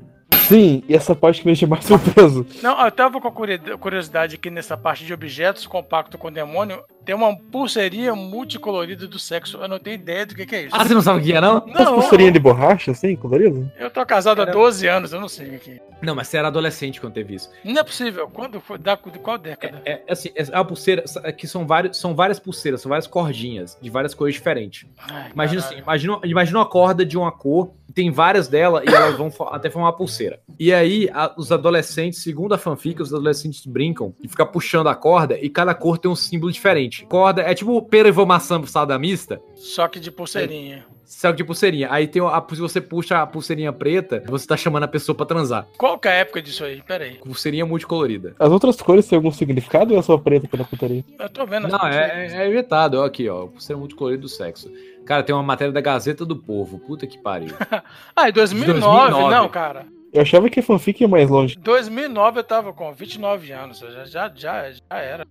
Sim, 0.48 0.82
e 0.88 0.94
essa 0.94 1.14
parte 1.14 1.40
que 1.40 1.46
me 1.46 1.52
deixa 1.52 1.66
mais 1.66 1.84
surpreso. 1.86 2.46
Não, 2.62 2.84
eu 2.84 2.90
tava 2.92 3.20
com 3.20 3.30
curiosidade 3.78 4.34
aqui 4.36 4.50
nessa 4.50 4.76
parte 4.76 5.04
de 5.04 5.12
objetos 5.14 5.66
compacto 5.66 6.18
com 6.18 6.30
demônio. 6.30 6.82
Tem 7.04 7.14
uma 7.14 7.36
pulseirinha 7.36 8.14
multicolorida 8.14 9.06
do 9.06 9.18
sexo. 9.18 9.58
Eu 9.58 9.68
não 9.68 9.78
tenho 9.78 9.94
ideia 9.94 10.24
do 10.26 10.34
que, 10.34 10.46
que 10.46 10.54
é 10.56 10.62
isso. 10.62 10.74
Ah, 10.76 10.84
você 10.84 10.94
não 10.94 11.02
sabe 11.02 11.20
o 11.20 11.22
que 11.22 11.32
é, 11.32 11.40
não? 11.40 11.58
As 11.58 11.84
Não, 11.84 11.94
pulseirinhas 11.94 12.32
de 12.32 12.38
borracha, 12.38 12.90
assim, 12.92 13.14
colorido? 13.16 13.70
eu 13.78 13.90
tô 13.90 14.04
casado 14.06 14.40
há 14.42 14.44
12 14.46 14.86
anos, 14.86 15.12
eu 15.12 15.20
não 15.20 15.28
sei 15.28 15.56
o 15.56 15.58
que 15.58 15.70
é. 15.72 15.80
Não, 16.02 16.14
mas 16.14 16.28
você 16.28 16.36
era 16.36 16.48
adolescente 16.48 17.00
quando 17.00 17.14
teve 17.14 17.34
isso. 17.34 17.50
Não 17.64 17.80
é 17.80 17.84
possível. 17.84 18.28
Quando 18.28 18.60
foi? 18.60 18.76
Da, 18.78 18.94
de 18.94 19.18
qual 19.18 19.38
década? 19.38 19.80
É, 19.86 20.02
é 20.06 20.12
assim, 20.12 20.30
é 20.34 20.44
a 20.52 20.62
pulseira, 20.64 21.02
é 21.22 21.32
que 21.32 21.46
são, 21.46 21.66
vários, 21.66 21.96
são 21.98 22.14
várias 22.14 22.38
pulseiras, 22.38 22.80
são 22.82 22.90
várias 22.90 23.06
cordinhas, 23.06 23.78
de 23.80 23.88
várias 23.88 24.12
cores 24.12 24.34
diferentes. 24.34 24.86
Ai, 24.98 25.30
Imagina 25.32 25.62
caralho. 25.62 25.76
assim, 25.78 25.82
imagina, 25.82 26.20
imagina 26.24 26.58
uma 26.58 26.66
corda 26.66 27.06
de 27.06 27.16
uma 27.16 27.32
cor, 27.32 27.70
tem 27.94 28.10
várias 28.10 28.48
delas 28.48 28.82
e 28.86 28.94
elas 28.94 29.16
vão 29.16 29.30
até 29.50 29.70
formar 29.70 29.86
uma 29.88 29.96
pulseira. 29.96 30.40
E 30.58 30.74
aí, 30.74 31.08
a- 31.12 31.32
os 31.38 31.50
adolescentes, 31.50 32.22
segundo 32.22 32.52
a 32.54 32.58
fanfic, 32.58 33.00
os 33.00 33.12
adolescentes 33.14 33.64
brincam 33.64 34.14
e 34.22 34.28
ficam 34.28 34.46
puxando 34.46 34.88
a 34.88 34.94
corda 34.94 35.38
e 35.38 35.48
cada 35.48 35.74
cor 35.74 35.96
tem 35.96 36.10
um 36.10 36.16
símbolo 36.16 36.52
diferente. 36.52 36.93
Corda 37.08 37.42
é 37.42 37.54
tipo 37.54 37.80
pera 37.82 38.08
e 38.08 38.12
maçã 38.26 38.64
salada 38.66 38.98
mista, 38.98 39.40
Só 39.54 39.88
que 39.88 39.98
de 39.98 40.10
pulseirinha. 40.10 40.84
só 41.04 41.30
que 41.30 41.38
de 41.38 41.44
pulseirinha. 41.44 41.88
Aí 41.90 42.06
tem 42.06 42.22
a, 42.22 42.44
se 42.48 42.60
você 42.60 42.80
puxa 42.80 43.20
a 43.20 43.26
pulseirinha 43.26 43.72
preta, 43.72 44.22
você 44.26 44.46
tá 44.46 44.56
chamando 44.56 44.84
a 44.84 44.88
pessoa 44.88 45.14
pra 45.16 45.26
transar. 45.26 45.66
Qual 45.76 45.98
que 45.98 46.08
é 46.08 46.12
a 46.12 46.14
época 46.14 46.40
disso 46.42 46.64
aí? 46.64 46.82
Pera 46.82 47.04
aí. 47.04 47.18
Pulseirinha 47.18 47.66
multicolorida. 47.66 48.34
As 48.38 48.50
outras 48.50 48.80
cores 48.80 49.06
têm 49.06 49.16
algum 49.16 49.30
significado 49.30 49.92
ou 49.94 49.98
é 49.98 50.02
só 50.02 50.16
preta 50.18 50.46
pela 50.48 50.64
putaria? 50.64 51.04
Eu 51.18 51.28
tô 51.28 51.46
vendo. 51.46 51.68
Não, 51.68 51.78
pulseirinhas. 51.78 52.32
é, 52.34 52.44
é 52.44 52.48
inventado. 52.48 52.94
Ó, 52.94 53.04
aqui, 53.04 53.28
ó. 53.28 53.46
Pulseira 53.46 53.78
multicolorida 53.78 54.22
do 54.22 54.28
sexo. 54.28 54.70
Cara, 55.04 55.22
tem 55.22 55.34
uma 55.34 55.42
matéria 55.42 55.72
da 55.72 55.80
Gazeta 55.80 56.24
do 56.24 56.36
Povo. 56.36 56.78
Puta 56.78 57.06
que 57.06 57.18
pariu. 57.18 57.54
Ah, 58.16 58.28
em 58.28 58.32
2009, 58.32 58.80
2009. 58.80 59.34
não, 59.34 59.48
cara. 59.48 59.86
Eu 60.12 60.22
achava 60.22 60.48
que 60.48 60.60
a 60.60 60.62
fanfic 60.62 61.00
ia 61.02 61.08
mais 61.08 61.28
longe. 61.28 61.56
Em 61.58 61.60
2009 61.60 62.38
eu 62.38 62.44
tava 62.44 62.72
com 62.72 62.92
29 62.94 63.50
anos. 63.50 63.82
Eu 63.82 63.90
já, 63.90 64.04
já, 64.04 64.32
já, 64.34 64.70
já 64.70 64.98
era. 64.98 65.26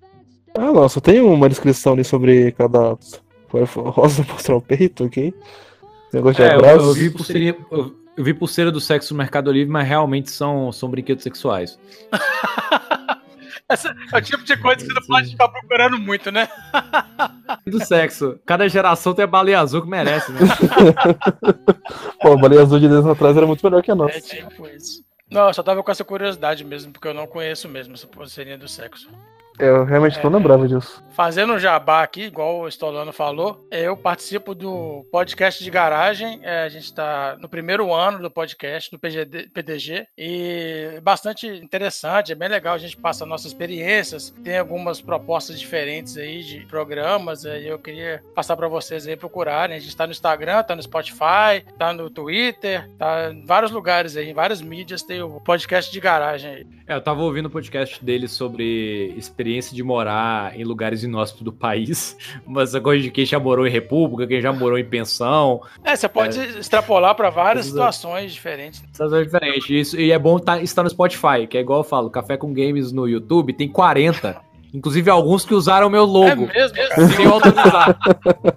Ah, 0.55 0.71
não, 0.71 0.87
só 0.87 0.99
tem 0.99 1.19
uma 1.21 1.49
descrição 1.49 1.93
ali 1.93 2.03
sobre 2.03 2.51
cada 2.53 2.97
rosa 3.49 4.23
mostrar 4.29 4.55
o 4.55 4.61
peito, 4.61 5.05
ok? 5.05 5.33
Negócio 6.13 6.43
de 6.43 6.49
É, 6.49 6.53
eu, 6.53 6.59
abraço. 6.59 6.85
eu 6.85 6.93
vi 6.93 7.09
pulseirinha, 7.09 7.55
eu, 7.71 7.95
eu 8.15 8.23
vi 8.23 8.33
pulseira 8.33 8.71
do 8.71 8.79
sexo 8.79 9.13
no 9.13 9.17
Mercado 9.17 9.51
Livre, 9.51 9.71
mas 9.71 9.87
realmente 9.87 10.29
são, 10.31 10.71
são 10.71 10.89
brinquedos 10.89 11.23
sexuais. 11.23 11.79
Essa 13.69 13.95
é 14.13 14.17
o 14.17 14.21
tipo 14.21 14.43
de 14.43 14.57
coisa 14.57 14.77
que 14.77 14.85
você 14.85 14.93
não 14.93 15.07
pode 15.07 15.31
ficar 15.31 15.47
procurando 15.47 15.97
muito, 15.97 16.31
né? 16.31 16.47
Do 17.65 17.83
sexo. 17.83 18.37
Cada 18.45 18.67
geração 18.67 19.13
tem 19.13 19.23
a 19.23 19.27
baleia 19.27 19.59
azul 19.61 19.81
que 19.81 19.87
merece, 19.87 20.31
né? 20.33 20.39
Pô, 22.21 22.33
a 22.33 22.37
baleia 22.37 22.61
azul 22.61 22.77
de 22.79 22.87
10 22.87 22.99
anos 22.99 23.11
atrás 23.11 23.35
era 23.37 23.47
muito 23.47 23.65
melhor 23.65 23.81
que 23.81 23.89
a 23.89 23.95
nossa. 23.95 24.17
É 24.17 24.21
tipo 24.21 24.67
isso. 24.67 25.03
Não, 25.31 25.47
eu 25.47 25.53
só 25.53 25.63
tava 25.63 25.81
com 25.81 25.89
essa 25.89 26.03
curiosidade 26.03 26.63
mesmo, 26.63 26.91
porque 26.91 27.07
eu 27.07 27.13
não 27.13 27.25
conheço 27.25 27.67
mesmo 27.69 27.93
essa 27.93 28.05
pulseirinha 28.05 28.57
do 28.57 28.67
sexo. 28.67 29.09
Eu 29.59 29.83
realmente 29.85 30.19
não 30.23 30.31
É. 30.31 30.33
lembrava 30.35 30.67
disso. 30.67 31.03
Fazendo 31.13 31.53
um 31.53 31.59
jabá 31.59 32.01
aqui, 32.01 32.23
igual 32.23 32.61
o 32.61 32.67
Stolano 32.67 33.13
falou, 33.13 33.67
eu 33.69 33.95
participo 33.95 34.55
do 34.55 35.05
podcast 35.11 35.63
de 35.63 35.69
garagem. 35.69 36.39
é, 36.41 36.63
a 36.63 36.69
gente 36.69 36.85
está 36.85 37.37
no 37.39 37.47
primeiro 37.47 37.93
ano 37.93 38.19
do 38.19 38.31
podcast, 38.31 38.89
do 38.89 38.97
PGD, 38.97 39.49
PDG, 39.53 40.07
e 40.17 40.89
é 40.95 41.01
bastante 41.01 41.45
interessante, 41.47 42.31
é 42.31 42.35
bem 42.35 42.49
legal. 42.49 42.73
A 42.73 42.79
gente 42.79 42.97
passa 42.97 43.27
nossas 43.27 43.47
experiências, 43.47 44.31
tem 44.43 44.57
algumas 44.57 44.99
propostas 45.01 45.59
diferentes 45.59 46.17
aí 46.17 46.41
de 46.43 46.65
programas. 46.65 47.43
E 47.45 47.67
eu 47.67 47.77
queria 47.77 48.23
passar 48.33 48.57
para 48.57 48.67
vocês 48.67 49.07
aí 49.07 49.15
procurarem. 49.15 49.77
A 49.77 49.79
gente 49.79 49.89
está 49.89 50.07
no 50.07 50.11
Instagram, 50.11 50.61
está 50.61 50.75
no 50.75 50.81
Spotify, 50.81 51.63
está 51.67 51.93
no 51.93 52.09
Twitter, 52.09 52.89
tá 52.97 53.31
em 53.31 53.45
vários 53.45 53.71
lugares 53.71 54.17
aí, 54.17 54.29
em 54.31 54.33
várias 54.33 54.61
mídias. 54.63 55.03
Tem 55.03 55.21
o 55.21 55.39
podcast 55.41 55.91
de 55.91 55.99
garagem 55.99 56.51
aí. 56.51 56.67
É, 56.87 56.95
eu 56.95 57.01
tava 57.01 57.21
ouvindo 57.21 57.45
o 57.45 57.51
podcast 57.51 58.03
dele 58.03 58.27
sobre 58.27 59.13
experiência 59.15 59.42
de 59.43 59.83
morar 59.83 60.57
em 60.59 60.63
lugares 60.63 61.03
inóspitos 61.03 61.43
do 61.43 61.51
país. 61.51 62.17
Mas 62.45 62.69
essa 62.69 62.81
coisa 62.81 63.03
de 63.03 63.11
quem 63.11 63.25
já 63.25 63.39
morou 63.39 63.67
em 63.67 63.69
república, 63.69 64.27
quem 64.27 64.41
já 64.41 64.51
morou 64.51 64.77
em 64.77 64.85
pensão. 64.85 65.61
É, 65.83 65.95
você 65.95 66.07
pode 66.07 66.39
extrapolar 66.39 67.15
para 67.15 67.29
várias 67.29 67.65
situações 67.65 68.33
diferentes. 68.33 68.83
Coisas 68.97 69.23
diferentes. 69.25 69.69
Isso, 69.69 69.99
e 69.99 70.11
é 70.11 70.19
bom 70.19 70.39
tá, 70.39 70.61
estar 70.61 70.83
no 70.83 70.89
Spotify, 70.89 71.47
que 71.49 71.57
é 71.57 71.61
igual 71.61 71.79
eu 71.79 71.83
falo, 71.83 72.09
Café 72.09 72.37
com 72.37 72.53
Games 72.53 72.91
no 72.91 73.07
YouTube 73.07 73.53
tem 73.53 73.67
40. 73.67 74.52
Inclusive 74.73 75.09
alguns 75.09 75.45
que 75.45 75.53
usaram 75.53 75.87
o 75.87 75.89
meu 75.89 76.03
É 76.03 76.05
logo. 76.05 76.47
mesmo, 76.47 76.77
cara? 76.77 77.07
sem 77.07 77.25
autorizar. 77.25 77.99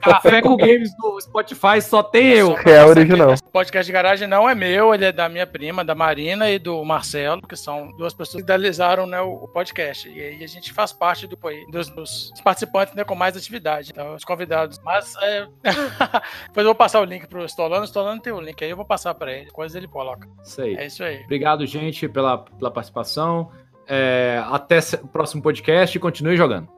Café 0.00 0.42
com 0.42 0.56
Games 0.56 0.90
no 0.98 1.20
Spotify 1.20 1.80
só 1.80 2.02
tem 2.02 2.28
eu. 2.28 2.54
Real 2.54 2.88
original. 2.88 3.32
Esse 3.32 3.42
podcast 3.44 3.86
de 3.86 3.92
garagem 3.92 4.26
não 4.26 4.48
é 4.48 4.54
meu, 4.54 4.94
ele 4.94 5.04
é 5.04 5.12
da 5.12 5.28
minha 5.28 5.46
prima, 5.46 5.84
da 5.84 5.94
Marina 5.94 6.50
e 6.50 6.58
do 6.58 6.84
Marcelo, 6.84 7.42
que 7.42 7.56
são 7.56 7.92
duas 7.96 8.12
pessoas 8.12 8.36
que 8.36 8.42
idealizaram 8.42 9.06
né, 9.06 9.20
o 9.20 9.46
o 9.46 9.48
podcast. 9.48 10.08
E 10.08 10.20
aí 10.20 10.44
a 10.44 10.46
gente 10.46 10.72
faz 10.72 10.92
parte 10.92 11.26
do, 11.26 11.38
dos, 11.70 11.88
dos 11.90 12.32
participantes 12.42 12.94
né, 12.94 13.04
com 13.04 13.14
mais 13.14 13.36
atividade, 13.36 13.90
então, 13.92 14.14
os 14.14 14.24
convidados. 14.24 14.78
Mas 14.84 15.14
é... 15.22 15.46
depois 16.48 16.58
eu 16.58 16.64
vou 16.64 16.74
passar 16.74 17.00
o 17.00 17.04
link 17.04 17.26
pro 17.26 17.44
Stolano, 17.44 17.82
o 17.82 17.86
Stolano 17.86 18.20
tem 18.20 18.32
o 18.32 18.40
link 18.40 18.62
aí, 18.62 18.70
eu 18.70 18.76
vou 18.76 18.84
passar 18.84 19.14
para 19.14 19.32
ele, 19.32 19.46
depois 19.46 19.74
ele 19.74 19.88
coloca. 19.88 20.28
Isso 20.42 20.62
aí. 20.62 20.76
É 20.76 20.86
isso 20.86 21.02
aí. 21.02 21.22
Obrigado, 21.24 21.66
gente, 21.66 22.08
pela, 22.08 22.38
pela 22.38 22.70
participação. 22.70 23.50
É, 23.88 24.42
até 24.50 24.78
o 25.02 25.06
próximo 25.06 25.42
podcast 25.42 25.96
e 25.96 26.00
continue 26.00 26.36
jogando. 26.36 26.68